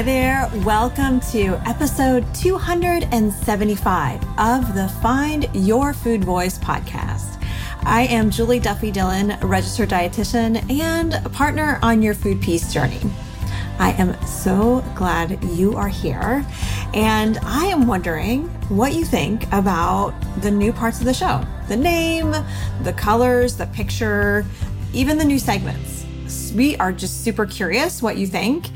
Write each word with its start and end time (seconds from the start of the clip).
Hi 0.00 0.04
there. 0.04 0.50
Welcome 0.64 1.20
to 1.32 1.60
episode 1.68 2.24
275 2.34 4.24
of 4.38 4.74
the 4.74 4.88
Find 5.02 5.46
Your 5.52 5.92
Food 5.92 6.24
Voice 6.24 6.58
podcast. 6.58 7.38
I 7.82 8.06
am 8.08 8.30
Julie 8.30 8.60
Duffy 8.60 8.90
Dillon, 8.90 9.36
registered 9.42 9.90
dietitian 9.90 10.70
and 10.70 11.22
partner 11.34 11.78
on 11.82 12.00
your 12.00 12.14
food 12.14 12.40
peace 12.40 12.72
journey. 12.72 12.98
I 13.78 13.92
am 13.98 14.18
so 14.24 14.82
glad 14.94 15.44
you 15.44 15.76
are 15.76 15.88
here. 15.88 16.46
And 16.94 17.36
I 17.42 17.66
am 17.66 17.86
wondering 17.86 18.48
what 18.70 18.94
you 18.94 19.04
think 19.04 19.52
about 19.52 20.14
the 20.40 20.50
new 20.50 20.72
parts 20.72 21.00
of 21.00 21.04
the 21.04 21.12
show 21.12 21.46
the 21.68 21.76
name, 21.76 22.34
the 22.84 22.94
colors, 22.94 23.54
the 23.54 23.66
picture, 23.66 24.46
even 24.94 25.18
the 25.18 25.26
new 25.26 25.38
segments. 25.38 26.06
We 26.54 26.74
are 26.76 26.90
just 26.90 27.22
super 27.22 27.44
curious 27.44 28.00
what 28.00 28.16
you 28.16 28.26
think. 28.26 28.70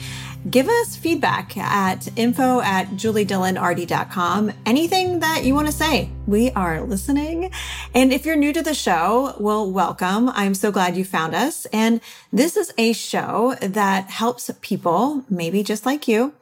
Give 0.51 0.69
us 0.69 0.95
feedback 0.95 1.57
at 1.57 2.07
info 2.19 2.61
at 2.61 2.89
juliedillonrd.com. 2.89 4.53
Anything 4.67 5.21
that 5.21 5.45
you 5.45 5.55
want 5.55 5.69
to 5.69 5.73
say, 5.73 6.11
we 6.27 6.51
are 6.51 6.83
listening. 6.83 7.51
And 7.95 8.13
if 8.13 8.27
you're 8.27 8.37
new 8.37 8.53
to 8.53 8.63
the 8.63 8.75
show, 8.75 9.35
well, 9.41 9.71
welcome. 9.71 10.29
I'm 10.29 10.55
so 10.55 10.71
glad 10.71 10.99
you 10.99 11.05
found 11.05 11.35
us. 11.35 11.65
And 11.73 12.03
this 12.31 12.59
is 12.59 12.75
a 12.77 12.93
show 12.93 13.57
that 13.63 14.11
helps 14.11 14.51
people, 14.61 15.25
maybe 15.31 15.63
just 15.63 15.87
like 15.87 16.07
you, 16.07 16.35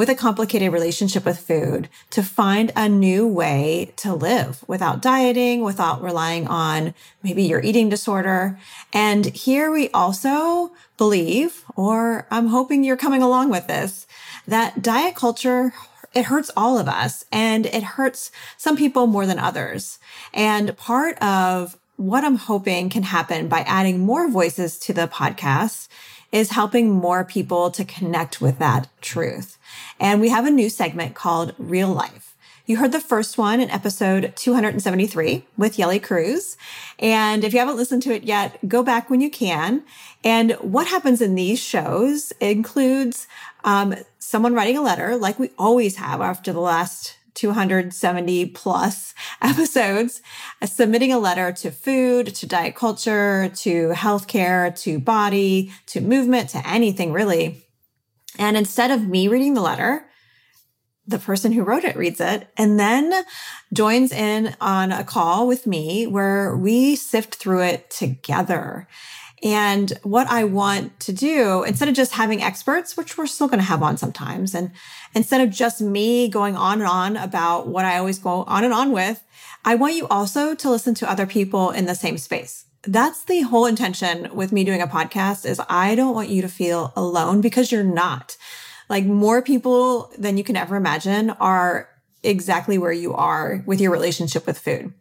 with 0.00 0.08
a 0.08 0.14
complicated 0.14 0.72
relationship 0.72 1.26
with 1.26 1.38
food 1.38 1.86
to 2.08 2.22
find 2.22 2.72
a 2.74 2.88
new 2.88 3.26
way 3.26 3.92
to 3.96 4.14
live 4.14 4.64
without 4.66 5.02
dieting, 5.02 5.60
without 5.60 6.02
relying 6.02 6.48
on 6.48 6.94
maybe 7.22 7.42
your 7.42 7.60
eating 7.60 7.90
disorder. 7.90 8.58
And 8.94 9.26
here 9.26 9.70
we 9.70 9.90
also 9.90 10.72
believe, 10.96 11.66
or 11.76 12.26
I'm 12.30 12.46
hoping 12.46 12.82
you're 12.82 12.96
coming 12.96 13.20
along 13.20 13.50
with 13.50 13.66
this, 13.66 14.06
that 14.48 14.80
diet 14.80 15.16
culture 15.16 15.74
it 16.14 16.24
hurts 16.24 16.50
all 16.56 16.78
of 16.78 16.88
us 16.88 17.26
and 17.30 17.66
it 17.66 17.82
hurts 17.82 18.32
some 18.56 18.78
people 18.78 19.06
more 19.06 19.26
than 19.26 19.38
others. 19.38 19.98
And 20.32 20.74
part 20.78 21.22
of 21.22 21.76
what 21.96 22.24
I'm 22.24 22.36
hoping 22.36 22.88
can 22.88 23.02
happen 23.02 23.48
by 23.48 23.60
adding 23.60 23.98
more 23.98 24.30
voices 24.30 24.78
to 24.78 24.94
the 24.94 25.08
podcast 25.08 25.88
is 26.32 26.52
helping 26.52 26.90
more 26.90 27.22
people 27.22 27.70
to 27.72 27.84
connect 27.84 28.40
with 28.40 28.58
that 28.58 28.88
truth. 29.02 29.58
And 29.98 30.20
we 30.20 30.28
have 30.30 30.46
a 30.46 30.50
new 30.50 30.68
segment 30.70 31.14
called 31.14 31.54
Real 31.58 31.88
Life. 31.88 32.30
You 32.66 32.76
heard 32.76 32.92
the 32.92 33.00
first 33.00 33.36
one 33.36 33.60
in 33.60 33.68
episode 33.70 34.32
273 34.36 35.44
with 35.56 35.76
Yeli 35.76 36.00
Cruz. 36.00 36.56
And 37.00 37.42
if 37.42 37.52
you 37.52 37.58
haven't 37.58 37.76
listened 37.76 38.02
to 38.04 38.14
it 38.14 38.22
yet, 38.22 38.68
go 38.68 38.84
back 38.84 39.10
when 39.10 39.20
you 39.20 39.28
can. 39.28 39.82
And 40.22 40.52
what 40.52 40.86
happens 40.86 41.20
in 41.20 41.34
these 41.34 41.58
shows 41.58 42.32
includes 42.38 43.26
um, 43.64 43.96
someone 44.20 44.54
writing 44.54 44.76
a 44.76 44.82
letter, 44.82 45.16
like 45.16 45.38
we 45.38 45.50
always 45.58 45.96
have 45.96 46.20
after 46.20 46.52
the 46.52 46.60
last 46.60 47.16
270 47.34 48.46
plus 48.46 49.14
episodes, 49.42 50.22
uh, 50.62 50.66
submitting 50.66 51.12
a 51.12 51.18
letter 51.18 51.50
to 51.52 51.70
food, 51.70 52.34
to 52.36 52.46
diet 52.46 52.74
culture, 52.74 53.50
to 53.56 53.88
healthcare, 53.90 54.78
to 54.82 54.98
body, 55.00 55.72
to 55.86 56.00
movement, 56.00 56.50
to 56.50 56.68
anything 56.68 57.12
really. 57.12 57.66
And 58.40 58.56
instead 58.56 58.90
of 58.90 59.06
me 59.06 59.28
reading 59.28 59.52
the 59.52 59.60
letter, 59.60 60.06
the 61.06 61.18
person 61.18 61.52
who 61.52 61.62
wrote 61.62 61.84
it 61.84 61.94
reads 61.94 62.20
it 62.20 62.48
and 62.56 62.80
then 62.80 63.12
joins 63.72 64.12
in 64.12 64.56
on 64.60 64.92
a 64.92 65.04
call 65.04 65.46
with 65.46 65.66
me 65.66 66.06
where 66.06 66.56
we 66.56 66.96
sift 66.96 67.34
through 67.34 67.62
it 67.62 67.90
together. 67.90 68.88
And 69.42 69.92
what 70.04 70.26
I 70.28 70.44
want 70.44 70.98
to 71.00 71.12
do, 71.12 71.64
instead 71.64 71.88
of 71.88 71.94
just 71.94 72.12
having 72.12 72.42
experts, 72.42 72.96
which 72.96 73.18
we're 73.18 73.26
still 73.26 73.46
going 73.46 73.58
to 73.58 73.64
have 73.64 73.82
on 73.82 73.98
sometimes, 73.98 74.54
and 74.54 74.70
instead 75.14 75.42
of 75.42 75.50
just 75.50 75.82
me 75.82 76.28
going 76.28 76.56
on 76.56 76.80
and 76.80 76.88
on 76.88 77.16
about 77.18 77.66
what 77.66 77.84
I 77.84 77.98
always 77.98 78.18
go 78.18 78.44
on 78.44 78.64
and 78.64 78.72
on 78.72 78.92
with, 78.92 79.22
I 79.64 79.74
want 79.74 79.96
you 79.96 80.08
also 80.08 80.54
to 80.54 80.70
listen 80.70 80.94
to 80.94 81.10
other 81.10 81.26
people 81.26 81.70
in 81.70 81.84
the 81.84 81.94
same 81.94 82.16
space. 82.16 82.64
That's 82.84 83.24
the 83.24 83.42
whole 83.42 83.66
intention 83.66 84.34
with 84.34 84.52
me 84.52 84.64
doing 84.64 84.80
a 84.80 84.86
podcast 84.86 85.44
is 85.44 85.60
I 85.68 85.94
don't 85.94 86.14
want 86.14 86.30
you 86.30 86.42
to 86.42 86.48
feel 86.48 86.92
alone 86.96 87.40
because 87.40 87.70
you're 87.70 87.84
not. 87.84 88.36
Like 88.88 89.04
more 89.04 89.42
people 89.42 90.10
than 90.18 90.36
you 90.36 90.44
can 90.44 90.56
ever 90.56 90.76
imagine 90.76 91.30
are 91.30 91.88
exactly 92.22 92.78
where 92.78 92.92
you 92.92 93.14
are 93.14 93.62
with 93.66 93.80
your 93.80 93.92
relationship 93.92 94.46
with 94.46 94.58
food. 94.58 94.92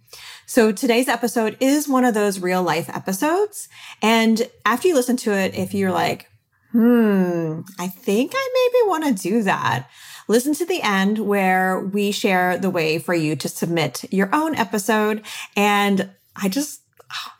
So 0.45 0.71
today's 0.71 1.07
episode 1.07 1.57
is 1.59 1.87
one 1.87 2.05
of 2.05 2.13
those 2.13 2.39
real 2.39 2.63
life 2.63 2.89
episodes. 2.89 3.69
And 4.01 4.49
after 4.65 4.87
you 4.87 4.95
listen 4.95 5.17
to 5.17 5.31
it, 5.31 5.53
if 5.55 5.73
you're 5.73 5.91
like, 5.91 6.27
hmm, 6.71 7.61
I 7.77 7.87
think 7.87 8.31
I 8.35 8.49
maybe 8.53 8.89
want 8.89 9.05
to 9.05 9.29
do 9.29 9.43
that. 9.43 9.87
Listen 10.27 10.53
to 10.55 10.65
the 10.65 10.81
end 10.81 11.19
where 11.19 11.79
we 11.79 12.11
share 12.11 12.57
the 12.57 12.69
way 12.69 12.99
for 12.99 13.13
you 13.13 13.35
to 13.35 13.49
submit 13.49 14.05
your 14.11 14.29
own 14.33 14.55
episode. 14.55 15.23
And 15.55 16.09
I 16.35 16.49
just, 16.49 16.81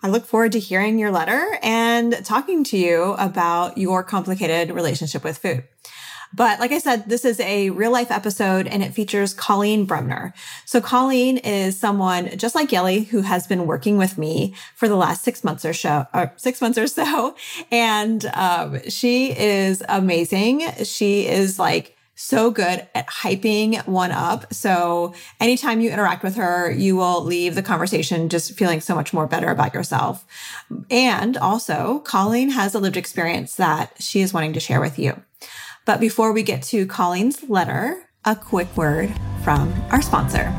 I 0.01 0.09
look 0.09 0.25
forward 0.25 0.53
to 0.53 0.59
hearing 0.59 0.99
your 0.99 1.11
letter 1.11 1.59
and 1.61 2.23
talking 2.25 2.63
to 2.65 2.77
you 2.77 3.15
about 3.17 3.77
your 3.77 4.03
complicated 4.03 4.71
relationship 4.71 5.23
with 5.23 5.37
food. 5.37 5.63
But 6.33 6.59
like 6.59 6.71
I 6.71 6.77
said, 6.77 7.09
this 7.09 7.25
is 7.25 7.39
a 7.39 7.71
real 7.71 7.91
life 7.91 8.11
episode 8.11 8.67
and 8.67 8.83
it 8.83 8.93
features 8.93 9.33
Coleen 9.33 9.87
Bremner. 9.87 10.33
So 10.65 10.79
Coleen 10.79 11.39
is 11.43 11.79
someone 11.79 12.37
just 12.37 12.53
like 12.53 12.69
Yeli 12.69 13.07
who 13.07 13.21
has 13.21 13.47
been 13.47 13.65
working 13.65 13.97
with 13.97 14.17
me 14.17 14.53
for 14.75 14.87
the 14.87 14.95
last 14.95 15.23
six 15.23 15.43
months 15.43 15.65
or 15.65 15.73
so, 15.73 16.05
or 16.13 16.33
six 16.37 16.61
months 16.61 16.77
or 16.77 16.87
so. 16.87 17.35
And 17.71 18.25
um, 18.35 18.79
she 18.89 19.31
is 19.37 19.81
amazing. 19.89 20.71
She 20.83 21.27
is 21.27 21.57
like, 21.57 21.95
so 22.19 22.51
good 22.51 22.85
at 22.93 23.07
hyping 23.07 23.87
one 23.87 24.11
up. 24.11 24.53
So 24.53 25.13
anytime 25.39 25.79
you 25.79 25.89
interact 25.89 26.21
with 26.21 26.35
her, 26.35 26.69
you 26.69 26.97
will 26.97 27.23
leave 27.23 27.55
the 27.55 27.63
conversation 27.63 28.27
just 28.27 28.57
feeling 28.57 28.81
so 28.81 28.93
much 28.93 29.13
more 29.13 29.25
better 29.25 29.49
about 29.49 29.73
yourself. 29.73 30.25
And 30.91 31.37
also, 31.37 32.03
Coleen 32.05 32.51
has 32.51 32.75
a 32.75 32.79
lived 32.79 32.97
experience 32.97 33.55
that 33.55 33.93
she 33.99 34.19
is 34.19 34.33
wanting 34.33 34.51
to 34.53 34.59
share 34.59 34.81
with 34.81 34.99
you. 34.99 35.21
But 35.85 36.01
before 36.01 36.33
we 36.33 36.43
get 36.43 36.61
to 36.63 36.85
Coleen's 36.85 37.49
letter, 37.49 38.09
a 38.25 38.35
quick 38.35 38.75
word 38.75 39.13
from 39.41 39.73
our 39.89 40.01
sponsor. 40.01 40.53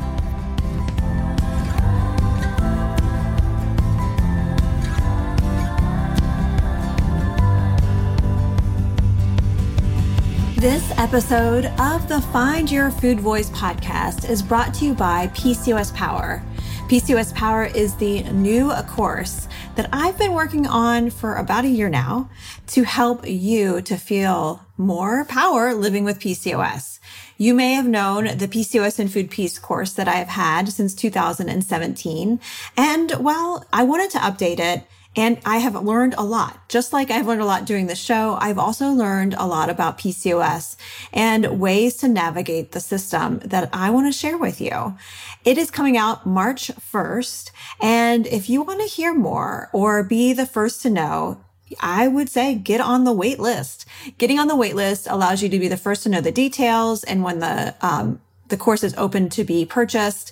This 10.61 10.91
episode 10.99 11.65
of 11.79 12.07
the 12.07 12.21
Find 12.31 12.69
Your 12.69 12.91
Food 12.91 13.19
Voice 13.19 13.49
podcast 13.49 14.29
is 14.29 14.43
brought 14.43 14.75
to 14.75 14.85
you 14.85 14.93
by 14.93 15.25
PCOS 15.29 15.91
Power. 15.95 16.43
PCOS 16.87 17.33
Power 17.33 17.65
is 17.65 17.95
the 17.95 18.21
new 18.25 18.71
course 18.87 19.47
that 19.73 19.89
I've 19.91 20.19
been 20.19 20.33
working 20.33 20.67
on 20.67 21.09
for 21.09 21.37
about 21.37 21.65
a 21.65 21.67
year 21.67 21.89
now 21.89 22.29
to 22.67 22.83
help 22.83 23.27
you 23.27 23.81
to 23.81 23.97
feel 23.97 24.63
more 24.77 25.25
power 25.25 25.73
living 25.73 26.03
with 26.03 26.19
PCOS. 26.19 26.99
You 27.39 27.55
may 27.55 27.73
have 27.73 27.87
known 27.87 28.25
the 28.37 28.47
PCOS 28.47 28.99
and 28.99 29.11
Food 29.11 29.31
Peace 29.31 29.57
course 29.57 29.93
that 29.93 30.07
I've 30.07 30.27
had 30.27 30.69
since 30.69 30.93
2017. 30.93 32.39
And 32.77 33.11
well, 33.19 33.65
I 33.73 33.81
wanted 33.81 34.11
to 34.11 34.19
update 34.19 34.59
it 34.59 34.83
and 35.15 35.39
I 35.45 35.57
have 35.57 35.75
learned 35.75 36.15
a 36.17 36.23
lot. 36.23 36.69
Just 36.69 36.93
like 36.93 37.11
I've 37.11 37.27
learned 37.27 37.41
a 37.41 37.45
lot 37.45 37.65
doing 37.65 37.87
the 37.87 37.95
show, 37.95 38.37
I've 38.39 38.57
also 38.57 38.89
learned 38.89 39.35
a 39.37 39.45
lot 39.45 39.69
about 39.69 39.97
PCOS 39.97 40.77
and 41.11 41.59
ways 41.59 41.97
to 41.97 42.07
navigate 42.07 42.71
the 42.71 42.79
system 42.79 43.39
that 43.43 43.69
I 43.73 43.89
want 43.89 44.07
to 44.07 44.17
share 44.17 44.37
with 44.37 44.61
you. 44.61 44.95
It 45.43 45.57
is 45.57 45.69
coming 45.69 45.97
out 45.97 46.25
March 46.25 46.71
1st. 46.93 47.51
And 47.81 48.25
if 48.27 48.49
you 48.49 48.61
want 48.61 48.79
to 48.79 48.87
hear 48.87 49.13
more 49.13 49.69
or 49.73 50.03
be 50.03 50.31
the 50.31 50.45
first 50.45 50.81
to 50.83 50.89
know, 50.89 51.43
I 51.79 52.07
would 52.07 52.29
say 52.29 52.55
get 52.55 52.79
on 52.79 53.03
the 53.03 53.13
wait 53.13 53.39
list. 53.39 53.85
Getting 54.17 54.39
on 54.39 54.47
the 54.47 54.55
wait 54.55 54.75
list 54.75 55.07
allows 55.09 55.43
you 55.43 55.49
to 55.49 55.59
be 55.59 55.67
the 55.67 55.77
first 55.77 56.03
to 56.03 56.09
know 56.09 56.21
the 56.21 56.31
details 56.31 57.03
and 57.03 57.23
when 57.23 57.39
the 57.39 57.75
um, 57.81 58.21
the 58.51 58.57
course 58.57 58.83
is 58.83 58.93
open 58.97 59.29
to 59.29 59.43
be 59.43 59.65
purchased. 59.65 60.31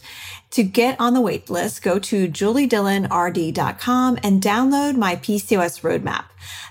To 0.52 0.64
get 0.64 1.00
on 1.00 1.14
the 1.14 1.22
wait 1.22 1.50
list, 1.50 1.84
go 1.84 2.00
to 2.00 2.28
juliedillonrd.com 2.28 4.18
and 4.24 4.42
download 4.42 4.98
my 4.98 5.16
PCOS 5.16 5.82
roadmap. 5.82 6.26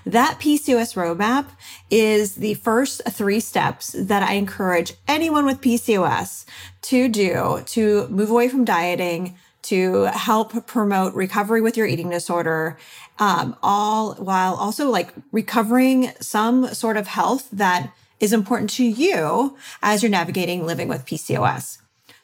That 0.05 0.37
PCOS 0.39 0.95
roadmap 0.95 1.45
is 1.89 2.35
the 2.35 2.55
first 2.55 3.01
three 3.09 3.39
steps 3.39 3.95
that 3.97 4.21
I 4.21 4.33
encourage 4.33 4.93
anyone 5.07 5.45
with 5.45 5.61
PCOS 5.61 6.45
to 6.83 7.07
do 7.07 7.63
to 7.67 8.07
move 8.09 8.29
away 8.29 8.49
from 8.49 8.65
dieting, 8.65 9.37
to 9.63 10.05
help 10.05 10.65
promote 10.67 11.13
recovery 11.13 11.61
with 11.61 11.77
your 11.77 11.87
eating 11.87 12.09
disorder, 12.09 12.77
um, 13.17 13.55
all 13.63 14.15
while 14.15 14.55
also 14.55 14.89
like 14.89 15.13
recovering 15.31 16.11
some 16.19 16.73
sort 16.73 16.97
of 16.97 17.07
health 17.07 17.49
that 17.51 17.93
is 18.19 18.33
important 18.33 18.69
to 18.71 18.83
you 18.83 19.57
as 19.81 20.03
you're 20.03 20.09
navigating 20.09 20.65
living 20.65 20.87
with 20.87 21.05
PCOS. 21.05 21.78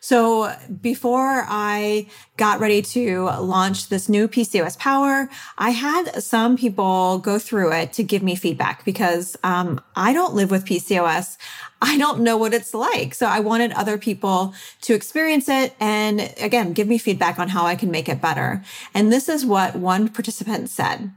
So 0.06 0.56
before 0.84 1.48
I 1.48 2.06
got 2.38 2.60
ready 2.60 2.84
to 2.84 3.24
launch 3.40 3.90
this 3.90 4.07
new 4.07 4.28
PCOS 4.28 4.78
Power, 4.78 5.28
I 5.57 5.72
had 5.72 6.22
some 6.22 6.57
people 6.57 7.18
go 7.18 7.40
through 7.40 7.72
it 7.72 7.92
to 7.94 8.04
give 8.04 8.22
me 8.22 8.36
feedback 8.36 8.86
because 8.86 9.36
um, 9.44 9.81
I 9.96 10.13
don't 10.13 10.36
live 10.36 10.52
with 10.52 10.63
PCOS. 10.63 11.38
I 11.81 11.98
don't 11.98 12.19
know 12.19 12.38
what 12.38 12.54
it's 12.54 12.75
like. 12.75 13.16
So 13.16 13.25
I 13.25 13.40
wanted 13.40 13.72
other 13.72 13.98
people 13.98 14.54
to 14.81 14.94
experience 14.94 15.50
it 15.50 15.74
and 15.80 16.31
again, 16.38 16.74
give 16.74 16.88
me 16.88 17.00
feedback 17.00 17.40
on 17.40 17.50
how 17.50 17.66
I 17.66 17.74
can 17.74 17.90
make 17.90 18.07
it 18.07 18.22
better. 18.22 18.63
And 18.94 19.12
this 19.12 19.28
is 19.28 19.44
what 19.44 19.75
one 19.75 20.10
participant 20.10 20.69
said. 20.69 21.13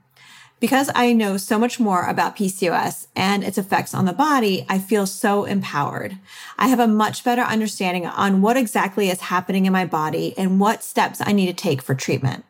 Because 0.61 0.91
I 0.95 1.13
know 1.13 1.37
so 1.37 1.57
much 1.57 1.79
more 1.79 2.05
about 2.05 2.37
PCOS 2.37 3.07
and 3.15 3.45
its 3.45 3.59
effects 3.59 3.95
on 3.95 4.07
the 4.07 4.13
body, 4.13 4.67
I 4.69 4.81
feel 4.81 5.07
so 5.07 5.45
empowered. 5.45 6.19
I 6.59 6.67
have 6.67 6.81
a 6.81 6.89
much 6.89 7.23
better 7.23 7.43
understanding 7.43 8.07
on 8.07 8.43
what 8.43 8.57
exactly 8.57 9.09
is 9.09 9.21
happening 9.21 9.67
in 9.67 9.73
my 9.73 9.85
body 9.85 10.35
and 10.37 10.59
what 10.59 10.83
steps 10.83 11.21
I 11.25 11.31
need 11.31 11.47
to 11.47 11.53
take 11.53 11.81
for 11.81 11.95
treatment. 11.95 12.45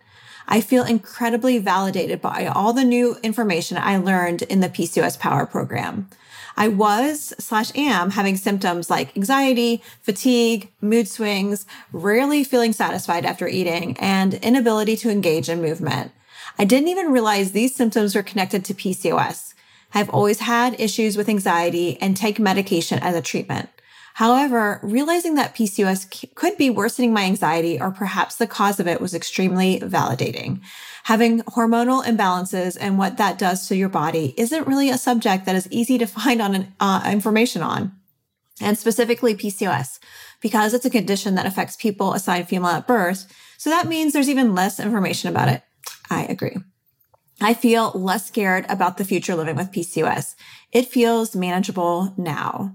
I 0.50 0.62
feel 0.62 0.85
incredibly 0.85 1.59
validated 1.59 2.23
by 2.23 2.47
all 2.47 2.73
the 2.73 2.85
new 2.85 3.16
information 3.23 3.76
I 3.76 3.99
learned 3.99 4.40
in 4.42 4.61
the 4.61 4.71
PCOS 4.71 5.18
Power 5.18 5.44
program. 5.44 6.09
I 6.56 6.68
was 6.68 7.35
slash 7.38 7.71
am 7.76 8.12
having 8.12 8.38
symptoms 8.38 8.88
like 8.88 9.14
anxiety, 9.16 9.82
fatigue, 10.00 10.73
mood 10.80 11.06
swings, 11.06 11.66
rarely 11.92 12.42
feeling 12.42 12.73
satisfied 12.73 13.26
after 13.26 13.47
eating, 13.47 13.99
and 14.00 14.35
inability 14.35 14.97
to 14.97 15.11
engage 15.11 15.50
in 15.50 15.61
movement. 15.61 16.11
I 16.58 16.64
didn't 16.64 16.88
even 16.88 17.12
realize 17.12 17.52
these 17.52 17.74
symptoms 17.74 18.14
were 18.14 18.22
connected 18.22 18.64
to 18.64 18.74
PCOS. 18.74 19.54
I've 19.94 20.10
always 20.10 20.40
had 20.40 20.80
issues 20.80 21.16
with 21.16 21.28
anxiety 21.28 21.96
and 22.00 22.16
take 22.16 22.38
medication 22.38 22.98
as 22.98 23.14
a 23.14 23.22
treatment. 23.22 23.68
However, 24.14 24.80
realizing 24.82 25.36
that 25.36 25.54
PCOS 25.54 26.12
c- 26.12 26.26
could 26.34 26.56
be 26.56 26.70
worsening 26.70 27.12
my 27.12 27.22
anxiety 27.22 27.80
or 27.80 27.92
perhaps 27.92 28.34
the 28.34 28.48
cause 28.48 28.80
of 28.80 28.88
it 28.88 29.00
was 29.00 29.14
extremely 29.14 29.78
validating. 29.78 30.60
Having 31.04 31.42
hormonal 31.42 32.02
imbalances 32.04 32.76
and 32.80 32.98
what 32.98 33.16
that 33.18 33.38
does 33.38 33.68
to 33.68 33.76
your 33.76 33.88
body 33.88 34.34
isn't 34.36 34.66
really 34.66 34.90
a 34.90 34.98
subject 34.98 35.46
that 35.46 35.54
is 35.54 35.68
easy 35.70 35.98
to 35.98 36.06
find 36.18 36.42
on 36.42 36.66
uh, 36.80 37.08
information 37.08 37.62
on. 37.62 37.92
And 38.60 38.76
specifically 38.76 39.36
PCOS, 39.36 40.00
because 40.40 40.74
it's 40.74 40.84
a 40.84 40.90
condition 40.90 41.36
that 41.36 41.46
affects 41.46 41.76
people 41.76 42.12
assigned 42.12 42.48
female 42.48 42.70
at 42.70 42.88
birth. 42.88 43.32
So 43.56 43.70
that 43.70 43.86
means 43.86 44.12
there's 44.12 44.28
even 44.28 44.56
less 44.56 44.80
information 44.80 45.30
about 45.30 45.48
it. 45.48 45.62
I 46.10 46.24
agree. 46.24 46.56
I 47.40 47.54
feel 47.54 47.92
less 47.94 48.26
scared 48.26 48.66
about 48.68 48.96
the 48.96 49.04
future 49.04 49.36
living 49.36 49.56
with 49.56 49.70
PCOS. 49.70 50.34
It 50.72 50.88
feels 50.88 51.36
manageable 51.36 52.14
now. 52.16 52.74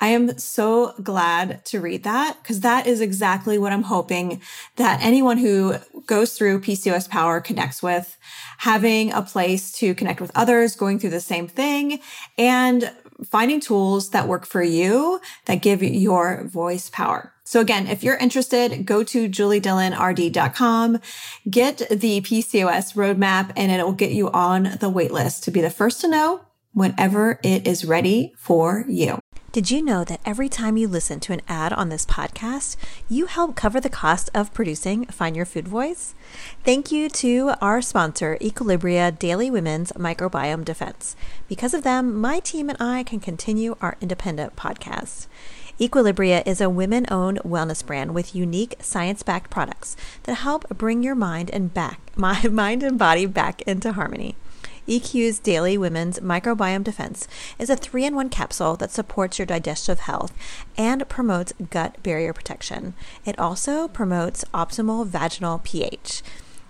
I 0.00 0.08
am 0.08 0.38
so 0.38 0.92
glad 1.02 1.64
to 1.66 1.80
read 1.80 2.02
that 2.02 2.38
because 2.42 2.60
that 2.60 2.86
is 2.86 3.00
exactly 3.00 3.58
what 3.58 3.72
I'm 3.72 3.84
hoping 3.84 4.40
that 4.76 5.00
anyone 5.02 5.38
who 5.38 5.76
goes 6.06 6.36
through 6.36 6.60
PCOS 6.60 7.08
power 7.08 7.40
connects 7.40 7.82
with, 7.82 8.16
having 8.58 9.12
a 9.12 9.22
place 9.22 9.70
to 9.78 9.94
connect 9.94 10.20
with 10.20 10.32
others 10.34 10.74
going 10.74 10.98
through 10.98 11.10
the 11.10 11.20
same 11.20 11.46
thing 11.46 12.00
and 12.36 12.92
finding 13.24 13.60
tools 13.60 14.10
that 14.10 14.26
work 14.26 14.46
for 14.46 14.62
you 14.62 15.20
that 15.44 15.62
give 15.62 15.82
your 15.82 16.44
voice 16.44 16.90
power. 16.90 17.33
So 17.44 17.60
again, 17.60 17.86
if 17.86 18.02
you're 18.02 18.16
interested, 18.16 18.86
go 18.86 19.04
to 19.04 19.28
juliedillonrd.com, 19.28 21.00
get 21.50 21.78
the 21.90 22.20
PCOS 22.22 22.94
roadmap, 22.94 23.52
and 23.54 23.70
it 23.70 23.84
will 23.84 23.92
get 23.92 24.12
you 24.12 24.30
on 24.30 24.78
the 24.80 24.88
wait 24.88 25.10
list 25.12 25.44
to 25.44 25.50
be 25.50 25.60
the 25.60 25.70
first 25.70 26.00
to 26.00 26.08
know 26.08 26.40
whenever 26.72 27.38
it 27.42 27.66
is 27.66 27.84
ready 27.84 28.32
for 28.36 28.84
you. 28.88 29.18
Did 29.54 29.70
you 29.70 29.82
know 29.82 30.02
that 30.02 30.18
every 30.24 30.48
time 30.48 30.76
you 30.76 30.88
listen 30.88 31.20
to 31.20 31.32
an 31.32 31.40
ad 31.46 31.72
on 31.72 31.88
this 31.88 32.04
podcast, 32.04 32.74
you 33.08 33.26
help 33.26 33.54
cover 33.54 33.80
the 33.80 33.88
cost 33.88 34.28
of 34.34 34.52
producing 34.52 35.04
Find 35.06 35.36
Your 35.36 35.44
Food 35.44 35.68
Voice? 35.68 36.16
Thank 36.64 36.90
you 36.90 37.08
to 37.10 37.52
our 37.60 37.80
sponsor, 37.80 38.36
Equilibria 38.40 39.16
Daily 39.16 39.52
Women's 39.52 39.92
Microbiome 39.92 40.64
Defense. 40.64 41.14
Because 41.46 41.72
of 41.72 41.84
them, 41.84 42.20
my 42.20 42.40
team 42.40 42.68
and 42.68 42.78
I 42.80 43.04
can 43.04 43.20
continue 43.20 43.76
our 43.80 43.96
independent 44.00 44.56
podcast. 44.56 45.28
Equilibria 45.80 46.46
is 46.46 46.60
a 46.60 46.70
women 46.70 47.04
owned 47.10 47.40
wellness 47.40 47.84
brand 47.84 48.14
with 48.14 48.34
unique 48.34 48.76
science 48.78 49.24
backed 49.24 49.50
products 49.50 49.96
that 50.22 50.34
help 50.34 50.68
bring 50.68 51.02
your 51.02 51.16
mind 51.16 51.50
and 51.50 51.74
back 51.74 52.12
my 52.16 52.46
mind 52.46 52.84
and 52.84 52.96
body 52.96 53.26
back 53.26 53.60
into 53.62 53.92
harmony. 53.92 54.36
EQ's 54.86 55.40
Daily 55.40 55.76
Women's 55.76 56.20
Microbiome 56.20 56.84
Defense 56.84 57.26
is 57.58 57.70
a 57.70 57.76
three 57.76 58.04
in 58.04 58.14
one 58.14 58.28
capsule 58.28 58.76
that 58.76 58.92
supports 58.92 59.38
your 59.38 59.46
digestive 59.46 60.00
health 60.00 60.32
and 60.76 61.08
promotes 61.08 61.54
gut 61.70 62.00
barrier 62.02 62.32
protection. 62.32 62.94
It 63.24 63.36
also 63.38 63.88
promotes 63.88 64.44
optimal 64.54 65.06
vaginal 65.06 65.60
pH. 65.64 66.22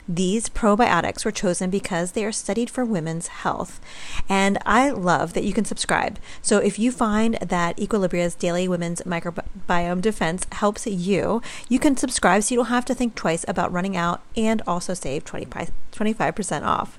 These 0.08 0.48
probiotics 0.50 1.24
were 1.24 1.30
chosen 1.30 1.70
because 1.70 2.12
they 2.12 2.24
are 2.24 2.32
studied 2.32 2.68
for 2.68 2.84
women's 2.84 3.28
health. 3.28 3.80
And 4.28 4.58
I 4.66 4.90
love 4.90 5.32
that 5.32 5.44
you 5.44 5.52
can 5.52 5.64
subscribe. 5.64 6.18
So 6.42 6.58
if 6.58 6.78
you 6.78 6.92
find 6.92 7.34
that 7.36 7.78
Equilibria's 7.78 8.34
Daily 8.34 8.68
Women's 8.68 9.00
Microbiome 9.02 10.02
Defense 10.02 10.46
helps 10.52 10.86
you, 10.86 11.40
you 11.68 11.78
can 11.78 11.96
subscribe 11.96 12.42
so 12.42 12.54
you 12.54 12.58
don't 12.60 12.66
have 12.66 12.84
to 12.86 12.94
think 12.94 13.14
twice 13.14 13.44
about 13.48 13.72
running 13.72 13.96
out 13.96 14.20
and 14.36 14.60
also 14.66 14.92
save 14.92 15.24
25, 15.24 15.70
25% 15.92 16.62
off. 16.64 16.98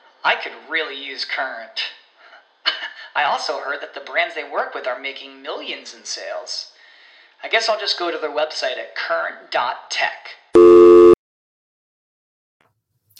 I 0.23 0.35
could 0.35 0.51
really 0.69 1.03
use 1.03 1.25
Current. 1.25 1.81
I 3.15 3.23
also 3.23 3.59
heard 3.59 3.81
that 3.81 3.93
the 3.93 4.01
brands 4.01 4.35
they 4.35 4.43
work 4.43 4.75
with 4.75 4.87
are 4.87 4.99
making 4.99 5.41
millions 5.41 5.93
in 5.93 6.03
sales. 6.05 6.71
I 7.43 7.49
guess 7.49 7.67
I'll 7.67 7.79
just 7.79 7.97
go 7.97 8.11
to 8.11 8.17
their 8.17 8.29
website 8.29 8.77
at 8.77 8.95
current.tech. 8.95 10.35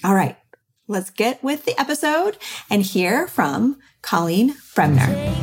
All 0.03 0.15
right, 0.15 0.37
let's 0.87 1.09
get 1.09 1.43
with 1.43 1.65
the 1.65 1.79
episode 1.79 2.37
and 2.69 2.83
hear 2.83 3.27
from 3.27 3.79
Coleen 4.03 4.53
Bremner. 4.75 5.41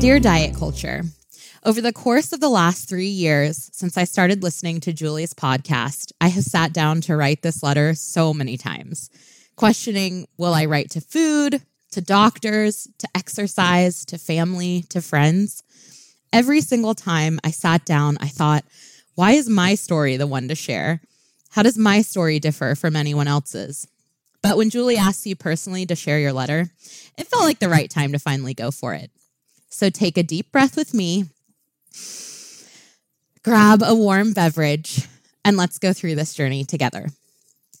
Dear 0.00 0.18
Diet 0.18 0.56
Culture, 0.56 1.04
over 1.64 1.80
the 1.80 1.92
course 1.92 2.32
of 2.32 2.40
the 2.40 2.48
last 2.48 2.88
three 2.88 3.06
years 3.06 3.70
since 3.72 3.96
I 3.96 4.02
started 4.02 4.42
listening 4.42 4.80
to 4.80 4.92
Julie's 4.92 5.32
podcast, 5.32 6.10
I 6.20 6.28
have 6.28 6.42
sat 6.42 6.72
down 6.72 7.00
to 7.02 7.14
write 7.14 7.42
this 7.42 7.62
letter 7.62 7.94
so 7.94 8.34
many 8.34 8.56
times, 8.56 9.08
questioning 9.54 10.26
will 10.36 10.52
I 10.52 10.64
write 10.64 10.90
to 10.90 11.00
food, 11.00 11.62
to 11.92 12.00
doctors, 12.00 12.88
to 12.98 13.06
exercise, 13.14 14.04
to 14.06 14.18
family, 14.18 14.84
to 14.88 15.00
friends? 15.00 15.62
Every 16.32 16.60
single 16.60 16.96
time 16.96 17.38
I 17.44 17.52
sat 17.52 17.84
down, 17.84 18.16
I 18.20 18.26
thought, 18.26 18.64
why 19.14 19.32
is 19.32 19.48
my 19.48 19.76
story 19.76 20.16
the 20.16 20.26
one 20.26 20.48
to 20.48 20.56
share? 20.56 21.00
How 21.50 21.62
does 21.62 21.78
my 21.78 22.02
story 22.02 22.40
differ 22.40 22.74
from 22.74 22.96
anyone 22.96 23.28
else's? 23.28 23.86
But 24.42 24.56
when 24.56 24.70
Julie 24.70 24.96
asked 24.96 25.26
you 25.26 25.36
personally 25.36 25.86
to 25.86 25.94
share 25.94 26.18
your 26.18 26.32
letter, 26.32 26.70
it 27.18 27.26
felt 27.26 27.44
like 27.44 27.58
the 27.58 27.68
right 27.68 27.90
time 27.90 28.12
to 28.12 28.18
finally 28.18 28.54
go 28.54 28.70
for 28.70 28.94
it. 28.94 29.10
So 29.68 29.90
take 29.90 30.16
a 30.16 30.22
deep 30.22 30.50
breath 30.50 30.76
with 30.76 30.94
me, 30.94 31.26
grab 33.44 33.82
a 33.84 33.94
warm 33.94 34.32
beverage, 34.32 35.06
and 35.44 35.56
let's 35.56 35.78
go 35.78 35.92
through 35.92 36.14
this 36.16 36.34
journey 36.34 36.64
together. 36.64 37.08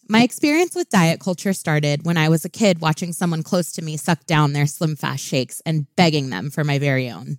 My 0.08 0.22
experience 0.22 0.74
with 0.74 0.90
diet 0.90 1.20
culture 1.20 1.52
started 1.52 2.04
when 2.04 2.16
I 2.16 2.28
was 2.28 2.44
a 2.44 2.48
kid 2.48 2.80
watching 2.80 3.12
someone 3.12 3.44
close 3.44 3.70
to 3.72 3.82
me 3.82 3.96
suck 3.96 4.26
down 4.26 4.52
their 4.52 4.66
Slim 4.66 4.96
Fast 4.96 5.24
shakes 5.24 5.62
and 5.64 5.86
begging 5.94 6.30
them 6.30 6.50
for 6.50 6.64
my 6.64 6.78
very 6.78 7.08
own. 7.08 7.38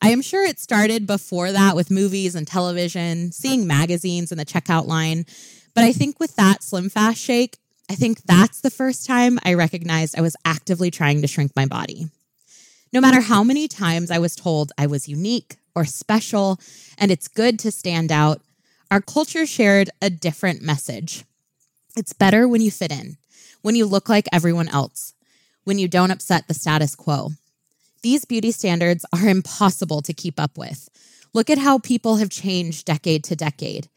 I 0.00 0.08
am 0.08 0.22
sure 0.22 0.44
it 0.44 0.58
started 0.58 1.06
before 1.06 1.52
that 1.52 1.76
with 1.76 1.90
movies 1.90 2.34
and 2.34 2.46
television, 2.46 3.32
seeing 3.32 3.66
magazines 3.66 4.32
in 4.32 4.38
the 4.38 4.46
checkout 4.46 4.86
line. 4.86 5.26
But 5.74 5.84
I 5.84 5.92
think 5.92 6.18
with 6.18 6.36
that 6.36 6.62
Slim 6.62 6.88
Fast 6.88 7.20
shake, 7.20 7.58
I 7.90 7.96
think 7.96 8.22
that's 8.22 8.60
the 8.60 8.70
first 8.70 9.04
time 9.04 9.40
I 9.44 9.54
recognized 9.54 10.16
I 10.16 10.20
was 10.20 10.36
actively 10.44 10.92
trying 10.92 11.22
to 11.22 11.26
shrink 11.26 11.56
my 11.56 11.66
body. 11.66 12.06
No 12.92 13.00
matter 13.00 13.20
how 13.20 13.42
many 13.42 13.66
times 13.66 14.12
I 14.12 14.20
was 14.20 14.36
told 14.36 14.70
I 14.78 14.86
was 14.86 15.08
unique 15.08 15.56
or 15.74 15.84
special 15.84 16.60
and 16.98 17.10
it's 17.10 17.26
good 17.26 17.58
to 17.58 17.72
stand 17.72 18.12
out, 18.12 18.42
our 18.92 19.00
culture 19.00 19.44
shared 19.44 19.90
a 20.00 20.08
different 20.08 20.62
message. 20.62 21.24
It's 21.96 22.12
better 22.12 22.46
when 22.46 22.60
you 22.60 22.70
fit 22.70 22.92
in, 22.92 23.16
when 23.62 23.74
you 23.74 23.86
look 23.86 24.08
like 24.08 24.28
everyone 24.32 24.68
else, 24.68 25.12
when 25.64 25.80
you 25.80 25.88
don't 25.88 26.12
upset 26.12 26.46
the 26.46 26.54
status 26.54 26.94
quo. 26.94 27.30
These 28.04 28.24
beauty 28.24 28.52
standards 28.52 29.04
are 29.12 29.26
impossible 29.26 30.00
to 30.02 30.14
keep 30.14 30.38
up 30.38 30.56
with. 30.56 30.88
Look 31.32 31.50
at 31.50 31.58
how 31.58 31.78
people 31.78 32.18
have 32.18 32.30
changed 32.30 32.86
decade 32.86 33.24
to 33.24 33.34
decade. 33.34 33.88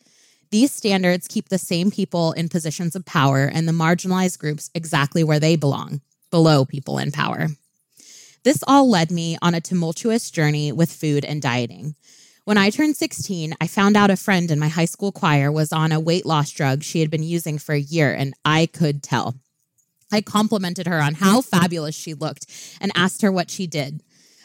These 0.54 0.72
standards 0.72 1.28
keep 1.28 1.50
the 1.50 1.58
same 1.58 1.90
people 1.90 2.32
in 2.34 2.48
positions 2.48 2.96
of 2.96 3.06
power 3.06 3.50
and 3.52 3.68
the 3.68 3.72
marginalized 3.72 4.38
groups 4.38 4.70
exactly 4.76 5.24
where 5.24 5.40
they 5.40 5.56
belong, 5.56 6.02
below 6.30 6.64
people 6.64 7.00
in 7.00 7.12
power. 7.12 7.48
This 8.44 8.64
all 8.68 8.88
led 8.88 9.10
me 9.10 9.36
on 9.42 9.56
a 9.56 9.62
tumultuous 9.62 10.30
journey 10.30 10.72
with 10.72 10.92
food 10.92 11.26
and 11.26 11.42
dieting. 11.42 11.96
When 12.44 12.60
I 12.60 12.70
turned 12.70 12.98
16, 12.98 13.56
I 13.60 13.66
found 13.66 13.98
out 13.98 14.12
a 14.12 14.16
friend 14.16 14.52
in 14.52 14.60
my 14.60 14.68
high 14.68 14.86
school 14.86 15.12
choir 15.12 15.52
was 15.52 15.74
on 15.74 15.92
a 15.92 16.00
weight 16.00 16.24
loss 16.24 16.52
drug 16.52 16.84
she 16.84 17.00
had 17.00 17.10
been 17.10 17.24
using 17.24 17.58
for 17.58 17.74
a 17.74 17.80
year, 17.80 18.14
and 18.14 18.36
I 18.46 18.68
could 18.68 19.02
tell. 19.02 19.34
I 20.12 20.22
complimented 20.22 20.86
her 20.86 21.02
on 21.02 21.16
how 21.16 21.42
fabulous 21.42 21.96
she 21.96 22.14
looked 22.14 22.46
and 22.80 22.92
asked 22.94 23.24
her 23.24 23.32
what 23.32 23.50
she 23.50 23.66
did. 23.66 24.04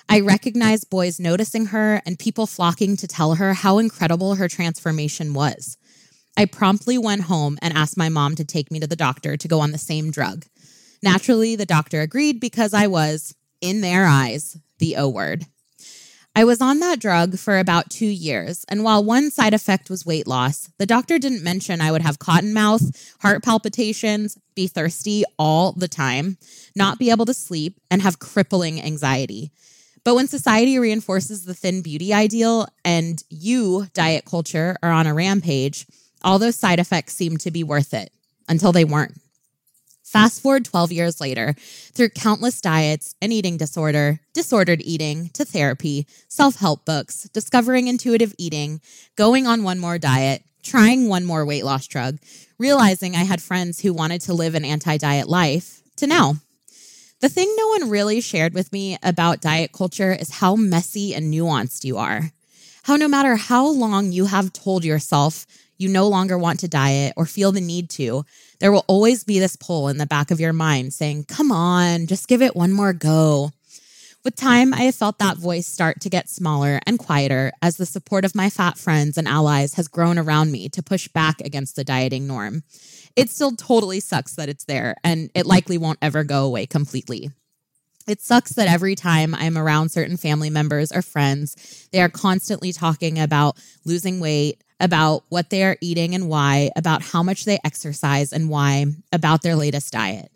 I 0.09 0.21
recognized 0.21 0.89
boys 0.89 1.21
noticing 1.21 1.67
her 1.67 2.01
and 2.07 2.19
people 2.19 2.47
flocking 2.47 2.97
to 2.97 3.07
tell 3.07 3.35
her 3.35 3.53
how 3.53 3.77
incredible 3.77 4.37
her 4.37 4.49
transformation 4.49 5.35
was. 5.35 5.77
I 6.39 6.45
promptly 6.45 6.97
went 6.97 7.23
home 7.23 7.59
and 7.61 7.77
asked 7.77 7.97
my 7.97 8.09
mom 8.09 8.37
to 8.37 8.45
take 8.45 8.71
me 8.71 8.79
to 8.79 8.87
the 8.87 8.95
doctor 8.95 9.37
to 9.37 9.49
go 9.49 9.59
on 9.59 9.73
the 9.73 9.77
same 9.77 10.13
drug. 10.13 10.47
Naturally, 11.03 11.57
the 11.57 11.67
doctor 11.67 12.01
agreed 12.01 12.39
because 12.39 12.73
I 12.73 12.87
was, 12.87 13.35
in 13.61 13.81
their 13.81 14.07
eyes, 14.07 14.57
the 14.79 14.95
O 14.95 15.09
word. 15.09 15.47
I 16.37 16.45
was 16.45 16.61
on 16.61 16.79
that 16.79 17.01
drug 17.01 17.41
for 17.41 17.59
about 17.59 17.91
two 17.91 18.07
years, 18.07 18.65
and 18.69 18.85
while 18.85 19.03
one 19.03 19.33
side 19.33 19.53
effect 19.53 19.91
was 19.91 20.07
weight 20.07 20.29
loss, 20.29 20.71
the 20.79 20.87
doctor 20.87 21.19
didn't 21.19 21.43
mention 21.43 21.81
I 21.81 21.91
would 21.91 22.03
have 22.03 22.21
cotton 22.21 22.53
mouth, 22.53 23.17
heart 23.21 23.43
palpitations, 23.43 24.39
be 24.55 24.69
thirsty 24.69 25.25
all 25.41 25.73
the 25.73 25.89
time, 25.89 26.39
not 26.77 27.01
be 27.01 27.11
able 27.11 27.27
to 27.27 27.35
sleep, 27.35 27.81
and 27.91 28.01
have 28.01 28.21
crippling 28.21 28.81
anxiety. 28.81 29.51
But 30.05 30.15
when 30.15 30.29
society 30.29 30.79
reinforces 30.79 31.45
the 31.45 31.55
thin 31.55 31.83
beauty 31.83 32.15
ideal 32.15 32.69
and 32.85 33.21
you, 33.29 33.89
diet 33.93 34.25
culture, 34.25 34.77
are 34.85 34.93
on 34.93 35.09
a 35.09 35.15
rampage, 35.15 35.85
all 36.23 36.39
those 36.39 36.57
side 36.57 36.81
effects 36.81 37.15
seemed 37.15 37.41
to 37.41 37.51
be 37.51 37.65
worth 37.65 37.95
it 37.95 38.13
until 38.49 38.73
they 38.73 38.85
weren't. 38.85 39.19
Fast 40.03 40.41
forward 40.41 40.65
12 40.65 40.91
years 40.91 41.21
later, 41.21 41.55
through 41.93 42.09
countless 42.09 42.63
diets, 42.63 43.15
an 43.21 43.31
eating 43.31 43.59
disorder, 43.59 44.21
disordered 44.33 44.81
eating, 44.83 45.29
to 45.35 45.45
therapy, 45.45 46.07
self 46.29 46.57
help 46.57 46.87
books, 46.87 47.29
discovering 47.35 47.89
intuitive 47.89 48.35
eating, 48.39 48.81
going 49.17 49.47
on 49.47 49.63
one 49.63 49.79
more 49.79 49.99
diet, 49.99 50.43
trying 50.63 51.09
one 51.09 51.27
more 51.27 51.45
weight 51.45 51.65
loss 51.65 51.87
drug, 51.87 52.19
realizing 52.59 53.15
I 53.15 53.25
had 53.25 53.43
friends 53.43 53.81
who 53.81 53.93
wanted 53.93 54.23
to 54.23 54.33
live 54.33 54.55
an 54.55 54.65
anti 54.65 54.97
diet 54.97 55.29
life, 55.29 55.83
to 55.97 56.07
now. 56.07 56.37
The 57.21 57.29
thing 57.29 57.53
no 57.57 57.67
one 57.69 57.91
really 57.91 58.23
shared 58.23 58.55
with 58.55 58.73
me 58.73 58.97
about 59.03 59.43
diet 59.43 59.73
culture 59.73 60.13
is 60.13 60.37
how 60.37 60.57
messy 60.57 61.15
and 61.15 61.33
nuanced 61.35 61.85
you 61.85 61.99
are. 61.99 62.31
How 62.85 62.97
no 62.97 63.09
matter 63.09 63.37
how 63.37 63.67
long 63.67 64.13
you 64.13 64.27
have 64.27 64.53
told 64.55 64.85
yourself 64.85 65.45
you 65.79 65.89
no 65.89 66.09
longer 66.09 66.37
want 66.37 66.61
to 66.61 66.69
diet 66.69 67.15
or 67.17 67.25
feel 67.25 67.53
the 67.53 67.61
need 67.61 67.89
to, 67.91 68.25
there 68.61 68.73
will 68.73 68.85
always 68.89 69.25
be 69.25 69.39
this 69.39 69.57
pull 69.57 69.89
in 69.89 69.99
the 69.99 70.07
back 70.07 70.31
of 70.31 70.41
your 70.41 70.53
mind 70.53 70.93
saying, 70.93 71.25
Come 71.25 71.51
on, 71.51 72.07
just 72.07 72.29
give 72.29 72.43
it 72.43 72.57
one 72.57 72.73
more 72.73 72.93
go. 72.93 73.53
With 74.25 74.35
time, 74.35 74.75
I 74.75 74.83
have 74.83 74.97
felt 74.97 75.19
that 75.21 75.39
voice 75.39 75.67
start 75.67 76.01
to 76.01 76.11
get 76.11 76.29
smaller 76.29 76.81
and 76.87 76.99
quieter 76.99 77.53
as 77.63 77.77
the 77.77 77.87
support 77.87 78.25
of 78.25 78.35
my 78.35 78.51
fat 78.51 78.77
friends 78.77 79.17
and 79.17 79.29
allies 79.29 79.75
has 79.75 79.87
grown 79.87 80.19
around 80.19 80.51
me 80.51 80.69
to 80.71 80.83
push 80.83 81.07
back 81.09 81.41
against 81.41 81.77
the 81.77 81.85
dieting 81.85 82.27
norm. 82.27 82.65
It 83.15 83.31
still 83.31 83.53
totally 83.53 84.01
sucks 84.01 84.35
that 84.35 84.49
it's 84.49 84.65
there, 84.65 84.97
and 85.05 85.31
it 85.35 85.47
likely 85.47 85.79
won't 85.79 86.01
ever 86.03 86.25
go 86.25 86.45
away 86.45 86.67
completely. 86.67 87.31
It 88.09 88.21
sucks 88.21 88.55
that 88.55 88.69
every 88.69 88.95
time 88.95 89.35
I'm 89.35 89.57
around 89.57 89.91
certain 89.91 90.17
family 90.17 90.51
members 90.51 90.91
or 90.91 91.03
friends, 91.03 91.89
they 91.93 92.01
are 92.01 92.09
constantly 92.09 92.73
talking 92.73 93.19
about 93.19 93.57
losing 93.85 94.19
weight, 94.19 94.65
about 94.81 95.25
what 95.29 95.51
they 95.51 95.65
are 95.65 95.77
eating 95.81 96.15
and 96.15 96.29
why, 96.29 96.71
about 96.77 97.03
how 97.03 97.23
much 97.23 97.45
they 97.45 97.59
exercise 97.65 98.33
and 98.33 98.49
why, 98.49 98.87
about 99.13 99.43
their 99.43 99.57
latest 99.57 99.93
diet. 99.93 100.31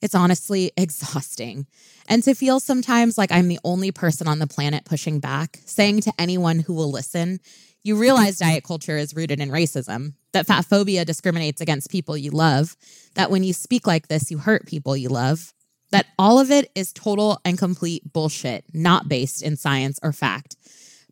It's 0.00 0.14
honestly 0.14 0.72
exhausting. 0.76 1.66
And 2.06 2.22
to 2.22 2.34
feel 2.34 2.60
sometimes 2.60 3.18
like 3.18 3.32
I'm 3.32 3.48
the 3.48 3.60
only 3.64 3.90
person 3.90 4.28
on 4.28 4.38
the 4.38 4.46
planet 4.46 4.84
pushing 4.84 5.20
back, 5.20 5.60
saying 5.64 6.02
to 6.02 6.12
anyone 6.18 6.60
who 6.60 6.74
will 6.74 6.90
listen, 6.90 7.40
you 7.82 7.96
realize 7.96 8.38
diet 8.38 8.64
culture 8.64 8.96
is 8.96 9.14
rooted 9.14 9.40
in 9.40 9.50
racism, 9.50 10.14
that 10.32 10.46
fat 10.46 10.64
phobia 10.64 11.04
discriminates 11.04 11.60
against 11.60 11.90
people 11.90 12.16
you 12.16 12.30
love, 12.30 12.76
that 13.14 13.30
when 13.30 13.42
you 13.42 13.52
speak 13.52 13.86
like 13.86 14.08
this, 14.08 14.30
you 14.30 14.38
hurt 14.38 14.66
people 14.66 14.96
you 14.96 15.08
love, 15.08 15.52
that 15.90 16.06
all 16.18 16.38
of 16.38 16.50
it 16.50 16.70
is 16.74 16.92
total 16.92 17.40
and 17.44 17.58
complete 17.58 18.12
bullshit, 18.12 18.64
not 18.72 19.08
based 19.08 19.42
in 19.42 19.56
science 19.56 19.98
or 20.02 20.12
fact 20.12 20.56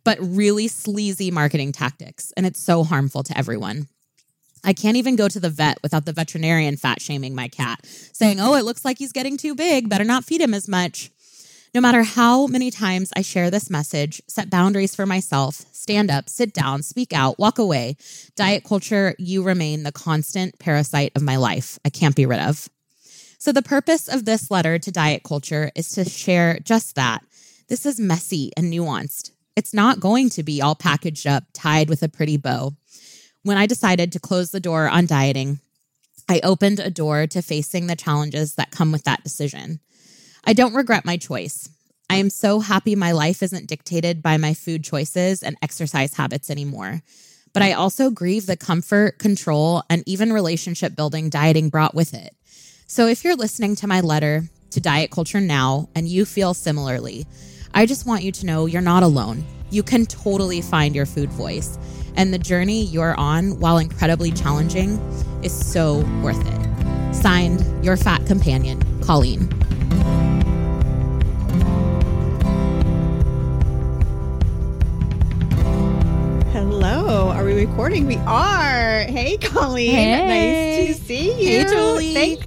but 0.07 0.19
really 0.21 0.69
sleazy 0.69 1.33
marketing 1.33 1.73
tactics. 1.73 2.33
And 2.37 2.47
it's 2.47 2.63
so 2.63 2.85
harmful 2.85 3.25
to 3.25 3.37
everyone. 3.37 3.89
I 4.63 4.73
can't 4.73 4.97
even 4.97 5.17
go 5.17 5.27
to 5.27 5.41
the 5.41 5.51
vet 5.51 5.83
without 5.83 6.05
the 6.05 6.13
veterinarian 6.13 6.77
fat 6.77 7.03
shaming 7.03 7.35
my 7.35 7.49
cat, 7.49 7.81
saying, 7.85 8.39
Oh, 8.39 8.55
it 8.55 8.65
looks 8.65 8.85
like 8.85 8.99
he's 8.99 9.11
getting 9.11 9.37
too 9.37 9.57
big. 9.57 9.89
Better 9.89 10.05
not 10.05 10.25
feed 10.25 10.41
him 10.41 10.55
as 10.55 10.69
much. 10.69 11.11
No 11.75 11.81
matter 11.81 12.05
how 12.05 12.47
many 12.47 12.71
times 12.71 13.11
I 13.17 13.23
share 13.23 13.51
this 13.51 13.69
message, 13.69 14.23
set 14.29 14.49
boundaries 14.49 14.95
for 14.95 15.07
myself, 15.07 15.65
stand 15.73 16.09
up, 16.09 16.29
sit 16.29 16.55
down, 16.55 16.85
speak 16.85 17.13
out, 17.13 17.41
walk 17.41 17.59
away, 17.59 17.97
diet 18.37 18.63
culture, 18.63 19.17
you 19.19 19.43
remain 19.43 19.83
the 19.83 19.91
constant 19.91 20.57
parasite 20.61 21.11
of 21.17 21.23
my 21.23 21.35
life. 21.35 21.81
I 21.85 21.91
can't 21.91 22.15
be 22.15 22.27
rid 22.27 22.41
of. 22.41 22.69
So, 23.41 23.51
the 23.51 23.61
purpose 23.61 24.07
of 24.07 24.25
this 24.25 24.53
letter 24.53 24.79
to 24.79 24.93
diet 24.93 25.25
culture 25.25 25.73
is 25.75 25.89
to 25.91 26.05
share 26.05 26.61
just 26.61 26.95
that. 26.95 27.25
This 27.69 27.85
is 27.85 27.99
messy 27.99 28.53
and 28.57 28.73
nuanced. 28.73 29.33
It's 29.57 29.73
not 29.73 30.01
going 30.01 30.29
to 30.31 30.43
be 30.43 30.61
all 30.61 30.75
packaged 30.75 31.27
up, 31.27 31.45
tied 31.55 31.89
with 31.89 32.03
a 32.03 32.11
pretty 32.11 32.37
bow. 32.37 32.75
When 33.43 33.57
I 33.57 33.67
decided 33.67 34.13
to 34.13 34.21
close 34.21 34.51
the 34.51 34.61
door 34.61 34.87
on 34.87 35.07
dieting, 35.07 35.61
I 36.29 36.40
opened 36.42 36.79
a 36.79 36.90
door 36.90 37.27
to 37.29 37.40
facing 37.40 37.87
the 37.87 37.97
challenges 37.97 38.57
that 38.57 38.71
come 38.71 38.92
with 38.92 39.05
that 39.05 39.25
decision. 39.25 39.81
I 40.45 40.53
don't 40.53 40.75
regret 40.75 41.07
my 41.07 41.16
choice. 41.16 41.71
I 42.11 42.16
am 42.16 42.29
so 42.29 42.61
happy 42.61 42.95
my 42.95 43.12
life 43.12 43.42
isn't 43.42 43.66
dictated 43.66 44.23
by 44.23 44.37
my 44.37 44.53
food 44.53 44.85
choices 44.85 45.42
and 45.42 45.57
exercise 45.62 46.14
habits 46.14 46.51
anymore. 46.51 47.03
But 47.55 47.62
I 47.62 47.73
also 47.73 48.11
grieve 48.11 48.47
the 48.47 48.57
comfort, 48.57 49.19
control, 49.19 49.83
and 49.88 50.03
even 50.07 50.33
relationship 50.33 50.95
building 50.95 51.31
dieting 51.31 51.71
brought 51.71 51.95
with 51.95 52.12
it. 52.12 52.37
So 52.87 53.07
if 53.07 53.25
you're 53.25 53.35
listening 53.35 53.75
to 53.77 53.87
my 53.87 54.01
letter 54.01 54.45
to 54.71 54.81
Diet 54.81 55.11
Culture 55.11 55.40
now 55.40 55.88
and 55.95 56.07
you 56.07 56.27
feel 56.27 56.53
similarly, 56.53 57.27
I 57.77 57.85
just 57.85 58.07
want 58.07 58.23
you 58.23 58.33
to 58.33 58.47
know 58.47 58.65
you're 58.65 58.81
not 58.81 59.03
alone. 59.03 59.45
You 59.69 59.83
can 59.83 60.07
totally 60.07 60.62
find 60.62 60.95
your 60.97 61.05
food 61.05 61.29
voice. 61.31 61.79
And 62.17 62.33
the 62.33 62.39
journey 62.39 62.85
you're 62.87 63.15
on, 63.21 63.61
while 63.61 63.77
incredibly 63.77 64.31
challenging, 64.33 64.93
is 65.43 65.53
so 65.53 65.99
worth 66.23 66.41
it. 66.41 67.15
Signed, 67.15 67.85
your 67.85 67.99
fat 67.99 68.25
companion, 68.25 68.81
Coleen. 69.03 69.53
Hello. 76.53 77.29
Are 77.29 77.45
we 77.45 77.53
recording? 77.55 78.07
We 78.07 78.17
are. 78.27 79.01
Hey, 79.03 79.37
Coleen. 79.39 79.91
Hey. 79.91 80.87
Nice 80.87 80.99
to 80.99 81.05
see 81.05 81.31
you. 81.33 81.59
Hey, 81.59 81.65
Julie. 81.65 82.15
Thank- 82.15 82.47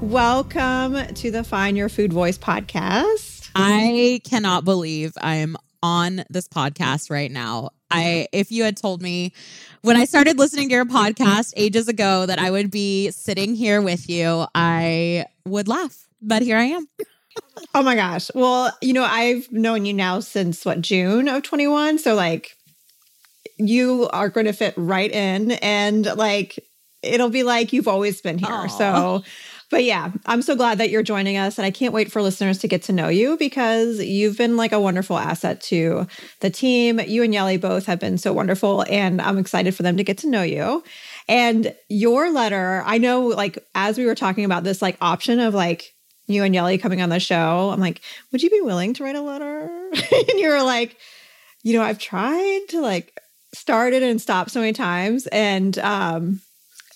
Welcome 0.00 1.14
to 1.14 1.30
the 1.30 1.44
Find 1.44 1.76
Your 1.76 1.88
Food 1.88 2.12
Voice 2.12 2.36
podcast. 2.36 3.33
I 3.54 4.20
cannot 4.24 4.64
believe 4.64 5.12
I 5.20 5.36
am 5.36 5.56
on 5.82 6.24
this 6.30 6.48
podcast 6.48 7.10
right 7.10 7.30
now. 7.30 7.70
I 7.90 8.26
if 8.32 8.50
you 8.50 8.64
had 8.64 8.76
told 8.76 9.02
me 9.02 9.32
when 9.82 9.96
I 9.96 10.06
started 10.06 10.38
listening 10.38 10.68
to 10.70 10.74
your 10.74 10.86
podcast 10.86 11.52
ages 11.56 11.88
ago 11.88 12.26
that 12.26 12.38
I 12.38 12.50
would 12.50 12.70
be 12.70 13.10
sitting 13.10 13.54
here 13.54 13.82
with 13.82 14.08
you, 14.08 14.46
I 14.54 15.26
would 15.44 15.68
laugh. 15.68 16.06
But 16.22 16.42
here 16.42 16.56
I 16.56 16.64
am. 16.64 16.88
Oh 17.74 17.82
my 17.82 17.94
gosh. 17.94 18.30
Well, 18.34 18.76
you 18.80 18.92
know, 18.92 19.04
I've 19.04 19.50
known 19.52 19.84
you 19.84 19.92
now 19.92 20.20
since 20.20 20.64
what, 20.64 20.80
June 20.80 21.28
of 21.28 21.42
21. 21.42 21.98
So, 21.98 22.14
like, 22.14 22.56
you 23.58 24.08
are 24.12 24.28
going 24.28 24.46
to 24.46 24.52
fit 24.52 24.74
right 24.76 25.10
in 25.10 25.52
and, 25.52 26.06
like, 26.16 26.58
it'll 27.02 27.30
be 27.30 27.42
like 27.42 27.72
you've 27.72 27.88
always 27.88 28.20
been 28.20 28.38
here. 28.38 28.48
Aw. 28.48 28.66
So, 28.68 29.22
but 29.74 29.82
yeah, 29.82 30.12
I'm 30.24 30.40
so 30.40 30.54
glad 30.54 30.78
that 30.78 30.90
you're 30.90 31.02
joining 31.02 31.36
us. 31.36 31.58
And 31.58 31.66
I 31.66 31.72
can't 31.72 31.92
wait 31.92 32.12
for 32.12 32.22
listeners 32.22 32.58
to 32.58 32.68
get 32.68 32.84
to 32.84 32.92
know 32.92 33.08
you 33.08 33.36
because 33.36 33.98
you've 33.98 34.38
been 34.38 34.56
like 34.56 34.70
a 34.70 34.78
wonderful 34.78 35.18
asset 35.18 35.60
to 35.62 36.06
the 36.38 36.48
team. 36.48 37.00
You 37.00 37.24
and 37.24 37.34
Yeli 37.34 37.60
both 37.60 37.86
have 37.86 37.98
been 37.98 38.16
so 38.16 38.32
wonderful. 38.32 38.84
And 38.88 39.20
I'm 39.20 39.36
excited 39.36 39.74
for 39.74 39.82
them 39.82 39.96
to 39.96 40.04
get 40.04 40.18
to 40.18 40.28
know 40.28 40.44
you. 40.44 40.84
And 41.28 41.74
your 41.88 42.30
letter, 42.30 42.84
I 42.86 42.98
know, 42.98 43.22
like, 43.26 43.58
as 43.74 43.98
we 43.98 44.06
were 44.06 44.14
talking 44.14 44.44
about 44.44 44.62
this, 44.62 44.80
like, 44.80 44.96
option 45.00 45.40
of 45.40 45.54
like, 45.54 45.92
you 46.28 46.44
and 46.44 46.54
Yeli 46.54 46.80
coming 46.80 47.02
on 47.02 47.08
the 47.08 47.18
show, 47.18 47.70
I'm 47.70 47.80
like, 47.80 48.00
would 48.30 48.44
you 48.44 48.50
be 48.50 48.60
willing 48.60 48.94
to 48.94 49.02
write 49.02 49.16
a 49.16 49.22
letter? 49.22 49.68
and 49.92 50.38
you 50.38 50.50
were 50.50 50.62
like, 50.62 50.98
you 51.64 51.76
know, 51.76 51.82
I've 51.82 51.98
tried 51.98 52.60
to 52.68 52.80
like 52.80 53.18
start 53.52 53.92
it 53.92 54.04
and 54.04 54.22
stop 54.22 54.50
so 54.50 54.60
many 54.60 54.72
times. 54.72 55.26
And 55.32 55.76
um 55.80 56.42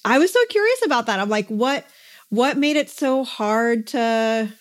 I 0.04 0.18
was 0.20 0.32
so 0.32 0.40
curious 0.48 0.86
about 0.86 1.06
that. 1.06 1.18
I'm 1.18 1.28
like, 1.28 1.48
what 1.48 1.84
what 2.30 2.56
made 2.56 2.76
it 2.76 2.90
so 2.90 3.24
hard 3.24 3.86
to 3.88 4.52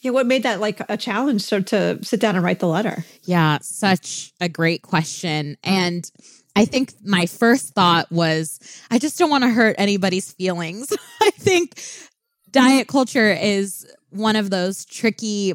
yeah, 0.00 0.12
what 0.12 0.26
made 0.26 0.44
that 0.44 0.60
like 0.60 0.80
a 0.88 0.96
challenge 0.96 1.42
so 1.42 1.60
to 1.60 1.98
sit 2.02 2.20
down 2.20 2.36
and 2.36 2.44
write 2.44 2.60
the 2.60 2.68
letter? 2.68 3.04
Yeah, 3.24 3.58
such 3.62 4.32
a 4.40 4.48
great 4.48 4.82
question. 4.82 5.56
And 5.64 6.08
I 6.54 6.64
think 6.64 6.92
my 7.04 7.26
first 7.26 7.74
thought 7.74 8.10
was 8.10 8.60
I 8.90 8.98
just 8.98 9.18
don't 9.18 9.30
want 9.30 9.44
to 9.44 9.50
hurt 9.50 9.76
anybody's 9.78 10.32
feelings. 10.32 10.92
I 11.22 11.30
think 11.30 11.82
diet 12.50 12.86
culture 12.86 13.32
is 13.32 13.86
one 14.10 14.36
of 14.36 14.50
those 14.50 14.84
tricky 14.84 15.54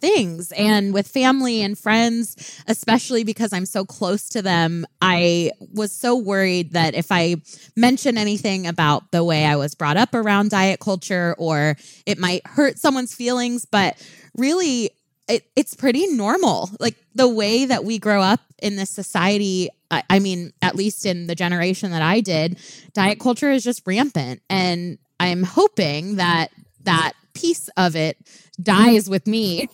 things. 0.00 0.52
And 0.52 0.92
with 0.92 1.06
family 1.06 1.62
and 1.62 1.78
friends, 1.78 2.62
especially 2.66 3.24
because 3.24 3.52
I'm 3.52 3.66
so 3.66 3.84
close 3.84 4.28
to 4.30 4.42
them, 4.42 4.86
I 5.00 5.52
was 5.72 5.92
so 5.92 6.16
worried 6.16 6.72
that 6.72 6.94
if 6.94 7.10
I 7.10 7.36
mention 7.76 8.18
anything 8.18 8.66
about 8.66 9.10
the 9.12 9.24
way 9.24 9.44
I 9.44 9.56
was 9.56 9.74
brought 9.74 9.96
up 9.96 10.14
around 10.14 10.50
diet 10.50 10.80
culture 10.80 11.34
or 11.38 11.76
it 12.06 12.18
might 12.18 12.46
hurt 12.46 12.78
someone's 12.78 13.14
feelings. 13.14 13.64
But 13.64 13.96
really, 14.36 14.90
it, 15.28 15.44
it's 15.54 15.74
pretty 15.74 16.06
normal. 16.08 16.70
Like 16.80 16.96
the 17.14 17.28
way 17.28 17.64
that 17.64 17.84
we 17.84 17.98
grow 17.98 18.22
up 18.22 18.40
in 18.62 18.76
this 18.76 18.90
society, 18.90 19.68
I, 19.90 20.02
I 20.10 20.18
mean, 20.18 20.52
at 20.60 20.74
least 20.74 21.06
in 21.06 21.26
the 21.26 21.34
generation 21.34 21.92
that 21.92 22.02
I 22.02 22.20
did, 22.20 22.58
diet 22.92 23.20
culture 23.20 23.50
is 23.50 23.62
just 23.62 23.86
rampant. 23.86 24.42
And 24.50 24.98
I'm 25.20 25.42
hoping 25.42 26.16
that 26.16 26.50
that 26.84 27.12
piece 27.34 27.68
of 27.76 27.96
it 27.96 28.16
dies 28.62 29.08
with 29.08 29.26
me 29.26 29.68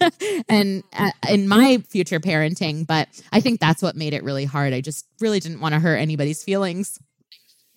and 0.48 0.82
uh, 0.96 1.10
in 1.28 1.48
my 1.48 1.78
future 1.88 2.20
parenting. 2.20 2.86
But 2.86 3.08
I 3.32 3.40
think 3.40 3.60
that's 3.60 3.82
what 3.82 3.96
made 3.96 4.14
it 4.14 4.24
really 4.24 4.44
hard. 4.44 4.72
I 4.72 4.80
just 4.80 5.06
really 5.20 5.40
didn't 5.40 5.60
want 5.60 5.74
to 5.74 5.80
hurt 5.80 5.96
anybody's 5.96 6.42
feelings. 6.42 6.98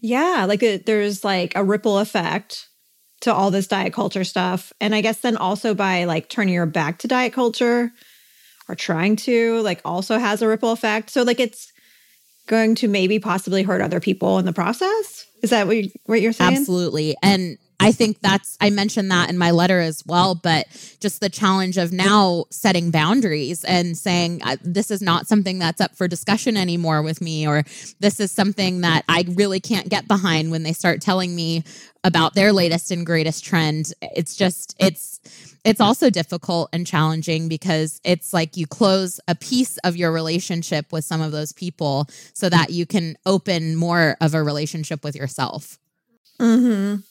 Yeah, 0.02 0.46
like 0.48 0.62
it, 0.62 0.86
there's 0.86 1.24
like 1.24 1.56
a 1.56 1.64
ripple 1.64 2.00
effect 2.00 2.68
to 3.22 3.34
all 3.34 3.52
this 3.52 3.68
diet 3.68 3.94
culture 3.94 4.24
stuff. 4.24 4.72
And 4.80 4.94
I 4.94 5.02
guess 5.02 5.22
then 5.22 5.38
also 5.38 5.74
by 5.74 6.04
like 6.04 6.30
turning 6.30 6.54
your 6.54 6.66
back 6.66 7.00
to 7.00 7.08
diet 7.08 7.34
culture 7.34 7.92
or 8.68 8.76
trying 8.76 9.16
to, 9.18 9.62
like 9.62 9.82
also 9.86 10.18
has 10.18 10.42
a 10.42 10.48
ripple 10.48 10.72
effect. 10.72 11.10
So 11.10 11.24
like 11.24 11.40
it's 11.40 11.72
going 12.48 12.76
to 12.76 12.88
maybe 12.88 13.20
possibly 13.20 13.64
hurt 13.64 13.82
other 13.82 14.00
people 14.00 14.38
in 14.38 14.46
the 14.46 14.54
process. 14.54 15.26
Is 15.42 15.50
that 15.50 15.68
what, 15.68 15.78
you, 15.78 15.90
what 16.06 16.22
you're 16.22 16.34
saying? 16.34 16.58
Absolutely. 16.58 17.16
And 17.24 17.58
I 17.80 17.92
think 17.92 18.22
that's, 18.22 18.58
I 18.62 18.70
mentioned 18.70 19.12
that 19.12 19.30
in 19.30 19.38
my 19.38 19.52
letter 19.52 19.80
as 19.80 20.04
well, 20.06 20.34
but 20.34 20.66
just 21.02 21.20
the 21.20 21.30
challenge 21.30 21.78
of 21.78 21.92
now 21.92 22.46
setting 22.50 22.90
boundaries 22.90 23.64
and 23.66 23.98
saying, 23.98 24.42
this 24.62 24.90
is 24.90 25.02
not 25.02 25.28
something 25.28 25.60
that's 25.60 25.82
up 25.82 25.96
for 25.96 26.08
discussion 26.08 26.58
anymore 26.58 27.02
with 27.02 27.22
me, 27.22 27.48
or 27.48 27.64
this 28.00 28.20
is 28.20 28.32
something 28.32 28.82
that 28.82 29.04
I 29.10 29.26
really 29.28 29.60
can't 29.60 29.90
get 29.90 30.08
behind 30.08 30.52
when 30.52 30.64
they 30.64 30.74
start 30.74 31.02
telling 31.02 31.36
me 31.36 31.64
about 32.04 32.34
their 32.34 32.54
latest 32.54 32.92
and 32.92 33.06
greatest 33.06 33.44
trend. 33.44 33.94
It's 34.02 34.36
just, 34.36 34.76
it's, 34.80 35.20
it's 35.66 35.82
also 35.82 36.10
difficult 36.10 36.70
and 36.72 36.88
challenging 36.88 37.50
because 37.50 38.00
it's 38.04 38.32
like 38.32 38.56
you 38.56 38.68
close 38.68 39.20
a 39.28 39.36
piece 39.36 39.78
of 39.80 39.98
your 39.98 40.12
relationship 40.12 40.92
with 40.92 41.04
some 41.04 41.22
of 41.22 41.32
those 41.32 41.52
people 41.52 42.08
so 42.34 42.48
that 42.50 42.70
you 42.70 42.86
can 42.86 43.18
open 43.26 43.76
more 43.76 44.16
of 44.22 44.34
a 44.34 44.44
relationship 44.44 45.04
with 45.04 45.16
yourself. 45.16 45.78
Mm-hmm. 46.40 47.02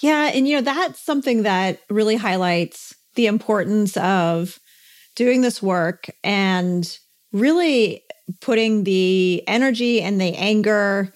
Yeah. 0.00 0.30
And, 0.34 0.46
you 0.48 0.56
know, 0.56 0.62
that's 0.62 1.00
something 1.00 1.42
that 1.42 1.80
really 1.88 2.16
highlights 2.16 2.94
the 3.14 3.26
importance 3.26 3.96
of 3.96 4.58
doing 5.16 5.40
this 5.40 5.62
work 5.62 6.08
and 6.22 6.98
really 7.32 8.02
putting 8.40 8.84
the 8.84 9.42
energy 9.46 10.00
and 10.00 10.20
the 10.20 10.34
anger, 10.36 11.12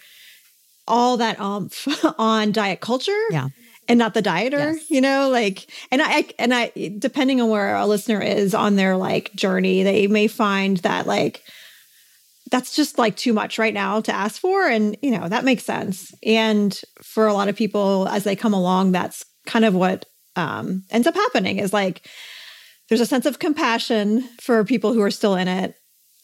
all 0.87 1.17
that 1.19 1.41
umph 1.41 1.87
on 2.19 2.53
diet 2.53 2.81
culture. 2.81 3.13
Yeah. 3.31 3.49
And 3.87 3.99
not 3.99 4.15
the 4.15 4.23
dieter, 4.23 4.75
Yes. 4.75 4.91
you 4.91 5.03
know, 5.03 5.29
like, 5.29 5.71
and 5.91 6.01
I, 6.01 6.25
and 6.39 6.55
I, 6.55 6.73
depending 6.99 7.43
on 7.43 7.51
where 7.51 7.77
a 7.77 7.87
listener 7.87 8.19
is 8.21 8.55
on 8.55 8.77
their 8.77 8.97
like 8.97 9.35
journey, 9.35 9.83
they 9.83 10.07
may 10.07 10.27
find 10.27 10.79
that 10.79 11.07
like, 11.07 11.43
that's 12.55 12.77
just 12.77 12.99
like 12.99 13.17
too 13.17 13.33
much 13.33 13.59
right 13.59 13.75
now 13.75 14.01
to 14.01 14.13
ask 14.13 14.41
for. 14.41 14.69
And, 14.69 14.97
you 15.03 15.11
know, 15.11 15.29
that 15.29 15.43
makes 15.43 15.65
sense. 15.65 16.15
And 16.23 16.81
for 17.03 17.27
a 17.27 17.35
lot 17.35 17.49
of 17.49 17.57
people, 17.57 18.07
as 18.07 18.23
they 18.23 18.37
come 18.37 18.55
along, 18.55 18.93
that's 18.93 19.25
kind 19.45 19.65
of 19.65 19.75
what 19.75 20.07
um, 20.37 20.85
ends 20.89 21.09
up 21.09 21.17
happening 21.17 21.59
is 21.59 21.73
like 21.73 22.09
there's 22.89 23.01
a 23.01 23.07
sense 23.07 23.27
of 23.27 23.41
compassion 23.41 24.23
for 24.41 24.63
people 24.63 24.93
who 24.93 25.03
are 25.03 25.11
still 25.11 25.35
in 25.35 25.49
it 25.49 25.75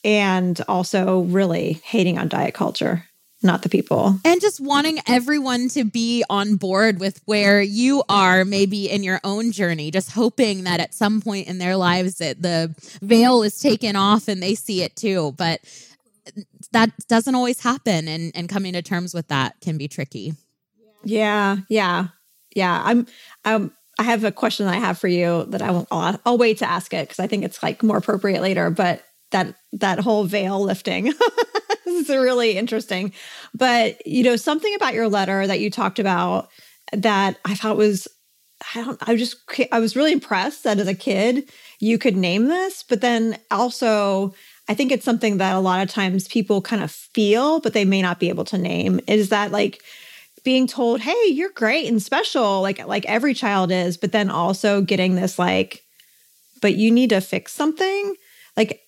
and 0.05 0.61
also 0.69 1.23
really 1.23 1.81
hating 1.83 2.17
on 2.17 2.29
diet 2.29 2.55
culture, 2.55 3.05
not 3.43 3.63
the 3.63 3.69
people. 3.69 4.15
and 4.25 4.41
just 4.41 4.61
wanting 4.61 5.01
everyone 5.09 5.69
to 5.71 5.83
be 5.83 6.23
on 6.31 6.55
board 6.55 7.01
with 7.01 7.21
where 7.25 7.61
you 7.61 8.05
are 8.09 8.45
maybe 8.45 8.89
in 8.89 9.03
your 9.03 9.21
own 9.25 9.51
journey 9.51 9.91
just 9.91 10.13
hoping 10.13 10.63
that 10.63 10.79
at 10.79 10.95
some 10.95 11.21
point 11.21 11.49
in 11.49 11.59
their 11.59 11.75
lives 11.75 12.19
that 12.19 12.41
the 12.41 12.73
veil 13.03 13.43
is 13.43 13.59
taken 13.59 13.97
off 13.97 14.29
and 14.29 14.41
they 14.41 14.55
see 14.55 14.83
it 14.83 14.95
too 14.95 15.35
but 15.37 15.61
that 16.73 16.91
doesn't 17.09 17.35
always 17.35 17.61
happen 17.61 18.09
and 18.09 18.33
and 18.35 18.49
coming 18.49 18.73
to 18.73 18.83
terms 18.83 19.15
with 19.15 19.29
that 19.29 19.61
can 19.61 19.79
be 19.79 19.89
tricky 19.89 20.35
Yeah, 21.05 21.59
yeah, 21.69 22.09
yeah. 22.55 22.83
I'm, 22.85 23.07
um, 23.45 23.73
I 23.99 24.05
have 24.05 24.25
a 24.25 24.33
question 24.33 24.67
I 24.67 24.77
have 24.77 24.99
for 24.99 25.09
you 25.09 25.45
that 25.49 25.63
I 25.63 25.71
will, 25.71 25.87
I'll, 25.91 26.21
I'll 26.25 26.39
wait 26.39 26.59
to 26.59 26.71
ask 26.71 26.93
it 26.95 27.09
because 27.09 27.21
I 27.21 27.27
think 27.27 27.45
it's 27.45 27.63
like 27.63 27.83
more 27.83 27.99
appropriate 27.99 28.43
later. 28.43 28.71
But 28.71 29.03
that 29.31 29.55
that 29.73 30.01
whole 30.01 30.25
veil 30.25 30.61
lifting 30.61 31.13
is 31.87 32.09
really 32.09 32.57
interesting. 32.57 33.13
But 33.55 34.05
you 34.07 34.23
know, 34.23 34.37
something 34.37 34.75
about 34.75 34.95
your 34.95 35.09
letter 35.09 35.47
that 35.47 35.61
you 35.61 35.71
talked 35.71 35.99
about 35.99 36.49
that 36.93 37.39
I 37.45 37.55
thought 37.55 37.77
was, 37.77 38.09
I 38.75 38.83
don't, 38.83 39.09
I 39.09 39.17
just, 39.17 39.37
I 39.71 39.79
was 39.79 39.97
really 39.97 40.13
impressed 40.13 40.65
that 40.65 40.79
as 40.79 40.89
a 40.89 40.95
kid 40.95 41.51
you 41.79 41.99
could 41.99 42.17
name 42.17 42.47
this, 42.47 42.83
but 42.83 43.01
then 43.01 43.39
also. 43.51 44.35
I 44.71 44.75
think 44.75 44.93
it's 44.93 45.05
something 45.05 45.39
that 45.39 45.57
a 45.57 45.59
lot 45.59 45.83
of 45.83 45.91
times 45.91 46.29
people 46.29 46.63
kind 46.63 46.81
of 46.81 46.93
feel, 46.93 47.59
but 47.59 47.73
they 47.73 47.85
may 47.85 48.01
not 48.01 48.21
be 48.21 48.29
able 48.29 48.45
to 48.45 48.57
name. 48.57 49.01
Is 49.09 49.31
that 49.31 49.51
like 49.51 49.83
being 50.45 50.69
told, 50.69 51.01
"Hey, 51.01 51.27
you're 51.27 51.51
great 51.51 51.89
and 51.89 52.01
special," 52.01 52.63
like 52.63 52.87
like 52.87 53.05
every 53.07 53.35
child 53.35 53.73
is, 53.73 53.97
but 53.97 54.13
then 54.13 54.31
also 54.31 54.81
getting 54.81 55.17
this 55.17 55.41
like, 55.41 55.83
"But 56.63 56.77
you 56.77 56.93
need 56.93 57.11
to 57.11 57.21
fix 57.21 57.53
something." 57.53 58.15
Like 58.57 58.81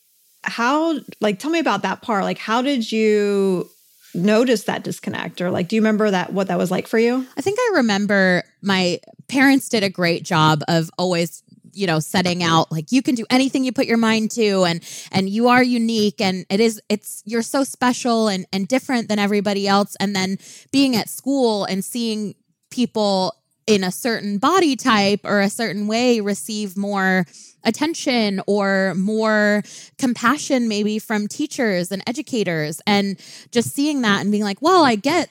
how 0.45 1.01
like 1.21 1.41
tell 1.41 1.51
me 1.51 1.59
about 1.59 1.83
that 1.83 2.01
part. 2.01 2.23
Like 2.23 2.39
how 2.39 2.63
did 2.63 2.93
you 2.93 3.69
notice 4.15 4.65
that 4.65 4.85
disconnect 4.85 5.41
or 5.41 5.51
like 5.51 5.69
do 5.69 5.75
you 5.75 5.83
remember 5.83 6.11
that 6.11 6.33
what 6.33 6.47
that 6.47 6.59
was 6.59 6.71
like 6.71 6.87
for 6.87 6.99
you? 7.01 7.27
I 7.37 7.41
think 7.41 7.59
I 7.59 7.73
remember 7.77 8.45
my 8.61 9.01
parents 9.29 9.69
did 9.69 9.83
a 9.83 9.91
great 9.91 10.23
job 10.23 10.63
of 10.69 10.91
always 10.97 11.42
you 11.73 11.87
know 11.87 12.01
setting 12.01 12.43
out 12.43 12.71
like 12.71 12.93
you 12.93 13.03
can 13.03 13.15
do 13.15 13.25
anything 13.31 13.65
you 13.65 13.73
put 13.73 13.87
your 13.87 13.97
mind 13.97 14.31
to 14.31 14.65
and 14.65 14.83
and 15.11 15.29
you 15.29 15.49
are 15.49 15.63
unique 15.63 16.21
and 16.21 16.45
it 16.51 16.61
is 16.61 16.81
it's 16.89 17.23
you're 17.25 17.43
so 17.43 17.65
special 17.65 18.29
and 18.29 18.47
and 18.53 18.69
different 18.69 19.09
than 19.09 19.19
everybody 19.19 19.67
else. 19.67 19.97
And 20.01 20.15
then 20.15 20.39
being 20.71 20.97
at 20.97 21.09
school 21.09 21.65
and 21.65 21.85
seeing 21.85 22.35
people 22.71 23.35
in 23.67 23.85
a 23.85 23.93
certain 23.93 24.39
body 24.39 24.77
type 24.77 25.21
or 25.25 25.41
a 25.41 25.51
certain 25.51 25.87
way 25.87 26.21
receive 26.21 26.77
more 26.77 27.27
attention 27.65 28.41
or 28.47 28.95
more 28.97 29.63
compassion 29.99 30.69
maybe 30.69 30.99
from 30.99 31.29
teachers 31.29 31.93
and 31.93 32.03
educators 32.07 32.81
and 32.87 33.19
just 33.51 33.71
seeing 33.71 34.03
that 34.03 34.21
and 34.21 34.31
being 34.31 34.45
like 34.45 34.61
well 34.61 34.85
i 34.85 34.95
get 34.95 35.29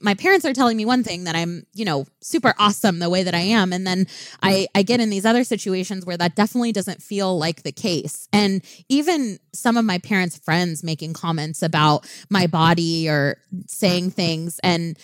my 0.00 0.14
parents 0.14 0.44
are 0.44 0.52
telling 0.52 0.76
me 0.76 0.84
one 0.84 1.02
thing 1.02 1.24
that 1.24 1.36
i'm 1.36 1.66
you 1.74 1.84
know 1.84 2.06
super 2.24 2.54
awesome 2.58 2.98
the 2.98 3.10
way 3.10 3.22
that 3.22 3.34
i 3.34 3.40
am. 3.40 3.72
And 3.72 3.86
then 3.86 4.06
i 4.42 4.66
i 4.74 4.82
get 4.82 5.00
in 5.00 5.10
these 5.10 5.26
other 5.26 5.44
situations 5.44 6.06
where 6.06 6.16
that 6.16 6.34
definitely 6.34 6.72
doesn't 6.72 7.02
feel 7.02 7.38
like 7.38 7.62
the 7.62 7.72
case. 7.72 8.28
And 8.32 8.64
even 8.88 9.38
some 9.52 9.76
of 9.76 9.84
my 9.84 9.98
parents 9.98 10.38
friends 10.38 10.82
making 10.82 11.12
comments 11.12 11.62
about 11.62 12.08
my 12.30 12.46
body 12.46 13.08
or 13.08 13.36
saying 13.66 14.10
things 14.10 14.58
and 14.64 14.98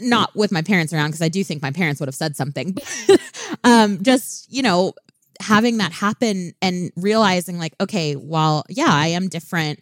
not 0.00 0.34
with 0.34 0.52
my 0.52 0.62
parents 0.62 0.92
around 0.92 1.08
because 1.08 1.22
i 1.22 1.28
do 1.28 1.44
think 1.44 1.60
my 1.60 1.70
parents 1.70 2.00
would 2.00 2.08
have 2.08 2.14
said 2.14 2.34
something 2.34 2.76
um 3.64 4.02
just 4.02 4.50
you 4.50 4.62
know 4.62 4.94
having 5.40 5.78
that 5.78 5.92
happen 5.92 6.52
and 6.62 6.92
realizing 6.96 7.58
like 7.58 7.74
okay 7.80 8.14
well 8.16 8.64
yeah 8.68 8.90
i 8.90 9.06
am 9.06 9.28
different 9.28 9.80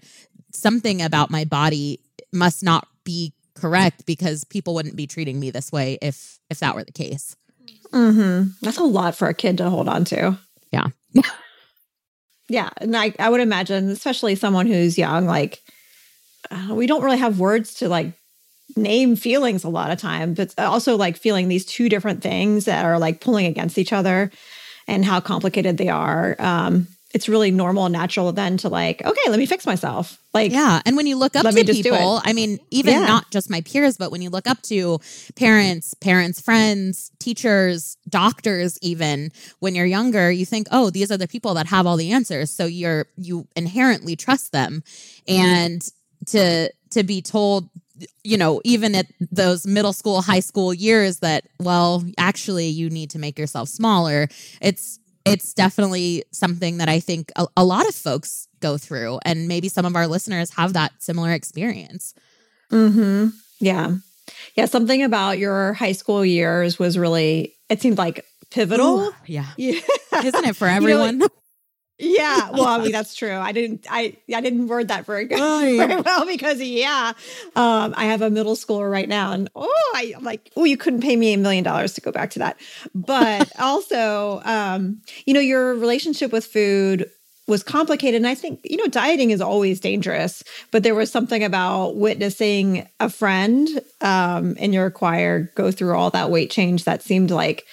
something 0.53 1.03
about 1.03 1.31
my 1.31 1.45
body 1.45 2.01
must 2.33 2.63
not 2.63 2.87
be 3.05 3.33
correct 3.55 4.07
because 4.07 4.45
people 4.45 4.75
wouldn't 4.75 4.97
be 4.97 5.07
treating 5.07 5.41
me 5.41 5.51
this 5.51 5.73
way 5.73 5.99
if 6.01 6.39
if 6.49 6.61
that 6.61 6.75
were 6.75 6.85
the 6.85 6.93
case 6.93 7.37
Mm-hmm. 7.93 8.51
That's 8.63 8.79
a 8.79 8.85
lot 8.85 9.15
for 9.15 9.29
a 9.29 9.35
kid 9.35 9.59
to 9.59 9.71
hold 9.71 9.89
on 9.89 10.05
to. 10.07 10.39
yeah 10.73 10.89
Yeah, 12.51 12.71
and 12.79 12.97
I, 12.97 13.13
I 13.19 13.29
would 13.29 13.43
imagine, 13.43 13.91
especially 13.91 14.35
someone 14.35 14.67
who's 14.67 14.97
young, 14.97 15.27
like 15.27 15.61
uh, 16.51 16.75
we 16.75 16.87
don't 16.87 17.05
really 17.05 17.19
have 17.19 17.39
words 17.39 17.75
to 17.75 17.91
like 17.91 18.15
name 18.75 19.17
feelings 19.17 19.65
a 19.65 19.69
lot 19.69 19.91
of 19.91 19.99
time, 19.99 20.33
but 20.33 20.55
also 20.59 20.97
like 20.97 21.19
feeling 21.19 21.49
these 21.49 21.67
two 21.67 21.91
different 21.91 22.23
things 22.23 22.65
that 22.65 22.87
are 22.87 22.99
like 22.99 23.21
pulling 23.21 23.45
against 23.45 23.77
each 23.77 23.93
other, 23.93 24.31
and 24.89 25.05
how 25.05 25.21
complicated 25.21 25.77
they 25.77 25.89
are. 25.89 26.35
Um, 26.41 26.89
it's 27.15 27.27
really 27.27 27.51
normal 27.51 27.87
and 27.87 27.93
natural 27.95 28.33
then 28.33 28.59
to 28.59 28.69
like, 28.69 29.03
okay, 29.03 29.31
let 29.31 29.39
me 29.39 29.47
fix 29.47 29.65
myself. 29.65 30.19
Like, 30.35 30.53
yeah 30.53 30.83
and 30.85 30.95
when 30.97 31.07
you 31.07 31.17
look 31.17 31.35
up 31.37 31.43
to 31.47 31.53
me 31.53 31.65
just 31.65 31.83
do 31.83 31.91
people 31.91 32.21
i 32.23 32.33
mean 32.33 32.61
even 32.71 32.93
Yeah. 32.93 33.07
not 33.07 33.31
just 33.33 33.51
my 33.51 33.61
peers 33.63 33.97
but 33.97 34.13
when 34.13 34.23
you 34.23 34.31
look 34.31 34.47
up 34.47 34.61
to 34.65 35.01
parents 35.35 35.95
parents 35.95 36.41
friends 36.41 37.11
teachers 37.19 37.97
doctors 38.09 38.79
even 38.81 39.33
when 39.59 39.75
you're 39.75 39.87
younger 39.87 40.31
you 40.31 40.47
think 40.47 40.69
oh 40.71 40.91
these 40.91 41.11
are 41.11 41.17
the 41.17 41.27
people 41.27 41.55
that 41.55 41.67
have 41.67 41.87
all 41.89 41.97
the 41.97 42.13
answers 42.13 42.53
so 42.53 42.67
you're 42.67 43.07
you 43.17 43.49
inherently 43.57 44.15
trust 44.15 44.53
them 44.53 44.85
and 45.27 45.89
to 46.27 46.71
to 46.91 47.03
be 47.03 47.21
told 47.21 47.69
you 48.25 48.37
know 48.37 48.61
even 48.65 48.95
at 48.95 49.07
those 49.31 49.67
middle 49.67 49.93
school 49.93 50.23
high 50.23 50.41
school 50.41 50.73
years 50.75 51.19
that 51.21 51.45
well 51.61 52.05
actually 52.19 52.67
you 52.69 52.89
need 52.91 53.11
to 53.11 53.19
make 53.19 53.39
yourself 53.39 53.69
smaller 53.69 54.29
it's 54.61 54.99
it's 55.25 55.53
definitely 55.55 56.25
something 56.33 56.79
that 56.79 56.89
i 56.89 57.01
think 57.01 57.31
a, 57.37 57.47
a 57.57 57.65
lot 57.65 57.89
of 57.89 57.95
folks 57.95 58.49
go 58.61 58.77
through 58.79 59.19
and 59.25 59.49
maybe 59.49 59.69
some 59.69 59.85
of 59.85 59.95
our 59.97 60.07
listeners 60.07 60.51
have 60.51 60.73
that 60.73 60.93
similar 60.99 61.33
experience 61.33 62.15
Mm-hmm. 62.71 63.29
yeah, 63.61 63.95
yeah. 64.55 64.67
Something 64.67 65.03
about 65.03 65.39
your 65.39 65.73
high 65.73 65.93
school 65.93 66.23
years 66.23 66.79
was 66.79 66.99
really. 66.99 67.55
It 67.71 67.81
seemed 67.81 67.97
like 67.97 68.25
pivotal. 68.51 69.11
yeah 69.27 69.47
Yeah, 69.57 69.81
isn't 70.23 70.45
it 70.45 70.55
for 70.55 70.67
You 70.67 70.73
know, 70.73 70.77
everyone 70.77 71.23
Yeah, 71.99 72.51
well, 72.53 72.67
I 72.67 72.79
mean 72.79 72.93
that's 72.99 73.15
true. 73.15 73.35
I 73.37 73.53
didn't, 73.53 73.87
I, 73.91 74.17
I 74.35 74.41
didn't 74.41 74.69
word 74.69 74.89
that 74.89 75.05
very 75.05 75.25
good, 75.27 75.39
Oh, 75.41 75.61
yeah. 75.67 75.87
very 75.87 76.01
well 76.01 76.27
because 76.27 76.61
yeah, 76.61 77.13
um, 77.57 77.95
I 77.97 78.05
have 78.05 78.23
a 78.23 78.31
middle 78.31 78.55
schooler 78.55 78.91
right 78.91 79.09
now, 79.09 79.33
and 79.33 79.51
oh, 79.57 79.93
I, 79.95 80.13
I'm 80.17 80.25
like, 80.25 80.51
oh, 80.57 80.65
you 80.65 80.77
couldn't 80.77 81.01
pay 81.03 81.17
me 81.17 81.33
a 81.35 81.39
million 81.39 81.65
dollars 81.65 81.95
to 81.95 82.01
go 82.01 82.13
back 82.13 82.31
to 82.31 82.39
that. 82.41 82.57
But 82.95 83.51
also, 83.59 84.41
um, 84.45 85.01
you 85.27 85.35
know, 85.35 85.41
your 85.41 85.75
relationship 85.75 86.31
with 86.33 86.45
food 86.47 87.11
was 87.49 87.63
complicated, 87.63 88.17
and 88.17 88.29
I 88.29 88.35
think 88.35 88.61
you 88.63 88.77
know, 88.77 88.87
dieting 88.87 89.31
is 89.31 89.41
always 89.41 89.81
dangerous. 89.81 90.45
But 90.71 90.83
there 90.85 90.95
was 90.95 91.11
something 91.11 91.43
about 91.43 91.97
witnessing 91.97 92.87
a 93.01 93.11
friend 93.11 93.69
um, 94.03 94.55
in 94.57 94.73
your 94.73 94.91
choir 94.91 95.51
go 95.57 95.71
through 95.73 95.97
all 95.97 96.11
that 96.11 96.31
weight 96.31 96.51
change 96.51 96.85
that 96.85 97.03
seemed 97.03 97.31
like 97.33 97.65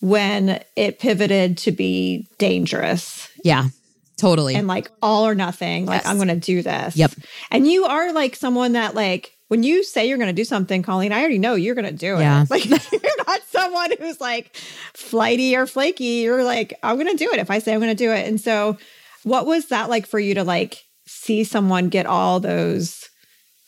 when 0.00 0.62
it 0.76 1.00
pivoted 1.00 1.58
to 1.58 1.72
be 1.72 2.26
dangerous 2.38 3.27
Yeah, 3.44 3.68
totally. 4.16 4.54
and 4.54 4.66
like 4.66 4.90
all 5.02 5.26
or 5.26 5.34
nothing. 5.34 5.86
Like 5.86 6.02
Yes. 6.02 6.06
I'm 6.10 6.16
going 6.16 6.28
to 6.28 6.36
do 6.36 6.62
this. 6.62 6.96
Yep. 6.96 7.12
And 7.50 7.66
you 7.66 7.84
are 7.84 8.12
like 8.12 8.36
someone 8.36 8.72
that 8.72 8.94
like 8.94 9.34
when 9.48 9.62
you 9.62 9.82
say 9.82 10.06
you're 10.06 10.18
going 10.18 10.28
to 10.28 10.34
do 10.34 10.44
something, 10.44 10.82
Coleen, 10.82 11.10
I 11.12 11.20
already 11.20 11.38
know 11.38 11.54
you're 11.54 11.74
going 11.74 11.86
to 11.86 11.92
do 11.92 12.16
it. 12.16 12.20
Yeah. 12.20 12.44
Like 12.50 12.64
you're 12.92 13.24
not 13.26 13.40
someone 13.48 13.90
who's 13.98 14.20
like 14.20 14.54
flighty 14.94 15.56
or 15.56 15.66
flaky. 15.66 16.22
You're 16.22 16.44
like 16.44 16.74
I'm 16.82 16.96
going 16.96 17.16
to 17.16 17.24
do 17.24 17.30
it 17.32 17.38
if 17.38 17.50
I 17.50 17.58
say 17.58 17.72
I'm 17.72 17.80
going 17.80 17.96
to 17.96 18.04
do 18.04 18.12
it. 18.12 18.28
And 18.28 18.40
so, 18.40 18.76
what 19.24 19.46
was 19.46 19.66
that 19.68 19.88
like 19.88 20.06
for 20.06 20.18
you 20.18 20.34
to 20.34 20.44
like 20.44 20.82
see 21.06 21.44
someone 21.44 21.88
get 21.88 22.06
all 22.06 22.40
those 22.40 23.08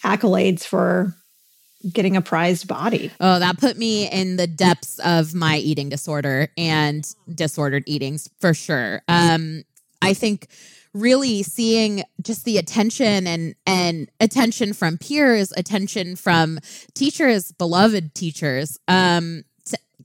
accolades 0.05 0.63
for 0.65 1.15
getting 1.93 2.17
a 2.17 2.23
prized 2.23 2.69
body? 2.69 3.11
Oh, 3.21 3.39
that 3.39 3.59
put 3.59 3.77
me 3.77 4.11
in 4.11 4.37
the 4.37 4.47
depths 4.47 4.99
of 5.01 5.35
my 5.35 5.57
eating 5.57 5.89
disorder 5.89 6.49
and 6.57 7.07
disordered 7.35 7.85
eatings 7.87 8.29
for 8.39 8.55
sure. 8.55 9.03
Um, 9.09 9.65
I 10.03 10.15
think 10.15 10.49
really 10.93 11.43
seeing 11.43 12.03
just 12.21 12.45
the 12.45 12.59
attention 12.59 13.27
and 13.27 13.55
and 13.67 14.11
attention 14.19 14.73
from 14.73 14.99
peers, 14.99 15.53
attention 15.57 16.17
from 16.17 16.59
teachers, 16.95 17.53
beloved 17.53 18.15
teachers, 18.15 18.79
um, 18.89 19.45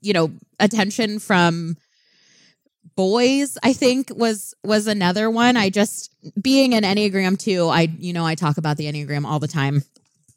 you 0.02 0.14
know, 0.14 0.32
attention 0.60 1.20
from 1.20 1.78
boys 2.96 3.58
i 3.62 3.74
think 3.74 4.10
was 4.16 4.54
was 4.64 4.88
another 4.88 5.30
one 5.30 5.58
i 5.58 5.70
just 5.70 6.16
being 6.42 6.74
an 6.74 6.84
enneagram 6.84 7.38
two 7.38 7.68
i 7.68 7.82
you 8.00 8.14
know 8.14 8.26
i 8.26 8.36
talk 8.36 8.58
about 8.58 8.78
the 8.78 8.86
enneagram 8.86 9.26
all 9.26 9.40
the 9.40 9.50
time 9.50 9.84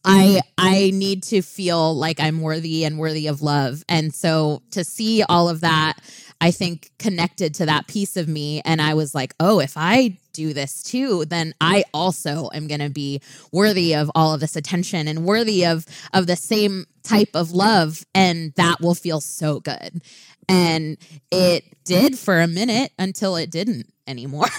Mm-hmm. 0.06 0.38
I 0.58 0.86
I 0.86 0.90
need 0.90 1.22
to 1.24 1.42
feel 1.42 1.94
like 1.94 2.20
I'm 2.20 2.40
worthy 2.40 2.84
and 2.84 2.98
worthy 2.98 3.26
of 3.26 3.42
love. 3.42 3.84
And 3.88 4.14
so 4.14 4.62
to 4.70 4.84
see 4.84 5.22
all 5.24 5.48
of 5.48 5.60
that, 5.60 5.98
I 6.40 6.50
think 6.50 6.90
connected 6.98 7.54
to 7.56 7.66
that 7.66 7.88
piece 7.88 8.16
of 8.16 8.28
me 8.28 8.62
and 8.64 8.80
I 8.80 8.94
was 8.94 9.14
like, 9.14 9.34
"Oh, 9.40 9.60
if 9.60 9.74
I 9.76 10.18
do 10.32 10.52
this 10.52 10.82
too, 10.82 11.24
then 11.26 11.52
I 11.60 11.84
also 11.92 12.48
am 12.54 12.68
going 12.68 12.80
to 12.80 12.90
be 12.90 13.20
worthy 13.52 13.94
of 13.94 14.10
all 14.14 14.32
of 14.32 14.40
this 14.40 14.56
attention 14.56 15.08
and 15.08 15.24
worthy 15.24 15.66
of 15.66 15.84
of 16.14 16.26
the 16.26 16.36
same 16.36 16.86
type 17.02 17.30
of 17.34 17.50
love 17.50 18.04
and 18.14 18.52
that 18.56 18.80
will 18.80 18.94
feel 18.94 19.20
so 19.20 19.60
good." 19.60 20.02
And 20.48 20.96
it 21.30 21.64
did 21.84 22.18
for 22.18 22.40
a 22.40 22.46
minute 22.46 22.92
until 22.98 23.36
it 23.36 23.50
didn't 23.50 23.92
anymore. 24.06 24.46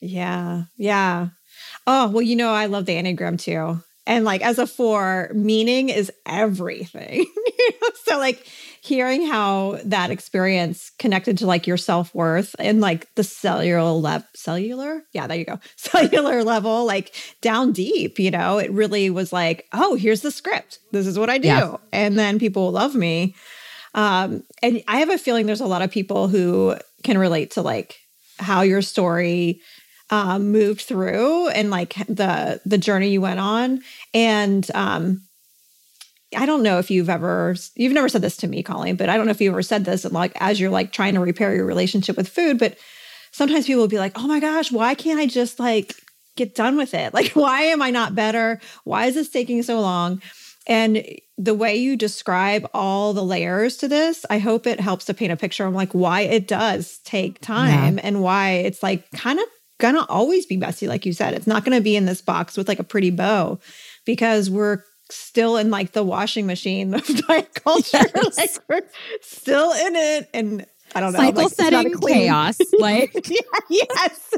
Yeah. 0.00 0.64
Yeah. 0.76 1.28
Oh, 1.86 2.08
well, 2.08 2.22
you 2.22 2.36
know, 2.36 2.52
I 2.52 2.66
love 2.66 2.86
the 2.86 2.94
Enneagram 2.96 3.38
too. 3.38 3.82
And 4.06 4.24
like 4.24 4.42
as 4.42 4.58
a 4.58 4.66
four, 4.66 5.30
meaning 5.34 5.88
is 5.88 6.12
everything. 6.26 7.26
You 7.60 7.72
know? 7.82 7.88
so 8.04 8.18
like 8.18 8.46
hearing 8.80 9.26
how 9.26 9.78
that 9.84 10.10
experience 10.10 10.92
connected 10.98 11.36
to 11.38 11.46
like 11.46 11.66
your 11.66 11.76
self-worth 11.76 12.56
and 12.58 12.80
like 12.80 13.14
the 13.16 13.22
cellular 13.22 13.82
level 13.82 14.26
cellular, 14.34 15.02
yeah, 15.12 15.26
there 15.26 15.36
you 15.36 15.44
go. 15.44 15.60
Cellular 15.76 16.42
level, 16.42 16.86
like 16.86 17.14
down 17.42 17.72
deep, 17.72 18.18
you 18.18 18.30
know, 18.30 18.56
it 18.56 18.70
really 18.72 19.10
was 19.10 19.30
like, 19.30 19.66
oh, 19.74 19.94
here's 19.94 20.22
the 20.22 20.30
script. 20.30 20.78
This 20.90 21.06
is 21.06 21.18
what 21.18 21.28
I 21.28 21.36
do. 21.36 21.48
Yeah. 21.48 21.76
And 21.92 22.18
then 22.18 22.38
people 22.38 22.64
will 22.64 22.72
love 22.72 22.94
me. 22.94 23.34
Um, 23.94 24.44
and 24.62 24.82
I 24.88 25.00
have 25.00 25.10
a 25.10 25.18
feeling 25.18 25.44
there's 25.44 25.60
a 25.60 25.66
lot 25.66 25.82
of 25.82 25.90
people 25.90 26.28
who 26.28 26.76
can 27.02 27.18
relate 27.18 27.50
to 27.52 27.62
like 27.62 27.98
how 28.38 28.62
your 28.62 28.82
story 28.82 29.60
um, 30.10 30.50
moved 30.50 30.82
through 30.82 31.48
and 31.48 31.70
like 31.70 31.94
the 32.06 32.60
the 32.66 32.78
journey 32.78 33.08
you 33.08 33.20
went 33.20 33.40
on. 33.40 33.80
And 34.12 34.68
um, 34.74 35.22
I 36.36 36.46
don't 36.46 36.62
know 36.62 36.78
if 36.78 36.90
you've 36.90 37.08
ever 37.10 37.54
you've 37.76 37.92
never 37.92 38.08
said 38.08 38.22
this 38.22 38.36
to 38.38 38.48
me, 38.48 38.62
Coleen, 38.62 38.96
but 38.96 39.08
I 39.08 39.16
don't 39.16 39.26
know 39.26 39.32
if 39.32 39.40
you 39.40 39.50
ever 39.50 39.62
said 39.62 39.84
this 39.84 40.04
and 40.04 40.12
like 40.14 40.32
as 40.40 40.60
you're 40.60 40.70
like 40.70 40.92
trying 40.92 41.14
to 41.14 41.20
repair 41.20 41.54
your 41.54 41.66
relationship 41.66 42.16
with 42.16 42.28
food, 42.28 42.58
but 42.58 42.76
sometimes 43.32 43.66
people 43.66 43.80
will 43.80 43.88
be 43.88 43.98
like, 43.98 44.18
"Oh 44.18 44.26
my 44.26 44.40
gosh, 44.40 44.72
why 44.72 44.94
can't 44.94 45.20
I 45.20 45.26
just 45.26 45.60
like 45.60 45.94
get 46.36 46.54
done 46.54 46.76
with 46.76 46.94
it? 46.94 47.14
Like, 47.14 47.32
why 47.34 47.62
am 47.62 47.82
I 47.82 47.90
not 47.90 48.14
better? 48.14 48.60
Why 48.84 49.06
is 49.06 49.14
this 49.14 49.30
taking 49.30 49.62
so 49.62 49.80
long?" 49.80 50.20
And 50.66 51.04
the 51.38 51.54
way 51.54 51.76
you 51.76 51.96
describe 51.96 52.68
all 52.74 53.14
the 53.14 53.24
layers 53.24 53.78
to 53.78 53.88
this, 53.88 54.26
I 54.28 54.38
hope 54.38 54.66
it 54.66 54.78
helps 54.78 55.06
to 55.06 55.14
paint 55.14 55.32
a 55.32 55.36
picture 55.36 55.64
of 55.64 55.74
like 55.74 55.92
why 55.92 56.20
it 56.20 56.46
does 56.46 56.98
take 56.98 57.40
time 57.40 57.98
and 58.02 58.22
why 58.22 58.50
it's 58.50 58.82
like 58.82 59.10
kind 59.12 59.38
of 59.38 59.46
gonna 59.80 60.06
always 60.08 60.46
be 60.46 60.56
messy, 60.56 60.86
like 60.86 61.04
you 61.04 61.12
said. 61.12 61.34
It's 61.34 61.46
not 61.46 61.64
gonna 61.64 61.80
be 61.80 61.96
in 61.96 62.06
this 62.06 62.22
box 62.22 62.56
with 62.56 62.68
like 62.68 62.78
a 62.78 62.84
pretty 62.84 63.10
bow 63.10 63.58
because 64.04 64.50
we're 64.50 64.84
still 65.12 65.56
in 65.56 65.70
like 65.70 65.92
the 65.92 66.04
washing 66.04 66.46
machine 66.46 66.94
of 66.94 67.06
diet 67.28 67.54
culture. 67.64 67.98
Yes. 68.14 68.36
Like 68.38 68.50
we're 68.68 68.88
still 69.22 69.72
in 69.72 69.96
it. 69.96 70.30
And 70.32 70.66
I 70.94 71.00
don't 71.00 71.12
know. 71.12 71.18
Cycle 71.18 71.42
like, 71.42 71.52
it's 71.52 71.58
not 71.58 71.72
a 71.72 71.76
setting 71.76 71.98
chaos. 71.98 72.58
Like 72.78 73.28
yeah, 73.28 73.40
yes. 73.68 74.34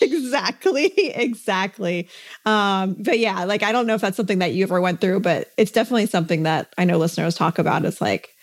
exactly. 0.00 0.92
Exactly. 0.96 2.08
Um, 2.44 2.96
but 2.98 3.18
yeah, 3.18 3.44
like 3.44 3.62
I 3.62 3.72
don't 3.72 3.86
know 3.86 3.94
if 3.94 4.00
that's 4.00 4.16
something 4.16 4.38
that 4.38 4.52
you 4.52 4.64
ever 4.64 4.80
went 4.80 5.00
through, 5.00 5.20
but 5.20 5.50
it's 5.56 5.72
definitely 5.72 6.06
something 6.06 6.42
that 6.44 6.74
I 6.78 6.84
know 6.84 6.98
listeners 6.98 7.34
talk 7.34 7.58
about. 7.58 7.84
It's 7.84 8.00
like, 8.00 8.33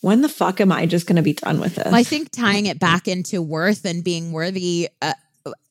when 0.00 0.22
the 0.22 0.28
fuck 0.28 0.60
am 0.60 0.72
I 0.72 0.86
just 0.86 1.06
gonna 1.06 1.22
be 1.22 1.34
done 1.34 1.60
with 1.60 1.76
this? 1.76 1.86
Well, 1.86 1.94
I 1.94 2.02
think 2.02 2.30
tying 2.30 2.66
it 2.66 2.78
back 2.78 3.08
into 3.08 3.42
worth 3.42 3.84
and 3.84 4.02
being 4.02 4.32
worthy. 4.32 4.88
Uh, 5.02 5.14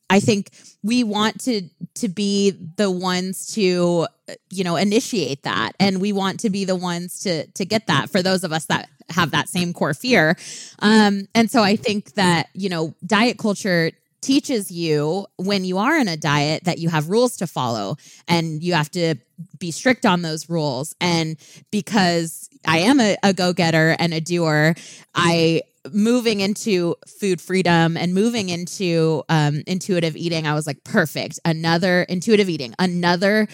I 0.10 0.20
think 0.20 0.52
we 0.84 1.04
want 1.04 1.42
to 1.42 1.70
to 1.96 2.08
be 2.08 2.52
the 2.78 2.90
ones 2.90 3.54
to 3.54 4.08
you 4.50 4.64
know 4.64 4.76
initiate 4.76 5.44
that, 5.44 5.74
and 5.80 6.02
we 6.02 6.12
want 6.12 6.40
to 6.42 6.50
be 6.50 6.66
the 6.66 6.76
ones 6.76 7.20
to 7.22 7.46
to 7.48 7.66
get 7.66 7.88
that 7.88 8.10
for 8.10 8.22
those 8.22 8.44
of 8.44 8.52
us 8.52 8.66
that 8.66 8.90
have 9.10 9.32
that 9.32 9.50
same 9.50 9.74
core 9.74 9.94
fear. 9.94 10.36
Um, 10.80 11.28
and 11.34 11.50
so 11.50 11.64
I 11.64 11.76
think 11.76 12.14
that 12.14 12.50
you 12.54 12.70
know 12.70 12.96
diet 13.06 13.38
culture 13.38 13.92
teaches 14.22 14.70
you 14.70 15.26
when 15.38 15.64
you 15.64 15.78
are 15.78 15.98
in 15.98 16.08
a 16.08 16.18
diet 16.18 16.66
that 16.66 16.78
you 16.78 16.90
have 16.90 17.10
rules 17.10 17.38
to 17.38 17.48
follow 17.48 17.96
and 18.28 18.62
you 18.62 18.74
have 18.74 18.92
to 18.92 19.16
be 19.60 19.72
strict 19.72 20.06
on 20.06 20.22
those 20.22 20.50
rules 20.50 20.94
and 21.00 21.38
because 21.72 22.49
i 22.68 22.80
am 22.80 23.00
a, 23.00 23.16
a 23.24 23.34
go-getter 23.34 23.96
and 24.00 24.14
a 24.14 24.22
doer. 24.22 24.76
I 25.16 25.62
moving 25.94 26.42
into 26.42 26.96
food 27.08 27.40
freedom 27.40 27.96
and 27.96 28.14
moving 28.14 28.50
into 28.50 29.24
um, 29.30 29.64
intuitive 29.66 30.16
eating 30.16 30.46
i 30.46 30.54
was 30.54 30.68
like 30.68 30.84
perfect. 30.84 31.40
Another 31.46 32.04
intuitive 32.04 32.50
eating 32.50 32.74
another 32.80 33.48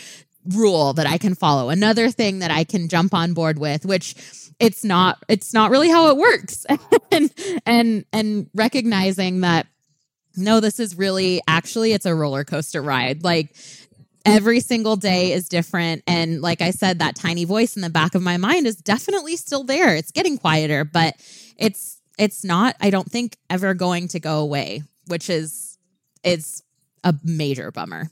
rule 0.49 0.93
that 0.93 1.07
i 1.07 1.17
can 1.17 1.33
follow 1.33 1.69
another 1.69 2.11
thing 2.11 2.39
that 2.39 2.51
i 2.51 2.63
can 2.63 2.87
jump 2.87 3.15
on 3.15 3.33
board 3.33 3.57
with 3.57 3.83
which 3.83 4.13
it's 4.59 4.83
not 4.83 5.17
it's 5.27 5.53
not 5.53 5.71
really 5.71 5.89
how 5.89 6.09
it 6.09 6.17
works. 6.17 6.65
And 7.11 7.31
and 7.65 8.05
and 8.11 8.49
recognizing 8.53 9.41
that 9.41 9.67
no, 10.35 10.59
this 10.59 10.81
is 10.81 10.97
really 10.97 11.39
actually 11.47 11.93
it's 11.93 12.05
a 12.05 12.13
roller 12.13 12.43
coaster 12.43 12.81
ride. 12.81 13.23
Like 13.23 13.55
every 14.25 14.59
single 14.59 14.95
day 14.95 15.31
is 15.31 15.47
different. 15.47 16.03
And 16.07 16.41
like 16.41 16.61
I 16.61 16.71
said, 16.71 16.99
that 16.99 17.15
tiny 17.15 17.45
voice 17.45 17.75
in 17.75 17.81
the 17.81 17.89
back 17.89 18.15
of 18.15 18.21
my 18.21 18.37
mind 18.37 18.67
is 18.67 18.75
definitely 18.75 19.37
still 19.37 19.63
there. 19.63 19.95
It's 19.95 20.11
getting 20.11 20.37
quieter, 20.37 20.83
but 20.83 21.15
it's 21.57 22.01
it's 22.17 22.43
not, 22.43 22.75
I 22.79 22.89
don't 22.89 23.09
think, 23.09 23.37
ever 23.49 23.73
going 23.73 24.07
to 24.09 24.19
go 24.19 24.39
away, 24.39 24.83
which 25.07 25.29
is 25.29 25.77
is 26.23 26.63
a 27.03 27.13
major 27.23 27.71
bummer. 27.71 28.09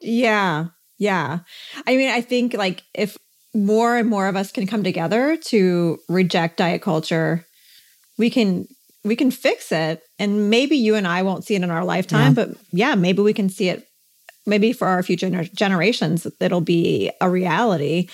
Yeah. 0.00 0.66
Yeah. 0.98 1.38
I 1.86 1.96
mean, 1.96 2.10
I 2.10 2.20
think 2.20 2.54
like 2.54 2.82
if 2.92 3.16
more 3.54 3.96
and 3.96 4.08
more 4.08 4.26
of 4.26 4.36
us 4.36 4.52
can 4.52 4.66
come 4.66 4.84
together 4.84 5.36
to 5.36 5.98
reject 6.08 6.58
diet 6.58 6.82
culture, 6.82 7.46
we 8.18 8.28
can 8.28 8.66
we 9.02 9.16
can 9.16 9.30
fix 9.30 9.72
it. 9.72 10.02
And 10.18 10.50
maybe 10.50 10.76
you 10.76 10.94
and 10.94 11.06
I 11.06 11.22
won't 11.22 11.44
see 11.44 11.54
it 11.54 11.62
in 11.62 11.70
our 11.70 11.84
lifetime, 11.84 12.34
but 12.34 12.50
yeah, 12.70 12.94
maybe 12.94 13.22
we 13.22 13.32
can 13.32 13.48
see 13.48 13.68
it 13.70 13.86
maybe 14.46 14.72
for 14.72 14.86
our 14.86 15.02
future 15.02 15.28
gener- 15.28 15.52
generations 15.54 16.26
it'll 16.40 16.60
be 16.60 17.10
a 17.20 17.28
reality. 17.30 18.08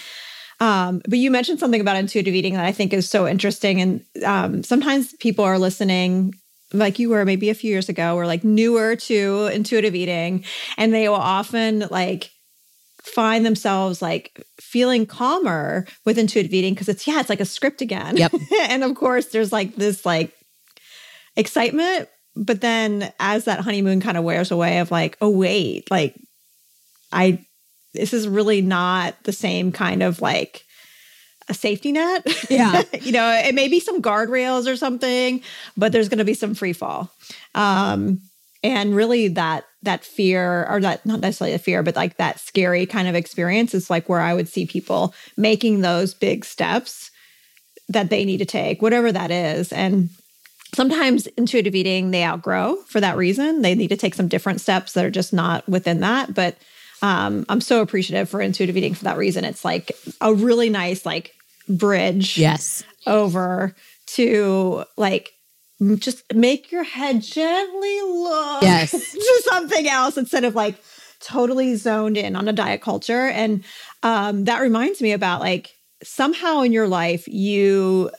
Um, 0.60 1.00
but 1.08 1.18
you 1.18 1.30
mentioned 1.30 1.58
something 1.58 1.80
about 1.80 1.96
intuitive 1.96 2.34
eating 2.34 2.54
that 2.54 2.66
I 2.66 2.72
think 2.72 2.92
is 2.92 3.08
so 3.08 3.26
interesting. 3.26 3.80
And 3.80 4.04
um, 4.24 4.62
sometimes 4.62 5.14
people 5.14 5.44
are 5.44 5.58
listening, 5.58 6.34
like 6.72 6.98
you 6.98 7.08
were 7.08 7.24
maybe 7.24 7.48
a 7.48 7.54
few 7.54 7.70
years 7.70 7.88
ago, 7.88 8.14
or 8.14 8.26
like 8.26 8.44
newer 8.44 8.94
to 8.94 9.50
intuitive 9.52 9.94
eating, 9.94 10.44
and 10.76 10.92
they 10.92 11.08
will 11.08 11.16
often 11.16 11.86
like 11.90 12.30
find 13.02 13.46
themselves 13.46 14.02
like 14.02 14.44
feeling 14.60 15.06
calmer 15.06 15.86
with 16.04 16.18
intuitive 16.18 16.52
eating 16.52 16.74
because 16.74 16.90
it's 16.90 17.06
yeah, 17.06 17.20
it's 17.20 17.30
like 17.30 17.40
a 17.40 17.46
script 17.46 17.80
again. 17.80 18.18
Yep. 18.18 18.34
and 18.68 18.84
of 18.84 18.94
course, 18.94 19.26
there's 19.26 19.52
like 19.52 19.76
this 19.76 20.04
like 20.04 20.34
excitement 21.36 22.08
but 22.36 22.60
then 22.60 23.12
as 23.18 23.44
that 23.44 23.60
honeymoon 23.60 24.00
kind 24.00 24.16
of 24.16 24.24
wears 24.24 24.50
away 24.50 24.78
of 24.78 24.90
like, 24.90 25.16
oh 25.20 25.30
wait, 25.30 25.90
like 25.90 26.14
I 27.12 27.44
this 27.92 28.12
is 28.12 28.28
really 28.28 28.62
not 28.62 29.22
the 29.24 29.32
same 29.32 29.72
kind 29.72 30.02
of 30.02 30.20
like 30.20 30.64
a 31.48 31.54
safety 31.54 31.92
net. 31.92 32.24
Yeah. 32.48 32.82
you 33.00 33.12
know, 33.12 33.30
it 33.44 33.54
may 33.54 33.68
be 33.68 33.80
some 33.80 34.00
guardrails 34.00 34.66
or 34.66 34.76
something, 34.76 35.42
but 35.76 35.90
there's 35.90 36.08
going 36.08 36.18
to 36.18 36.24
be 36.24 36.34
some 36.34 36.54
free 36.54 36.72
fall. 36.72 37.10
Um, 37.54 38.20
and 38.62 38.94
really 38.94 39.28
that 39.28 39.64
that 39.82 40.04
fear 40.04 40.66
or 40.68 40.80
that 40.80 41.04
not 41.06 41.20
necessarily 41.20 41.54
a 41.54 41.58
fear 41.58 41.82
but 41.82 41.96
like 41.96 42.16
that 42.18 42.38
scary 42.38 42.84
kind 42.86 43.08
of 43.08 43.14
experience 43.14 43.74
is 43.74 43.88
like 43.88 44.08
where 44.08 44.20
i 44.20 44.34
would 44.34 44.48
see 44.48 44.66
people 44.66 45.14
making 45.36 45.80
those 45.80 46.12
big 46.12 46.44
steps 46.44 47.10
that 47.88 48.10
they 48.10 48.24
need 48.24 48.38
to 48.38 48.44
take 48.44 48.82
whatever 48.82 49.10
that 49.10 49.30
is 49.30 49.72
and 49.72 50.10
sometimes 50.74 51.26
intuitive 51.28 51.74
eating 51.74 52.10
they 52.10 52.24
outgrow 52.24 52.76
for 52.86 53.00
that 53.00 53.16
reason 53.16 53.62
they 53.62 53.74
need 53.74 53.88
to 53.88 53.96
take 53.96 54.14
some 54.14 54.28
different 54.28 54.60
steps 54.60 54.92
that 54.92 55.04
are 55.04 55.10
just 55.10 55.32
not 55.32 55.68
within 55.68 56.00
that 56.00 56.32
but 56.34 56.56
um, 57.02 57.44
i'm 57.48 57.60
so 57.60 57.80
appreciative 57.80 58.28
for 58.28 58.40
intuitive 58.40 58.76
eating 58.76 58.94
for 58.94 59.04
that 59.04 59.16
reason 59.16 59.44
it's 59.44 59.64
like 59.64 59.92
a 60.20 60.32
really 60.34 60.68
nice 60.70 61.04
like 61.06 61.32
bridge 61.68 62.38
Yes. 62.38 62.82
over 63.06 63.74
to 64.06 64.84
like 64.96 65.30
just 65.96 66.22
make 66.34 66.70
your 66.70 66.82
head 66.82 67.22
gently 67.22 68.00
look 68.02 68.62
Yes. 68.62 68.90
to 69.12 69.42
something 69.48 69.88
else 69.88 70.16
instead 70.18 70.44
of 70.44 70.54
like 70.54 70.76
totally 71.20 71.74
zoned 71.76 72.16
in 72.16 72.36
on 72.36 72.48
a 72.48 72.52
diet 72.52 72.80
culture 72.82 73.26
and 73.28 73.64
um, 74.02 74.44
that 74.44 74.60
reminds 74.60 75.00
me 75.02 75.12
about 75.12 75.40
like 75.40 75.70
somehow 76.02 76.62
in 76.62 76.72
your 76.72 76.88
life 76.88 77.26
you 77.28 78.10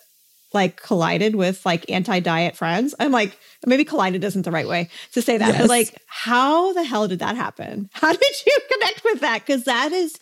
like 0.53 0.81
collided 0.81 1.35
with 1.35 1.65
like 1.65 1.89
anti-diet 1.89 2.55
friends 2.55 2.93
i'm 2.99 3.11
like 3.11 3.37
maybe 3.65 3.85
collided 3.85 4.23
isn't 4.23 4.43
the 4.43 4.51
right 4.51 4.67
way 4.67 4.89
to 5.13 5.21
say 5.21 5.37
that 5.37 5.49
Yes. 5.49 5.61
but 5.61 5.69
like 5.69 5.95
how 6.07 6.73
the 6.73 6.83
hell 6.83 7.07
did 7.07 7.19
that 7.19 7.35
happen? 7.35 7.89
How 7.93 8.11
did 8.11 8.35
you 8.45 8.57
connect 8.71 9.03
with 9.03 9.21
that? 9.21 9.45
Because 9.45 9.63
that 9.63 9.91
is 9.91 10.19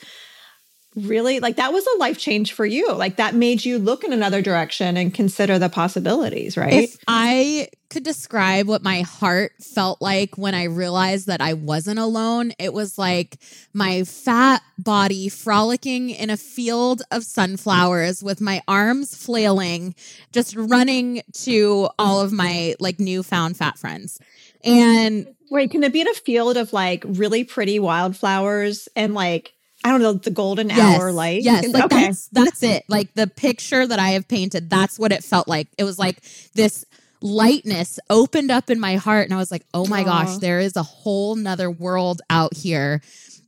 really 0.96 1.40
like 1.40 1.56
that 1.58 1.72
was 1.72 1.86
a 1.96 1.98
life 2.00 2.18
change 2.18 2.54
for 2.54 2.66
you. 2.66 2.92
Like 2.94 3.18
that 3.18 3.36
made 3.36 3.64
you 3.64 3.78
look 3.80 4.04
in 4.04 4.12
another 4.14 4.42
direction 4.42 4.98
and 4.98 5.14
consider 5.14 5.60
the 5.60 5.70
possibilities 5.70 6.58
right? 6.58 6.74
If 6.74 6.98
I 7.08 7.70
could 7.90 8.04
describe 8.04 8.68
what 8.68 8.84
my 8.84 9.02
heart 9.02 9.54
felt 9.60 10.02
like 10.02 10.38
when 10.38 10.54
I 10.54 10.66
realized 10.66 11.28
that 11.28 11.42
I 11.42 11.54
wasn't 11.54 12.00
alone, 12.00 12.54
it 12.60 12.74
was 12.74 12.98
like 12.98 13.38
my 13.74 14.04
fat 14.04 14.62
body 14.78 15.28
frolicking 15.28 16.12
in 16.12 16.30
a 16.30 16.38
field 16.38 17.02
of 17.12 17.24
sunflowers 17.24 18.24
with 18.24 18.42
my 18.42 18.62
arms 18.68 19.16
flailing, 19.16 19.96
just 20.32 20.56
running 20.56 21.24
to 21.42 21.90
all 21.98 22.22
of 22.22 22.32
my 22.32 22.76
like 22.80 23.00
newfound 23.00 23.58
fat 23.58 23.80
friends. 23.80 24.20
And 24.64 25.28
wait 25.50 25.72
can 25.72 25.84
it 25.84 25.94
be 25.94 26.02
in 26.02 26.08
a 26.08 26.14
field 26.14 26.58
of 26.58 26.74
like 26.74 27.04
really 27.08 27.44
pretty 27.44 27.80
wildflowers 27.80 28.88
and 28.96 29.14
like 29.14 29.54
i 29.84 29.90
don't 29.90 30.02
know 30.02 30.14
the 30.14 30.30
golden 30.30 30.70
hour 30.70 31.12
light 31.12 31.42
Yes, 31.42 31.68
like 31.74 31.86
okay 31.86 32.06
that's 32.08 32.28
that's 32.28 32.64
it. 32.64 32.84
Like 32.88 33.14
the 33.14 33.28
picture 33.28 33.86
that 33.88 34.00
I 34.00 34.10
have 34.10 34.28
painted, 34.28 34.70
that's 34.70 35.00
what 35.00 35.12
it 35.12 35.24
felt 35.24 35.48
like. 35.48 35.68
It 35.78 35.84
was 35.84 35.98
like 35.98 36.22
this 36.54 36.86
lightness 37.22 38.00
opened 38.10 38.52
up 38.52 38.70
in 38.70 38.80
my 38.80 38.96
heart, 38.96 39.26
and 39.26 39.34
I 39.34 39.38
was 39.38 39.52
like, 39.52 39.66
oh 39.74 39.86
my 39.88 40.04
gosh, 40.04 40.38
there 40.38 40.60
is 40.60 40.76
a 40.76 40.84
whole 40.84 41.36
nother 41.36 41.70
world 41.70 42.22
out 42.30 42.56
here 42.56 43.02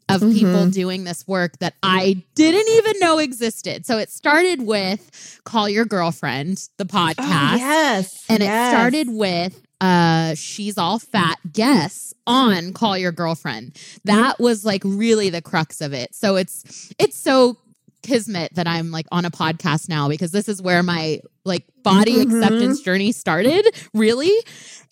of 0.10 0.20
people 0.20 0.66
Mhm. 0.66 0.74
doing 0.74 1.04
this 1.06 1.26
work 1.26 1.58
that 1.60 1.74
I 1.82 2.24
didn't 2.36 2.68
even 2.68 3.00
know 3.00 3.18
existed. 3.20 3.86
So 3.86 3.98
it 3.98 4.12
started 4.12 4.62
with 4.64 5.40
Call 5.46 5.70
Your 5.70 5.86
Girlfriend, 5.86 6.68
the 6.78 6.84
podcast. 6.86 7.54
Oh, 7.54 7.56
yes 7.56 8.26
And 8.28 8.44
yes. 8.44 8.74
it 8.74 8.76
started 8.76 9.10
with 9.10 9.62
uh 9.80 10.36
she's 10.36 10.78
all 10.78 11.00
fat 11.00 11.40
guess 11.54 12.14
on 12.28 12.74
call 12.74 12.98
your 12.98 13.12
girlfriend. 13.14 13.76
That 14.04 14.40
was 14.40 14.64
like 14.66 14.82
really 14.84 15.30
the 15.30 15.42
crux 15.42 15.80
of 15.82 15.94
it. 15.94 16.14
So 16.14 16.36
it's 16.36 16.94
it's 17.00 17.18
so 17.18 17.58
kismet 18.02 18.54
that 18.56 18.68
I'm 18.68 18.92
like 18.92 19.06
on 19.12 19.26
a 19.26 19.32
podcast 19.32 19.90
now 19.90 20.10
because 20.10 20.32
this 20.32 20.48
is 20.50 20.62
where 20.62 20.84
my 20.84 21.22
like 21.46 21.66
body 21.84 22.18
Mhm. 22.18 22.24
acceptance 22.24 22.82
journey 22.82 23.12
started, 23.12 23.66
really. 23.94 24.32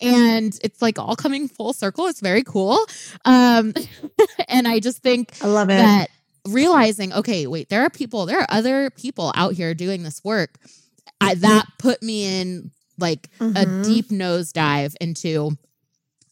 And 0.00 0.58
it's 0.62 0.80
like 0.82 0.98
all 0.98 1.16
coming 1.16 1.48
full 1.48 1.72
circle. 1.72 2.06
It's 2.06 2.20
very 2.20 2.42
cool. 2.42 2.78
Um 3.24 3.72
and 4.48 4.66
I 4.66 4.80
just 4.80 4.98
think 5.02 5.32
i 5.42 5.46
love 5.46 5.70
it 5.70 5.74
that 5.78 6.08
realizing, 6.48 7.12
okay, 7.12 7.46
wait, 7.46 7.68
there 7.68 7.82
are 7.82 7.90
people, 7.90 8.26
there 8.26 8.40
are 8.40 8.46
other 8.48 8.90
people 8.90 9.32
out 9.36 9.52
here 9.54 9.74
doing 9.74 10.02
this 10.02 10.22
work. 10.24 10.58
I, 11.20 11.34
that 11.34 11.66
put 11.78 12.02
me 12.02 12.40
in 12.40 12.70
like 12.98 13.28
a 13.40 13.44
Mhm. 13.44 13.84
deep 13.84 14.08
nosedive 14.08 14.94
into 15.00 15.56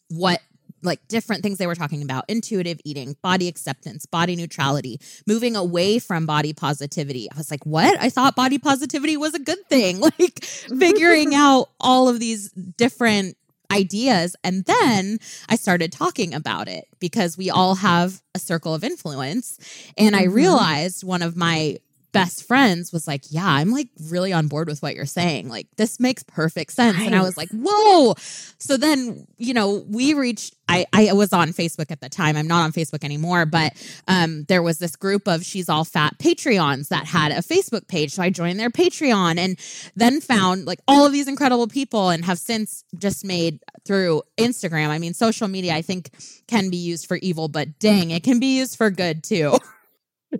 what 0.08 0.40
like 0.82 1.06
different 1.08 1.42
things 1.42 1.58
they 1.58 1.66
were 1.66 1.74
talking 1.74 2.02
about 2.02 2.24
intuitive 2.28 2.78
eating 2.84 3.16
body 3.22 3.48
acceptance 3.48 4.06
body 4.06 4.36
neutrality 4.36 5.00
moving 5.26 5.56
away 5.56 5.98
from 5.98 6.26
body 6.26 6.52
positivity. 6.52 7.28
I 7.32 7.36
was 7.36 7.50
like 7.50 7.64
what? 7.66 8.00
I 8.00 8.10
thought 8.10 8.36
body 8.36 8.58
positivity 8.58 9.16
was 9.16 9.34
a 9.34 9.38
good 9.40 9.58
thing. 9.68 10.00
Like 10.18 10.44
figuring 10.44 11.34
out 11.46 11.68
all 11.80 12.08
of 12.08 12.18
these 12.20 12.50
different 12.52 13.36
ideas. 13.70 14.34
And 14.42 14.64
then 14.64 15.18
i 15.50 15.56
started 15.56 15.92
talking 15.92 16.32
about 16.32 16.68
it 16.68 16.86
because 17.00 17.36
we 17.36 17.50
all 17.50 17.74
have 17.74 18.22
a 18.34 18.38
circle 18.38 18.74
of 18.74 18.82
influence. 18.82 19.58
And 19.98 20.16
i 20.16 20.24
Mhm. 20.24 20.32
realized 20.34 21.04
one 21.04 21.20
of 21.22 21.36
my 21.36 21.78
best 22.12 22.46
friends 22.46 22.92
was 22.92 23.06
like 23.06 23.22
yeah 23.30 23.46
i'm 23.46 23.70
like 23.70 23.88
really 24.10 24.32
on 24.32 24.48
board 24.48 24.68
with 24.68 24.82
what 24.82 24.94
you're 24.94 25.06
saying. 25.06 25.48
Like 25.48 25.66
this 25.76 26.00
makes 26.00 26.22
perfect 26.22 26.72
sense. 26.72 26.98
And 26.98 27.14
i 27.14 27.22
was 27.22 27.36
like 27.36 27.50
whoa. 27.52 28.14
So 28.58 28.76
then 28.76 29.26
you 29.36 29.54
know 29.54 29.84
we 29.88 30.14
reached 30.14 30.54
I, 30.70 30.84
I 30.92 31.12
was 31.14 31.32
on 31.32 31.48
facebook 31.50 31.90
at 31.90 32.00
the 32.00 32.08
time. 32.08 32.36
I'm 32.36 32.46
not 32.46 32.64
on 32.64 32.72
facebook 32.72 33.04
anymore 33.04 33.46
but 33.46 33.72
um, 34.06 34.44
there 34.44 34.62
was 34.62 34.78
this 34.78 34.96
group 34.96 35.26
of 35.28 35.44
she's 35.44 35.68
all 35.68 35.84
fat 35.84 36.18
patreons 36.18 36.88
that 36.88 37.06
had 37.06 37.32
a 37.32 37.36
facebook 37.36 37.88
page. 37.88 38.12
So 38.12 38.22
i 38.22 38.30
joined 38.30 38.58
their 38.58 38.70
patreon 38.70 39.38
and 39.38 39.58
then 39.96 40.20
found 40.20 40.66
like 40.66 40.80
all 40.88 41.06
of 41.06 41.12
these 41.12 41.28
incredible 41.28 41.68
people 41.68 42.10
and 42.10 42.24
have 42.24 42.38
since 42.38 42.84
just 42.96 43.24
made 43.24 43.60
through 43.84 44.22
instagram. 44.36 44.88
I 44.88 44.98
mean 44.98 45.14
social 45.14 45.48
media 45.48 45.74
i 45.74 45.82
think 45.82 46.10
can 46.46 46.70
be 46.70 46.76
used 46.76 47.06
for 47.06 47.16
evil 47.18 47.48
but 47.48 47.78
dang 47.78 48.10
it 48.10 48.22
can 48.22 48.40
be 48.40 48.58
used 48.58 48.76
for 48.76 48.90
good 48.90 49.22
too 49.22 49.58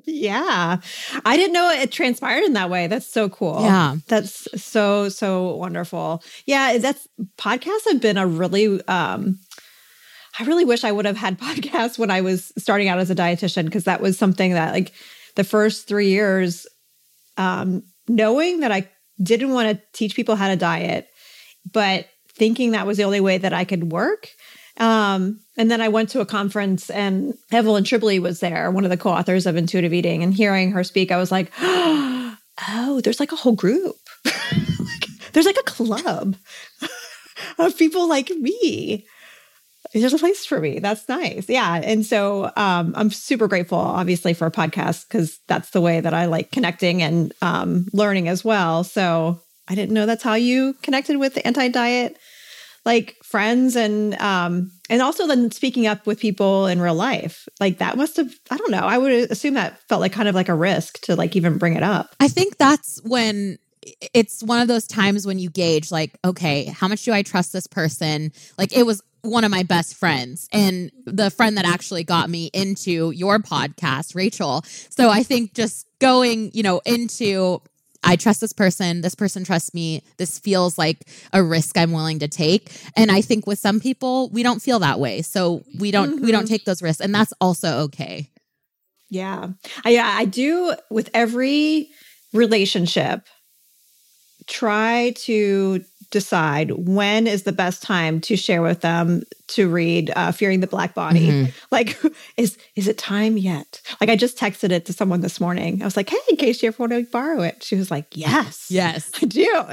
yeah. 0.05 0.79
I 1.25 1.37
didn't 1.37 1.53
know 1.53 1.71
it 1.71 1.91
transpired 1.93 2.45
in 2.45 2.53
that 2.55 2.71
way. 2.71 2.87
That's 2.87 3.07
so 3.07 3.29
cool. 3.29 3.61
Yeah. 3.63 3.97
that's 4.07 4.49
so 4.63 5.09
so 5.09 5.55
wonderful. 5.57 6.23
Yeah 6.47 6.79
that's 6.79 7.07
podcasts 7.37 7.89
have 7.91 8.01
been 8.01 8.19
a 8.19 8.27
really 8.27 8.81
um 8.89 9.39
i 10.39 10.45
really 10.45 10.65
wish 10.65 10.85
i 10.85 10.93
would 10.93 11.05
have 11.05 11.17
had 11.17 11.39
podcasts 11.41 11.99
when 11.99 12.11
i 12.11 12.21
was 12.21 12.53
starting 12.59 12.89
out 12.89 12.99
as 12.99 13.11
a 13.11 13.15
dietitian 13.15 13.65
because 13.65 13.85
that 13.85 14.01
was 14.01 14.19
something 14.19 14.53
that 14.53 14.73
like 14.73 14.93
the 15.37 15.45
first 15.45 15.89
three 15.89 16.11
years 16.11 16.67
um 17.37 17.83
knowing 18.09 18.61
that 18.61 18.73
i 18.73 18.89
didn't 19.23 19.53
want 19.53 19.69
to 19.69 19.83
teach 19.93 20.15
people 20.15 20.37
how 20.37 20.49
to 20.49 20.57
diet 20.57 21.09
but 21.73 22.07
thinking 22.35 22.71
that 22.73 22.87
was 22.87 22.97
the 22.97 23.05
only 23.05 23.21
way 23.21 23.39
that 23.39 23.53
i 23.53 23.65
could 23.65 23.91
work 23.91 24.29
um, 24.79 25.41
and 25.57 25.71
then 25.71 25.81
I 25.81 25.89
went 25.89 26.11
to 26.11 26.21
a 26.21 26.27
conference 26.27 26.89
and 26.89 27.35
Evelyn 27.51 27.85
Tribole 27.85 28.21
was 28.21 28.41
there, 28.41 28.71
one 28.71 28.85
of 28.85 28.91
the 28.91 28.97
co-authors 28.97 29.45
of 29.45 29.57
Intuitive 29.57 29.93
Eating, 29.93 30.23
and 30.23 30.33
hearing 30.33 30.71
her 30.73 30.85
speak, 30.85 31.11
I 31.11 31.17
was 31.17 31.33
like, 31.33 31.53
oh, 31.61 33.01
there's 33.03 33.21
like 33.21 33.33
a 33.33 33.37
whole 33.37 33.55
group. 33.55 33.97
like, 34.25 35.07
there's 35.33 35.47
like 35.47 35.59
a 35.59 35.65
club 35.65 36.37
of 37.59 37.77
people 37.77 38.09
like 38.09 38.31
me. 38.31 39.05
There's 39.95 40.13
a 40.13 40.19
place 40.19 40.45
for 40.45 40.61
me. 40.61 40.79
That's 40.81 41.09
nice. 41.09 41.49
Yeah. 41.49 41.81
And 41.83 42.05
so 42.05 42.53
um, 42.57 42.93
I'm 42.95 43.11
super 43.11 43.49
grateful, 43.49 43.79
obviously, 43.79 44.35
for 44.35 44.47
a 44.47 44.53
podcast 44.53 45.09
because 45.09 45.41
that's 45.49 45.71
the 45.71 45.81
way 45.81 46.01
that 46.01 46.15
I 46.15 46.27
like 46.27 46.53
connecting 46.53 47.03
and 47.03 47.33
um, 47.43 47.87
learning 47.93 48.29
as 48.29 48.45
well. 48.45 48.85
So 48.85 49.41
I 49.67 49.75
didn't 49.75 49.95
know 49.95 50.07
that's 50.07 50.23
how 50.23 50.35
you 50.35 50.75
connected 50.83 51.17
with 51.17 51.35
the 51.35 51.47
anti-diet 51.47 52.19
like 52.89 53.17
friends 53.23 53.77
and 53.77 54.19
um 54.21 54.73
and 54.89 55.03
also 55.03 55.27
then 55.27 55.51
speaking 55.51 55.87
up 55.87 56.07
with 56.07 56.19
people 56.19 56.67
in 56.67 56.81
real 56.81 56.95
life 56.95 57.47
like 57.61 57.79
that 57.79 57.97
must 57.97 58.17
have 58.17 58.33
i 58.51 58.57
don't 58.57 58.71
know 58.71 58.87
i 58.95 58.97
would 58.97 59.13
assume 59.31 59.55
that 59.55 59.79
felt 59.89 60.01
like 60.01 60.13
kind 60.13 60.29
of 60.29 60.35
like 60.35 60.49
a 60.49 60.55
risk 60.55 60.99
to 61.03 61.15
like 61.15 61.37
even 61.37 61.59
bring 61.59 61.75
it 61.75 61.83
up 61.83 62.15
I 62.21 62.29
think 62.29 62.57
that's 62.57 63.01
when 63.05 63.59
it's 64.15 64.43
one 64.43 64.61
of 64.61 64.69
those 64.69 64.87
times 64.87 65.27
when 65.27 65.39
you 65.39 65.51
gauge, 65.51 65.91
like, 65.91 66.17
okay, 66.25 66.65
how 66.67 66.89
much 66.89 67.05
do 67.05 67.13
I 67.13 67.23
trust 67.23 67.53
this 67.53 67.67
person? 67.67 68.33
Like, 68.59 68.77
it 68.77 68.85
was 68.85 69.03
one 69.23 69.45
of 69.45 69.51
my 69.51 69.63
best 69.63 69.97
friends 69.97 70.49
and 70.53 70.91
the 71.05 71.31
friend 71.31 71.57
that 71.57 71.65
actually 71.65 72.05
got 72.05 72.31
me 72.31 72.51
into 72.53 73.11
your 73.11 73.39
podcast, 73.39 74.15
Rachel. 74.15 74.63
So 74.91 75.11
I 75.11 75.23
think 75.23 75.55
just 75.55 75.87
going, 76.01 76.51
you 76.55 76.63
know, 76.63 76.81
into, 76.87 77.61
I 78.05 78.17
trust 78.17 78.41
this 78.41 78.53
person, 78.53 79.01
this 79.01 79.15
person 79.15 79.45
trusts 79.45 79.75
me, 79.75 80.03
this 80.19 80.39
feels 80.39 80.79
like 80.79 81.09
a 81.33 81.43
risk 81.43 81.77
I'm 81.77 81.93
willing 81.93 82.21
to 82.21 82.29
take. 82.29 82.71
And 82.97 83.11
I 83.11 83.21
think 83.21 83.47
with 83.47 83.59
some 83.59 83.81
people, 83.81 84.29
we 84.31 84.43
don't 84.43 84.63
feel 84.63 84.79
that 84.79 85.01
way. 85.01 85.23
So 85.23 85.65
we 85.79 85.91
don't, 85.91 86.21
we 86.21 86.31
don't 86.31 86.45
mm-hmm. 86.45 86.53
take 86.53 86.65
those 86.65 86.83
risks. 86.83 87.01
And 87.01 87.15
that's 87.15 87.33
also 87.41 87.81
okay. 87.81 88.31
yeah 89.11 89.49
i 89.85 89.91
yeah, 89.91 90.15
i 90.17 90.25
do 90.25 90.75
with 90.91 91.11
every 91.15 91.89
relationship 92.33 93.27
try 94.47 95.13
to 95.17 95.83
decide 96.11 96.71
when 96.71 97.27
is 97.27 97.43
the 97.43 97.53
best 97.53 97.83
time 97.83 98.21
to 98.23 98.37
share 98.37 98.63
with 98.63 98.81
them 98.81 99.23
to 99.49 99.69
read 99.69 100.11
uh, 100.17 100.33
"Fearing 100.33 100.61
the 100.61 100.67
Black 100.67 100.95
Body"? 100.95 101.29
Mhm. 101.29 101.53
Like, 101.71 101.99
is 102.37 102.57
is 102.77 102.89
it 102.89 102.99
time 102.99 103.37
yet? 103.37 103.81
Like, 104.01 104.11
I 104.11 104.17
just 104.17 104.39
texted 104.39 104.71
it 104.71 104.87
to 104.87 104.93
someone 104.93 105.21
this 105.21 105.41
morning. 105.41 105.83
I 105.83 105.85
was 105.85 105.97
like, 105.97 106.11
"Hey, 106.11 106.17
in 106.31 106.37
case 106.37 106.63
you 106.63 106.69
ever 106.69 106.77
want 106.83 106.93
to 106.93 107.03
borrow 107.11 107.43
it," 107.43 107.63
she 107.63 107.77
was 107.77 107.91
like, 107.91 108.07
"Yes, 108.17 108.67
Yes. 108.71 109.11
I 109.23 109.27
do." 109.27 109.65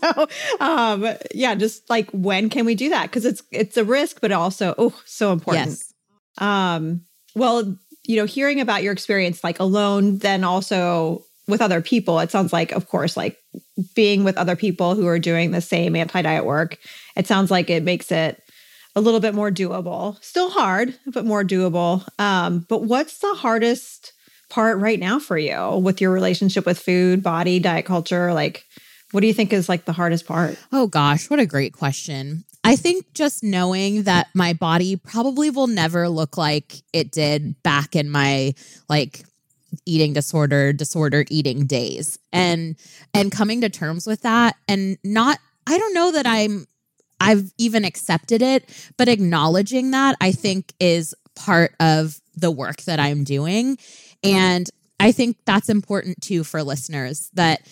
so, 0.00 0.28
um, 0.60 1.16
yeah, 1.34 1.54
just 1.54 1.88
like 1.90 2.08
when 2.10 2.50
can 2.50 2.64
we 2.64 2.74
do 2.74 2.90
that? 2.90 3.04
Because 3.04 3.24
it's 3.24 3.42
it's 3.50 3.76
a 3.76 3.84
risk, 3.84 4.20
but 4.20 4.32
also 4.32 4.74
oh, 4.78 4.94
so 5.04 5.32
important. 5.32 5.68
Yes. 5.68 5.94
Um, 6.38 7.02
well, 7.34 7.76
you 8.04 8.16
know, 8.16 8.24
hearing 8.24 8.60
about 8.60 8.82
your 8.82 8.92
experience 8.92 9.44
like 9.44 9.60
alone, 9.60 10.18
then 10.18 10.44
also 10.44 11.24
with 11.46 11.62
other 11.62 11.80
people, 11.80 12.18
it 12.20 12.30
sounds 12.30 12.52
like, 12.52 12.72
of 12.72 12.88
course, 12.88 13.16
like 13.16 13.38
being 13.94 14.24
with 14.24 14.36
other 14.36 14.56
people 14.56 14.94
who 14.94 15.06
are 15.06 15.18
doing 15.18 15.50
the 15.50 15.60
same 15.60 15.96
anti 15.96 16.22
diet 16.22 16.44
work, 16.44 16.78
it 17.16 17.26
sounds 17.26 17.50
like 17.50 17.70
it 17.70 17.82
makes 17.82 18.10
it 18.10 18.42
a 18.96 19.00
little 19.00 19.20
bit 19.20 19.34
more 19.34 19.50
doable. 19.50 20.22
Still 20.22 20.50
hard, 20.50 20.98
but 21.06 21.24
more 21.24 21.44
doable. 21.44 22.06
Um, 22.18 22.66
but 22.68 22.84
what's 22.84 23.18
the 23.18 23.34
hardest 23.34 24.12
part 24.50 24.78
right 24.78 24.98
now 24.98 25.18
for 25.18 25.38
you 25.38 25.76
with 25.76 26.00
your 26.00 26.10
relationship 26.10 26.66
with 26.66 26.78
food, 26.78 27.22
body, 27.22 27.60
diet 27.60 27.84
culture? 27.84 28.32
Like, 28.32 28.64
what 29.12 29.20
do 29.20 29.26
you 29.26 29.34
think 29.34 29.52
is 29.52 29.68
like 29.68 29.84
the 29.84 29.92
hardest 29.92 30.26
part? 30.26 30.58
Oh 30.72 30.86
gosh, 30.86 31.30
what 31.30 31.40
a 31.40 31.46
great 31.46 31.72
question. 31.72 32.44
I 32.64 32.76
think 32.76 33.06
just 33.14 33.42
knowing 33.42 34.02
that 34.02 34.28
my 34.34 34.52
body 34.52 34.96
probably 34.96 35.48
will 35.48 35.68
never 35.68 36.08
look 36.08 36.36
like 36.36 36.82
it 36.92 37.10
did 37.10 37.62
back 37.62 37.96
in 37.96 38.10
my 38.10 38.54
like 38.88 39.24
eating 39.86 40.12
disorder, 40.12 40.72
disorder 40.72 41.24
eating 41.30 41.66
days. 41.66 42.18
And 42.32 42.76
and 43.14 43.32
coming 43.32 43.60
to 43.62 43.68
terms 43.68 44.06
with 44.06 44.22
that 44.22 44.56
and 44.66 44.98
not 45.04 45.38
I 45.66 45.78
don't 45.78 45.94
know 45.94 46.12
that 46.12 46.26
I'm 46.26 46.66
I've 47.20 47.52
even 47.58 47.84
accepted 47.84 48.42
it, 48.42 48.68
but 48.96 49.08
acknowledging 49.08 49.90
that 49.90 50.16
I 50.20 50.32
think 50.32 50.72
is 50.78 51.14
part 51.34 51.74
of 51.80 52.20
the 52.34 52.50
work 52.50 52.82
that 52.82 53.00
I'm 53.00 53.24
doing. 53.24 53.78
And 54.22 54.68
I 55.00 55.12
think 55.12 55.36
that's 55.44 55.68
important 55.68 56.20
too 56.20 56.44
for 56.44 56.62
listeners 56.62 57.30
that 57.34 57.62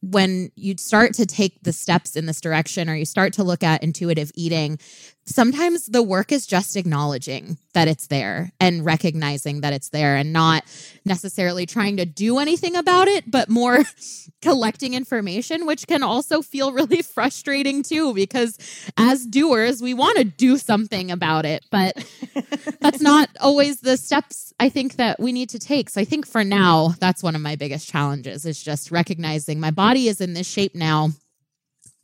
when 0.00 0.50
you 0.56 0.74
start 0.78 1.14
to 1.14 1.26
take 1.26 1.62
the 1.62 1.72
steps 1.72 2.16
in 2.16 2.26
this 2.26 2.40
direction 2.40 2.88
or 2.88 2.94
you 2.94 3.04
start 3.04 3.34
to 3.34 3.44
look 3.44 3.62
at 3.62 3.82
intuitive 3.82 4.32
eating, 4.34 4.78
sometimes 5.26 5.86
the 5.86 6.02
work 6.02 6.32
is 6.32 6.46
just 6.46 6.76
acknowledging 6.76 7.58
that 7.74 7.88
it's 7.88 8.06
there 8.06 8.52
and 8.60 8.84
recognizing 8.84 9.60
that 9.60 9.72
it's 9.72 9.90
there 9.90 10.16
and 10.16 10.32
not 10.32 10.64
necessarily 11.04 11.66
trying 11.66 11.96
to 11.98 12.06
do 12.06 12.38
anything 12.38 12.76
about 12.76 13.08
it, 13.08 13.30
but 13.30 13.48
more 13.48 13.84
collecting 14.42 14.94
information, 14.94 15.66
which 15.66 15.86
can 15.86 16.02
also 16.02 16.42
feel 16.42 16.72
really 16.72 17.02
frustrating 17.14 17.82
too, 17.82 18.14
because 18.14 18.56
as 18.96 19.26
doers, 19.26 19.82
we 19.82 19.94
want 19.94 20.16
to 20.18 20.24
do 20.24 20.56
something 20.56 21.10
about 21.10 21.44
it, 21.44 21.64
but 21.70 21.94
that's 22.80 23.00
not 23.00 23.28
always 23.40 23.80
the 23.80 23.96
steps 23.96 24.52
I 24.58 24.68
think 24.68 24.96
that 24.96 25.20
we 25.20 25.32
need 25.32 25.50
to 25.50 25.58
take. 25.58 25.90
So 25.90 26.00
I 26.00 26.04
think 26.04 26.26
for 26.26 26.44
now, 26.44 26.94
that's 27.00 27.22
one 27.22 27.34
of 27.34 27.42
my 27.42 27.56
biggest 27.56 27.88
challenges 27.88 28.46
is 28.46 28.62
just 28.62 28.90
recognizing 28.90 29.60
my 29.60 29.70
body 29.70 30.08
is 30.08 30.20
in 30.20 30.34
this 30.34 30.48
shape 30.48 30.74
now. 30.74 31.10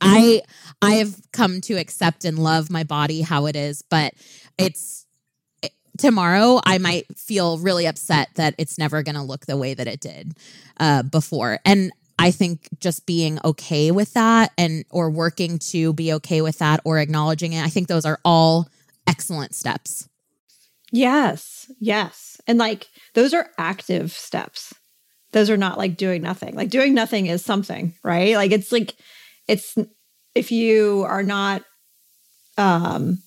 I 0.03 0.41
I 0.81 0.95
have 0.95 1.15
come 1.31 1.61
to 1.61 1.75
accept 1.75 2.25
and 2.25 2.37
love 2.37 2.69
my 2.69 2.83
body 2.83 3.21
how 3.21 3.45
it 3.45 3.55
is, 3.55 3.81
but 3.81 4.13
it's 4.57 5.05
tomorrow 5.97 6.59
I 6.65 6.77
might 6.77 7.17
feel 7.17 7.57
really 7.57 7.85
upset 7.85 8.29
that 8.35 8.55
it's 8.57 8.77
never 8.77 9.03
going 9.03 9.15
to 9.15 9.21
look 9.21 9.45
the 9.45 9.57
way 9.57 9.73
that 9.73 9.87
it 9.87 9.99
did 9.99 10.35
uh, 10.79 11.03
before. 11.03 11.59
And 11.65 11.91
I 12.19 12.31
think 12.31 12.69
just 12.79 13.05
being 13.05 13.39
okay 13.43 13.91
with 13.91 14.13
that 14.13 14.51
and 14.57 14.85
or 14.89 15.09
working 15.09 15.59
to 15.59 15.93
be 15.93 16.13
okay 16.13 16.41
with 16.41 16.59
that 16.59 16.79
or 16.83 16.99
acknowledging 16.99 17.53
it, 17.53 17.63
I 17.63 17.69
think 17.69 17.87
those 17.87 18.05
are 18.05 18.19
all 18.23 18.69
excellent 19.07 19.55
steps. 19.55 20.07
Yes, 20.91 21.71
yes. 21.79 22.39
And 22.45 22.59
like 22.59 22.87
those 23.13 23.33
are 23.33 23.49
active 23.57 24.11
steps. 24.11 24.73
Those 25.31 25.49
are 25.49 25.57
not 25.57 25.79
like 25.79 25.97
doing 25.97 26.21
nothing. 26.21 26.55
Like 26.55 26.69
doing 26.69 26.93
nothing 26.93 27.25
is 27.25 27.43
something, 27.43 27.95
right? 28.03 28.35
Like 28.35 28.51
it's 28.51 28.71
like 28.71 28.95
it's 29.47 29.77
if 30.35 30.51
you 30.51 31.05
are 31.07 31.23
not 31.23 31.63
um 32.57 33.19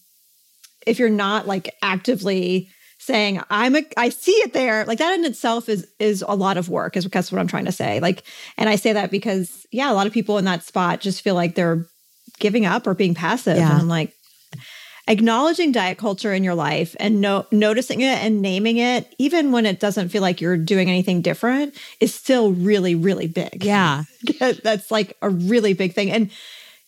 if 0.87 0.99
you're 0.99 1.09
not 1.09 1.47
like 1.47 1.75
actively 1.83 2.69
saying 2.99 3.41
I'm 3.51 3.77
a 3.77 3.83
I 3.97 4.09
see 4.09 4.33
it 4.33 4.53
there, 4.53 4.85
like 4.85 4.99
that 4.99 5.19
in 5.19 5.25
itself 5.25 5.69
is 5.69 5.87
is 5.99 6.25
a 6.27 6.35
lot 6.35 6.57
of 6.57 6.69
work 6.69 6.97
is 6.97 7.05
that's 7.05 7.31
what 7.31 7.41
I'm 7.41 7.47
trying 7.49 7.67
to 7.67 7.73
say. 7.73 8.01
Like 8.01 8.23
and 8.57 8.69
I 8.69 8.77
say 8.77 8.93
that 8.93 9.11
because 9.11 9.67
yeah, 9.73 9.91
a 9.91 9.95
lot 9.95 10.07
of 10.07 10.13
people 10.13 10.39
in 10.39 10.45
that 10.47 10.63
spot 10.63 11.01
just 11.01 11.23
feel 11.23 11.35
like 11.35 11.55
they're 11.55 11.87
giving 12.39 12.67
up 12.67 12.87
or 12.87 12.95
being 12.95 13.15
passive 13.15 13.57
Yeah. 13.57 13.71
and 13.71 13.81
I'm 13.81 13.89
like 13.89 14.13
acknowledging 15.09 15.73
diet 15.73 15.99
culture 15.99 16.33
in 16.33 16.43
your 16.43 16.55
life 16.55 16.97
and 16.99 17.21
no, 17.21 17.47
noticing 17.53 18.01
it 18.01 18.19
and 18.23 18.43
naming 18.43 18.79
it, 18.79 19.15
even 19.19 19.53
when 19.53 19.67
it 19.67 19.81
doesn't 19.81 20.09
feel 20.09 20.23
like 20.23 20.41
you're 20.41 20.57
doing 20.57 20.89
anything 20.89 21.23
different, 21.23 21.75
is 22.01 22.15
still 22.15 22.53
really, 22.53 22.95
really 22.95 23.29
big. 23.29 23.65
Yeah. 23.65 24.05
That's 24.41 24.91
like 24.91 25.17
a 25.23 25.31
really 25.31 25.75
big 25.75 25.95
thing. 25.95 26.11
And 26.11 26.31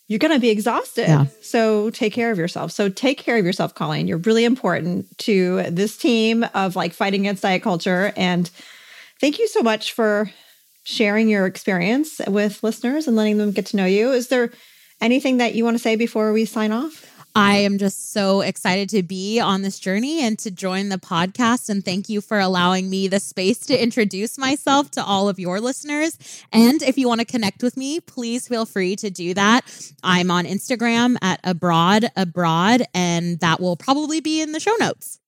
you're 0.08 0.18
going 0.18 0.32
to 0.32 0.40
be 0.40 0.48
exhausted. 0.48 1.06
Yeah. 1.06 1.26
So 1.42 1.90
take 1.90 2.14
care 2.14 2.30
of 2.30 2.38
yourself. 2.38 2.72
So 2.72 2.88
take 2.88 3.18
care 3.18 3.36
of 3.36 3.44
yourself, 3.44 3.74
Coleen. 3.74 4.08
You're 4.08 4.18
really 4.18 4.44
important 4.44 5.16
to 5.18 5.62
this 5.70 5.96
team 5.96 6.46
of 6.54 6.76
like 6.76 6.94
fighting 6.94 7.20
against 7.22 7.42
diet 7.42 7.62
culture. 7.62 8.12
And 8.16 8.50
thank 9.20 9.38
you 9.38 9.46
so 9.48 9.62
much 9.62 9.92
for 9.92 10.30
sharing 10.82 11.28
your 11.28 11.44
experience 11.44 12.20
with 12.26 12.62
listeners 12.62 13.06
and 13.06 13.16
letting 13.16 13.36
them 13.36 13.52
get 13.52 13.66
to 13.66 13.76
know 13.76 13.84
you. 13.84 14.10
Is 14.12 14.28
there 14.28 14.50
anything 15.02 15.36
that 15.36 15.54
you 15.54 15.62
want 15.62 15.74
to 15.74 15.82
say 15.82 15.94
before 15.94 16.32
we 16.32 16.46
sign 16.46 16.72
off? 16.72 17.04
I 17.38 17.58
am 17.58 17.78
just 17.78 18.12
so 18.12 18.40
excited 18.40 18.88
to 18.88 19.04
be 19.04 19.38
on 19.38 19.62
this 19.62 19.78
journey 19.78 20.24
and 20.24 20.36
to 20.40 20.50
join 20.50 20.88
the 20.88 20.98
podcast. 20.98 21.68
And 21.68 21.84
thank 21.84 22.08
you 22.08 22.20
for 22.20 22.40
allowing 22.40 22.90
me 22.90 23.06
the 23.06 23.20
space 23.20 23.58
to 23.66 23.80
introduce 23.80 24.36
myself 24.38 24.90
to 24.92 25.04
all 25.04 25.28
of 25.28 25.38
your 25.38 25.60
listeners. 25.60 26.18
And 26.52 26.82
if 26.82 26.98
you 26.98 27.06
want 27.06 27.20
to 27.20 27.24
connect 27.24 27.62
with 27.62 27.76
me, 27.76 28.00
please 28.00 28.48
feel 28.48 28.66
free 28.66 28.96
to 28.96 29.08
do 29.08 29.34
that. 29.34 29.92
I'm 30.02 30.32
on 30.32 30.46
Instagram 30.46 31.16
at 31.22 31.38
abroad 31.44 32.10
abroad, 32.16 32.82
and 32.92 33.38
that 33.38 33.60
will 33.60 33.76
probably 33.76 34.20
be 34.20 34.40
in 34.40 34.50
the 34.50 34.58
show 34.58 34.74
notes. 34.80 35.20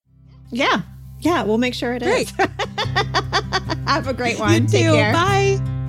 Yeah. 0.51 0.83
Yeah, 1.21 1.45
we'll 1.45 1.59
make 1.59 1.75
sure 1.75 1.95
it 1.95 2.03
is. 2.03 2.33
Great. 2.33 2.51
Have 3.87 4.09
a 4.09 4.15
great 4.15 4.41
one. 4.41 4.63
You 4.65 4.69
Take 4.69 4.87
too. 4.87 4.93
care. 4.95 5.13
Bye. 5.13 5.80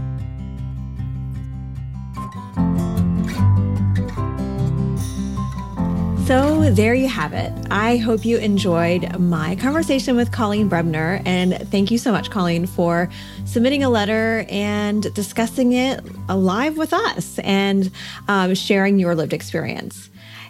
So 6.26 6.70
there 6.70 6.94
you 6.94 7.10
have 7.10 7.34
it. 7.34 7.52
I 7.72 7.98
hope 7.98 8.24
you 8.24 8.38
enjoyed 8.38 9.20
my 9.20 9.56
conversation 9.58 10.16
with 10.16 10.32
Coleen 10.32 10.70
Bremner. 10.70 11.22
And 11.26 11.56
thank 11.70 11.92
you 11.92 11.98
so 11.98 12.12
much, 12.12 12.30
Coleen, 12.30 12.70
for 12.70 13.10
submitting 13.46 13.84
a 13.84 13.90
letter 13.90 14.46
and 14.48 15.14
discussing 15.14 15.74
it 15.74 16.00
live 16.30 16.78
with 16.78 16.94
us 16.94 17.38
and 17.40 17.92
um, 18.30 18.56
sharing 18.56 18.98
your 18.98 19.14
lived 19.14 19.34
experience. 19.34 20.10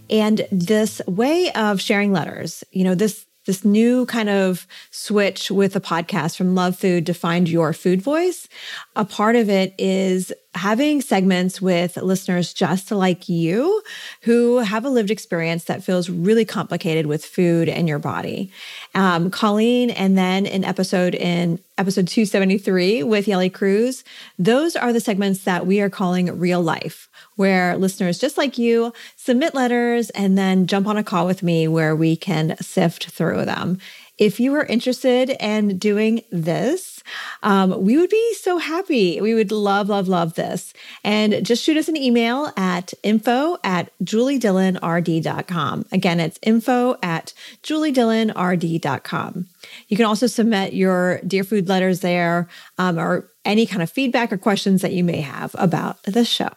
And 0.09 0.45
this 0.51 1.01
way 1.07 1.51
of 1.53 1.82
sharing 1.82 2.11
letters, 2.11 2.63
you 2.72 2.84
know, 2.84 2.93
this 2.93 3.26
this 3.45 3.65
new 3.65 4.05
kind 4.05 4.29
of 4.29 4.67
switch 4.91 5.49
with 5.49 5.73
the 5.73 5.81
podcast 5.81 6.35
from 6.35 6.55
Love 6.55 6.75
Food 6.75 7.05
to 7.07 7.13
Find 7.13 7.49
Your 7.49 7.73
Food 7.73 8.01
Voice. 8.01 8.47
A 8.95 9.05
part 9.05 9.35
of 9.35 9.49
it 9.49 9.73
is 9.77 10.31
having 10.53 11.01
segments 11.01 11.61
with 11.61 11.95
listeners 11.97 12.53
just 12.53 12.91
like 12.91 13.29
you 13.29 13.81
who 14.21 14.57
have 14.57 14.83
a 14.83 14.89
lived 14.89 15.09
experience 15.09 15.63
that 15.65 15.83
feels 15.83 16.09
really 16.09 16.43
complicated 16.43 17.05
with 17.05 17.25
food 17.25 17.69
and 17.69 17.87
your 17.87 17.99
body. 17.99 18.51
Um, 18.93 19.31
Coleen, 19.31 19.93
and 19.95 20.17
then 20.17 20.45
an 20.45 20.65
episode 20.65 21.15
in 21.15 21.59
episode 21.77 22.07
273 22.07 23.03
with 23.03 23.27
Yeli 23.27 23.51
Cruz, 23.51 24.03
those 24.37 24.75
are 24.75 24.91
the 24.91 24.99
segments 24.99 25.45
that 25.45 25.65
we 25.65 25.79
are 25.79 25.89
calling 25.89 26.37
real 26.37 26.61
life 26.61 27.09
where 27.36 27.77
listeners 27.77 28.19
just 28.19 28.38
like 28.38 28.57
you 28.57 28.93
submit 29.15 29.53
letters 29.53 30.09
and 30.11 30.38
then 30.38 30.67
jump 30.67 30.88
on 30.88 30.97
a 30.97 31.03
call 31.03 31.25
with 31.25 31.43
me 31.43 31.67
where 31.67 31.95
we 31.95 32.15
can 32.15 32.55
sift 32.61 33.09
through 33.09 33.45
them. 33.45 33.79
If 34.21 34.39
you 34.39 34.53
are 34.53 34.65
interested 34.65 35.32
in 35.39 35.79
doing 35.79 36.21
this, 36.32 37.01
um, 37.41 37.84
we 37.84 37.97
would 37.97 38.11
be 38.11 38.34
so 38.36 38.59
happy. 38.59 39.19
We 39.19 39.34
would 39.34 39.51
love, 39.51 39.89
love, 39.89 40.07
love 40.07 40.36
this. 40.36 40.75
And 41.03 41.43
just 41.43 41.63
shoot 41.63 41.75
us 41.75 41.88
an 41.88 41.97
email 41.97 42.51
at 42.55 42.93
info 43.01 43.57
at 43.63 43.89
juliedillonrd.com. 44.03 45.86
Again, 45.91 46.19
it's 46.19 46.38
info 46.43 46.97
at 47.01 47.34
juliedillonrd.com. 47.63 49.47
You 49.88 49.97
can 49.97 50.05
also 50.05 50.27
submit 50.27 50.73
your 50.73 51.19
Dear 51.25 51.43
Food 51.43 51.67
letters 51.67 52.01
there 52.01 52.47
um, 52.77 52.99
or 52.99 53.27
any 53.43 53.65
kind 53.65 53.82
of 53.82 53.89
feedback 53.89 54.32
or 54.32 54.38
questions 54.38 54.84
that 54.84 54.93
you 54.93 55.03
may 55.03 55.21
have 55.21 55.55
about 55.57 56.03
the 56.03 56.23
show. 56.23 56.49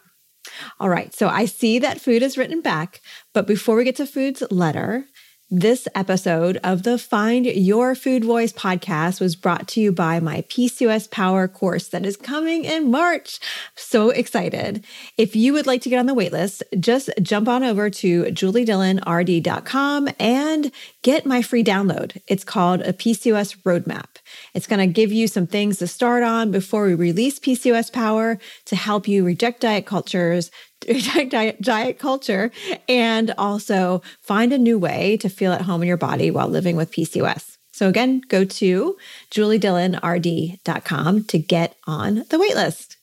All 0.79 0.89
right, 0.89 1.13
so 1.13 1.27
I 1.27 1.45
see 1.45 1.79
that 1.79 2.01
food 2.01 2.21
is 2.23 2.37
written 2.37 2.61
back, 2.61 3.01
but 3.33 3.47
before 3.47 3.75
we 3.75 3.83
get 3.83 3.95
to 3.97 4.05
food's 4.05 4.43
letter, 4.51 5.05
This 5.51 5.87
episode 5.93 6.57
of 6.63 6.81
the 6.81 6.97
Find 6.97 7.45
Your 7.45 7.93
Food 7.93 8.25
Voice 8.25 8.51
podcast 8.51 9.21
was 9.21 9.35
brought 9.35 9.67
to 9.69 9.79
you 9.79 9.91
by 9.91 10.19
my 10.19 10.41
PCOS 10.49 11.09
Power 11.11 11.47
course 11.47 11.87
that 11.89 12.03
is 12.03 12.17
coming 12.17 12.65
in 12.65 12.89
March. 12.89 13.39
So 13.75 14.09
excited. 14.09 14.83
If 15.19 15.35
you 15.35 15.53
would 15.53 15.67
like 15.67 15.83
to 15.83 15.89
get 15.89 15.99
on 15.99 16.07
the 16.07 16.15
waitlist, 16.15 16.63
just 16.79 17.11
jump 17.21 17.47
on 17.47 17.63
over 17.63 17.91
to 17.91 18.23
juliedillonrd.com 18.23 20.09
and 20.19 20.71
get 21.05 21.23
my 21.23 21.39
free 21.43 21.63
download. 21.63 22.19
It's 22.27 22.43
called 22.43 22.81
a 22.81 22.91
PCOS 22.91 23.57
Roadmap. 23.61 24.17
It's 24.55 24.65
going 24.65 24.79
to 24.79 24.91
give 24.91 25.11
you 25.11 25.27
some 25.27 25.45
things 25.45 25.77
to 25.77 25.85
start 25.85 26.23
on 26.23 26.49
before 26.49 26.87
we 26.87 26.95
release 26.95 27.37
PCOS 27.37 27.93
Power 27.93 28.39
to 28.65 28.75
help 28.75 29.07
you 29.07 29.23
reject 29.23 29.61
diet 29.61 29.85
cultures, 29.85 30.49
diet, 31.29 31.61
diet 31.61 31.99
culture 31.99 32.49
and 32.89 33.35
also 33.37 34.01
find 34.19 34.51
a 34.51 34.57
new 34.57 34.79
way 34.79 35.15
to 35.17 35.29
feel 35.29 35.51
at 35.51 35.61
home 35.61 35.83
in 35.83 35.87
your 35.87 35.95
body 35.95 36.31
while 36.31 36.47
living 36.47 36.75
with 36.75 36.91
PCOS. 36.91 37.57
So 37.71 37.87
again, 37.87 38.23
go 38.27 38.43
to 38.43 38.97
juliedillonrd.com 39.29 41.23
to 41.25 41.37
get 41.37 41.75
on 41.85 42.15
the 42.15 42.37
waitlist. 42.39 42.94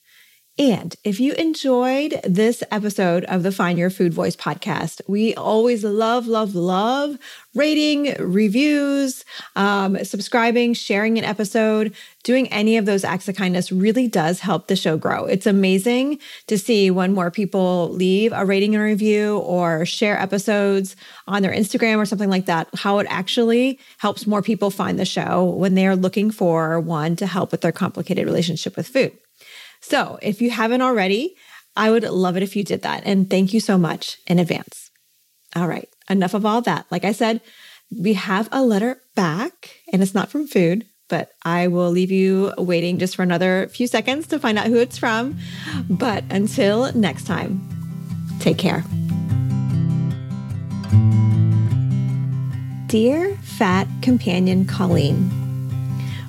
And 0.59 0.95
if 1.03 1.19
you 1.19 1.33
enjoyed 1.33 2.21
this 2.23 2.63
episode 2.69 3.23
of 3.23 3.41
the 3.41 3.51
Find 3.51 3.75
Your 3.75 3.89
Food 3.89 4.13
Voice 4.13 4.35
podcast, 4.35 5.01
we 5.07 5.33
always 5.33 5.83
love, 5.83 6.27
love, 6.27 6.53
love 6.53 7.17
rating, 7.55 8.13
reviews, 8.19 9.25
um, 9.55 9.97
subscribing, 10.03 10.75
sharing 10.75 11.17
an 11.17 11.23
episode, 11.23 11.95
doing 12.21 12.47
any 12.49 12.77
of 12.77 12.85
those 12.85 13.03
acts 13.03 13.27
of 13.27 13.35
kindness 13.35 13.71
really 13.71 14.07
does 14.07 14.41
help 14.41 14.67
the 14.67 14.75
show 14.75 14.95
grow. 14.95 15.25
It's 15.25 15.47
amazing 15.47 16.19
to 16.45 16.59
see 16.59 16.91
when 16.91 17.13
more 17.13 17.31
people 17.31 17.89
leave 17.89 18.31
a 18.31 18.45
rating 18.45 18.75
and 18.75 18.83
review 18.83 19.39
or 19.39 19.87
share 19.87 20.19
episodes 20.19 20.95
on 21.27 21.41
their 21.41 21.51
Instagram 21.51 21.97
or 21.97 22.05
something 22.05 22.29
like 22.29 22.45
that, 22.45 22.67
how 22.75 22.99
it 22.99 23.07
actually 23.09 23.79
helps 23.97 24.27
more 24.27 24.43
people 24.43 24.69
find 24.69 24.99
the 24.99 25.05
show 25.05 25.45
when 25.45 25.73
they 25.73 25.87
are 25.87 25.95
looking 25.95 26.29
for 26.29 26.79
one 26.79 27.15
to 27.15 27.25
help 27.25 27.51
with 27.51 27.61
their 27.61 27.71
complicated 27.71 28.25
relationship 28.25 28.77
with 28.77 28.87
food. 28.87 29.17
So 29.83 30.17
if 30.21 30.41
you 30.41 30.49
haven't 30.49 30.81
already, 30.81 31.35
I 31.75 31.91
would 31.91 32.03
love 32.03 32.37
it 32.37 32.43
if 32.43 32.55
you 32.55 32.63
did 32.63 32.83
that. 32.83 33.03
And 33.05 33.29
thank 33.29 33.53
you 33.53 33.59
so 33.59 33.77
much 33.77 34.17
in 34.25 34.39
advance. 34.39 34.89
All 35.55 35.67
right, 35.67 35.89
enough 36.09 36.33
of 36.33 36.45
all 36.45 36.61
that. 36.61 36.85
Like 36.89 37.03
I 37.03 37.11
said, 37.11 37.41
we 37.95 38.13
have 38.13 38.47
a 38.51 38.63
letter 38.63 39.01
back, 39.13 39.81
and 39.91 40.01
it's 40.01 40.15
not 40.15 40.29
from 40.29 40.47
food, 40.47 40.85
but 41.09 41.31
I 41.43 41.67
will 41.67 41.91
leave 41.91 42.11
you 42.11 42.53
waiting 42.57 42.97
just 42.97 43.15
for 43.15 43.23
another 43.23 43.67
few 43.67 43.85
seconds 43.85 44.25
to 44.27 44.39
find 44.39 44.57
out 44.57 44.67
who 44.67 44.77
it's 44.77 44.97
from. 44.97 45.37
But 45.89 46.23
until 46.29 46.91
next 46.93 47.27
time, 47.27 47.61
take 48.39 48.57
care. 48.57 48.83
Dear 52.87 53.35
Fat 53.43 53.87
Companion 54.01 54.65
Coleen, 54.65 55.29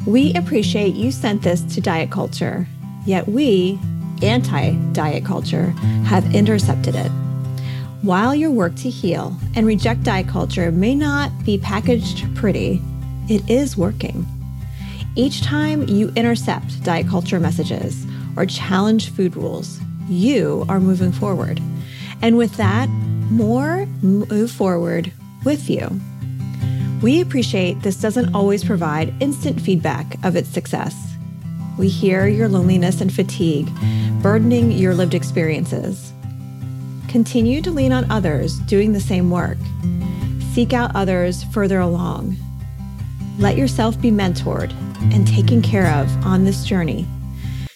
we 0.07 0.34
appreciate 0.34 0.94
you 0.94 1.12
sent 1.12 1.42
this 1.42 1.62
to 1.74 1.80
Diet 1.80 2.11
Culture 2.11 2.66
Yet 3.07 3.28
we, 3.28 3.78
anti 4.22 4.72
diet 4.92 5.24
culture, 5.24 5.70
have 6.07 6.34
intercepted 6.34 6.94
it. 6.94 7.11
While 8.02 8.34
your 8.34 8.50
work 8.50 8.74
to 8.76 8.90
heal 8.90 9.36
and 9.55 9.66
reject 9.66 10.02
diet 10.02 10.28
culture 10.28 10.70
may 10.70 10.94
not 10.94 11.30
be 11.44 11.57
packaged 11.57 12.34
pretty, 12.34 12.82
it 13.28 13.48
is 13.48 13.76
working. 13.76 14.26
Each 15.16 15.42
time 15.42 15.88
you 15.88 16.12
intercept 16.16 16.82
diet 16.82 17.09
culture 17.09 17.40
messages 17.40 18.07
or 18.36 18.46
challenge 18.46 19.11
food 19.11 19.36
rules, 19.36 19.80
you 20.09 20.66
are 20.68 20.80
moving 20.80 21.12
forward. 21.12 21.62
And 22.20 22.36
with 22.36 22.57
that, 22.57 22.88
more 23.30 23.86
move 24.02 24.50
forward 24.50 25.12
with 25.44 25.70
you. 25.70 25.88
We 27.02 27.20
appreciate 27.20 27.82
this 27.82 27.96
doesn't 27.96 28.34
always 28.34 28.64
provide 28.64 29.14
instant 29.20 29.61
feedback 29.61 30.22
of 30.24 30.36
its 30.36 30.48
success. 30.48 31.14
We 31.77 31.89
hear 31.89 32.27
your 32.27 32.49
loneliness 32.49 33.01
and 33.01 33.12
fatigue, 33.12 33.68
burdening 34.22 34.70
your 34.72 34.95
lived 34.95 35.14
experiences. 35.14 36.12
Continue 37.09 37.62
to 37.62 37.70
lean 37.70 37.93
on 37.93 38.11
others 38.11 38.59
doing 38.61 38.93
the 38.93 39.01
same 39.01 39.31
work. 39.31 39.59
Seek 40.53 40.72
out 40.72 40.95
others 40.95 41.45
further 41.45 41.81
along. 41.81 42.37
Let 43.39 43.57
yourself 43.57 44.01
be 44.01 44.11
mentored 44.11 44.72
and 45.12 45.27
taken 45.27 45.62
care 45.62 45.91
of 45.93 46.09
on 46.25 46.45
this 46.45 46.64
journey. 46.64 47.07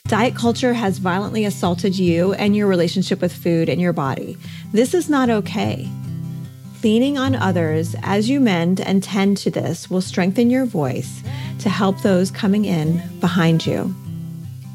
Diet 0.07 0.35
culture 0.35 0.73
has 0.73 0.99
violently 0.99 1.45
assaulted 1.45 1.99
you 1.99 2.33
and 2.35 2.57
your 2.57 2.67
relationship 2.67 3.21
with 3.21 3.33
food 3.33 3.69
and 3.69 3.81
your 3.81 3.93
body. 3.93 4.39
This 4.73 4.95
is 4.95 5.11
not 5.11 5.29
okay. 5.29 5.89
Leaning 6.83 7.19
on 7.19 7.35
others 7.35 7.97
as 8.03 8.31
you 8.31 8.41
mend 8.41 8.81
and 8.81 9.03
tend 9.03 9.37
to 9.39 9.51
this 9.51 9.91
will 9.91 10.01
strengthen 10.01 10.49
your 10.49 10.65
voice 10.65 11.23
to 11.59 11.69
help 11.69 12.01
those 12.03 12.31
coming 12.31 12.65
in 12.65 13.03
behind 13.21 13.67
you. 13.67 13.95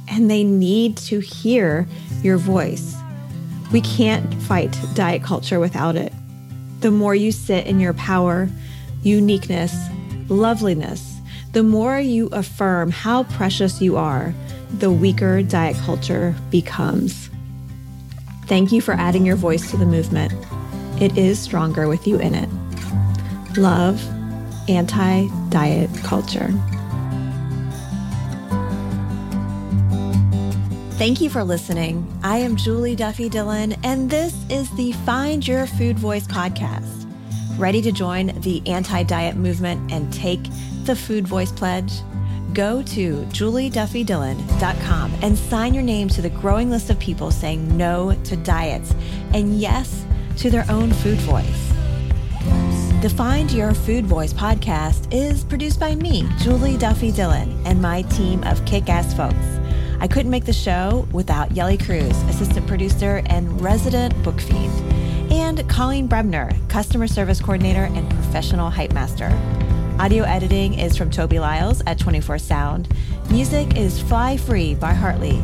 And 0.09 0.29
they 0.29 0.43
need 0.43 0.97
to 0.97 1.19
hear 1.19 1.87
your 2.21 2.37
voice. 2.37 2.95
We 3.71 3.81
can't 3.81 4.33
fight 4.43 4.77
diet 4.93 5.23
culture 5.23 5.59
without 5.59 5.95
it. 5.95 6.13
The 6.81 6.91
more 6.91 7.15
you 7.15 7.31
sit 7.31 7.65
in 7.65 7.79
your 7.79 7.93
power, 7.93 8.49
uniqueness, 9.01 9.75
loveliness, 10.29 11.19
the 11.53 11.63
more 11.63 11.99
you 11.99 12.27
affirm 12.27 12.91
how 12.91 13.23
precious 13.23 13.81
you 13.81 13.95
are, 13.95 14.33
the 14.79 14.91
weaker 14.91 15.41
diet 15.43 15.77
culture 15.77 16.35
becomes. 16.49 17.29
Thank 18.47 18.71
you 18.71 18.81
for 18.81 18.93
adding 18.93 19.25
your 19.25 19.35
voice 19.35 19.69
to 19.71 19.77
the 19.77 19.85
movement. 19.85 20.33
It 21.01 21.17
is 21.17 21.39
stronger 21.39 21.87
with 21.87 22.07
you 22.07 22.19
in 22.19 22.35
it. 22.35 22.49
Love, 23.57 24.03
anti 24.67 25.27
diet 25.49 25.89
culture. 26.03 26.51
Thank 31.03 31.19
you 31.19 31.29
for 31.29 31.43
listening. 31.43 32.07
I 32.23 32.37
am 32.37 32.55
Julie 32.55 32.95
Duffy 32.95 33.27
Dillon, 33.27 33.73
and 33.83 34.09
this 34.09 34.33
is 34.49 34.73
the 34.77 34.93
Find 35.05 35.45
Your 35.45 35.67
Food 35.67 35.99
Voice 35.99 36.25
podcast. 36.25 37.11
Ready 37.59 37.81
to 37.81 37.91
join 37.91 38.27
the 38.39 38.65
anti 38.65 39.03
diet 39.03 39.35
movement 39.35 39.91
and 39.91 40.13
take 40.13 40.39
the 40.85 40.95
Food 40.95 41.27
Voice 41.27 41.51
Pledge? 41.51 41.91
Go 42.53 42.81
to 42.83 43.17
julieduffydillon.com 43.25 45.13
and 45.21 45.37
sign 45.37 45.73
your 45.73 45.83
name 45.83 46.07
to 46.07 46.21
the 46.21 46.29
growing 46.29 46.69
list 46.69 46.89
of 46.89 46.97
people 46.99 47.31
saying 47.31 47.75
no 47.75 48.17
to 48.23 48.37
diets 48.37 48.95
and 49.33 49.59
yes 49.59 50.05
to 50.37 50.49
their 50.49 50.65
own 50.71 50.93
food 50.93 51.17
voice. 51.17 51.73
The 53.01 53.13
Find 53.13 53.51
Your 53.51 53.73
Food 53.73 54.05
Voice 54.05 54.31
podcast 54.31 55.13
is 55.13 55.43
produced 55.43 55.81
by 55.81 55.95
me, 55.95 56.29
Julie 56.37 56.77
Duffy 56.77 57.11
Dillon, 57.11 57.61
and 57.65 57.81
my 57.81 58.03
team 58.03 58.41
of 58.45 58.63
kick 58.63 58.87
ass 58.87 59.13
folks. 59.13 59.62
I 60.03 60.07
couldn't 60.07 60.31
make 60.31 60.43
the 60.43 60.51
show 60.51 61.07
without 61.13 61.51
Yeli 61.51 61.81
Cruz, 61.81 62.21
assistant 62.23 62.67
producer 62.67 63.23
and 63.27 63.61
resident 63.61 64.21
book 64.21 64.37
fiend, 64.41 64.91
and 65.31 65.59
Coleen 65.69 66.09
Bremner, 66.09 66.51
customer 66.67 67.07
service 67.07 67.39
coordinator 67.39 67.85
and 67.85 68.09
professional 68.09 68.69
hype 68.69 68.91
master. 68.91 69.31
Audio 69.99 70.25
editing 70.25 70.77
is 70.77 70.97
from 70.97 71.09
Toby 71.09 71.39
Lyles 71.39 71.81
at 71.87 71.97
24 71.99 72.37
Sound. 72.37 72.93
Music 73.29 73.77
is 73.77 74.01
Fly 74.01 74.35
Free 74.35 74.75
by 74.75 74.91
Hartley. 74.91 75.41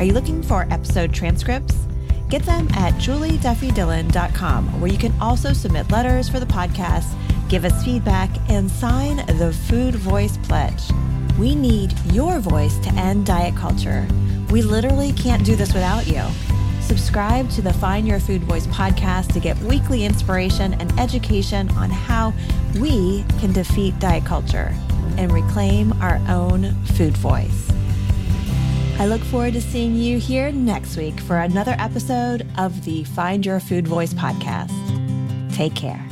Are 0.00 0.04
you 0.04 0.14
looking 0.14 0.42
for 0.42 0.66
episode 0.72 1.14
transcripts? 1.14 1.86
Get 2.28 2.42
them 2.42 2.66
at 2.72 2.94
julieduffydillon.com, 2.94 4.80
where 4.80 4.90
you 4.90 4.98
can 4.98 5.14
also 5.20 5.52
submit 5.52 5.92
letters 5.92 6.28
for 6.28 6.40
the 6.40 6.46
podcast, 6.46 7.14
give 7.48 7.64
us 7.64 7.84
feedback, 7.84 8.30
and 8.50 8.68
sign 8.68 9.18
the 9.38 9.52
Food 9.68 9.94
Voice 9.94 10.38
Pledge. 10.38 10.90
We 11.38 11.54
need 11.54 11.98
your 12.12 12.38
voice 12.38 12.78
to 12.80 12.90
end 12.94 13.26
diet 13.26 13.56
culture. 13.56 14.06
We 14.50 14.62
literally 14.62 15.12
can't 15.12 15.44
do 15.44 15.56
this 15.56 15.72
without 15.72 16.06
you. 16.06 16.22
Subscribe 16.82 17.48
to 17.50 17.62
the 17.62 17.72
Find 17.72 18.06
Your 18.06 18.20
Food 18.20 18.42
Voice 18.42 18.66
podcast 18.66 19.32
to 19.32 19.40
get 19.40 19.56
weekly 19.60 20.04
inspiration 20.04 20.74
and 20.74 20.98
education 21.00 21.70
on 21.70 21.90
how 21.90 22.34
we 22.78 23.24
can 23.40 23.52
defeat 23.52 23.98
diet 23.98 24.24
culture 24.24 24.74
and 25.16 25.32
reclaim 25.32 25.92
our 26.02 26.20
own 26.28 26.74
food 26.84 27.16
voice. 27.16 27.70
I 28.98 29.06
look 29.06 29.22
forward 29.22 29.54
to 29.54 29.60
seeing 29.60 29.94
you 29.94 30.18
here 30.18 30.52
next 30.52 30.96
week 30.96 31.18
for 31.20 31.38
another 31.38 31.74
episode 31.78 32.46
of 32.58 32.84
the 32.84 33.04
Find 33.04 33.44
Your 33.44 33.58
Food 33.58 33.88
Voice 33.88 34.12
podcast. 34.12 34.70
Take 35.54 35.74
care. 35.74 36.11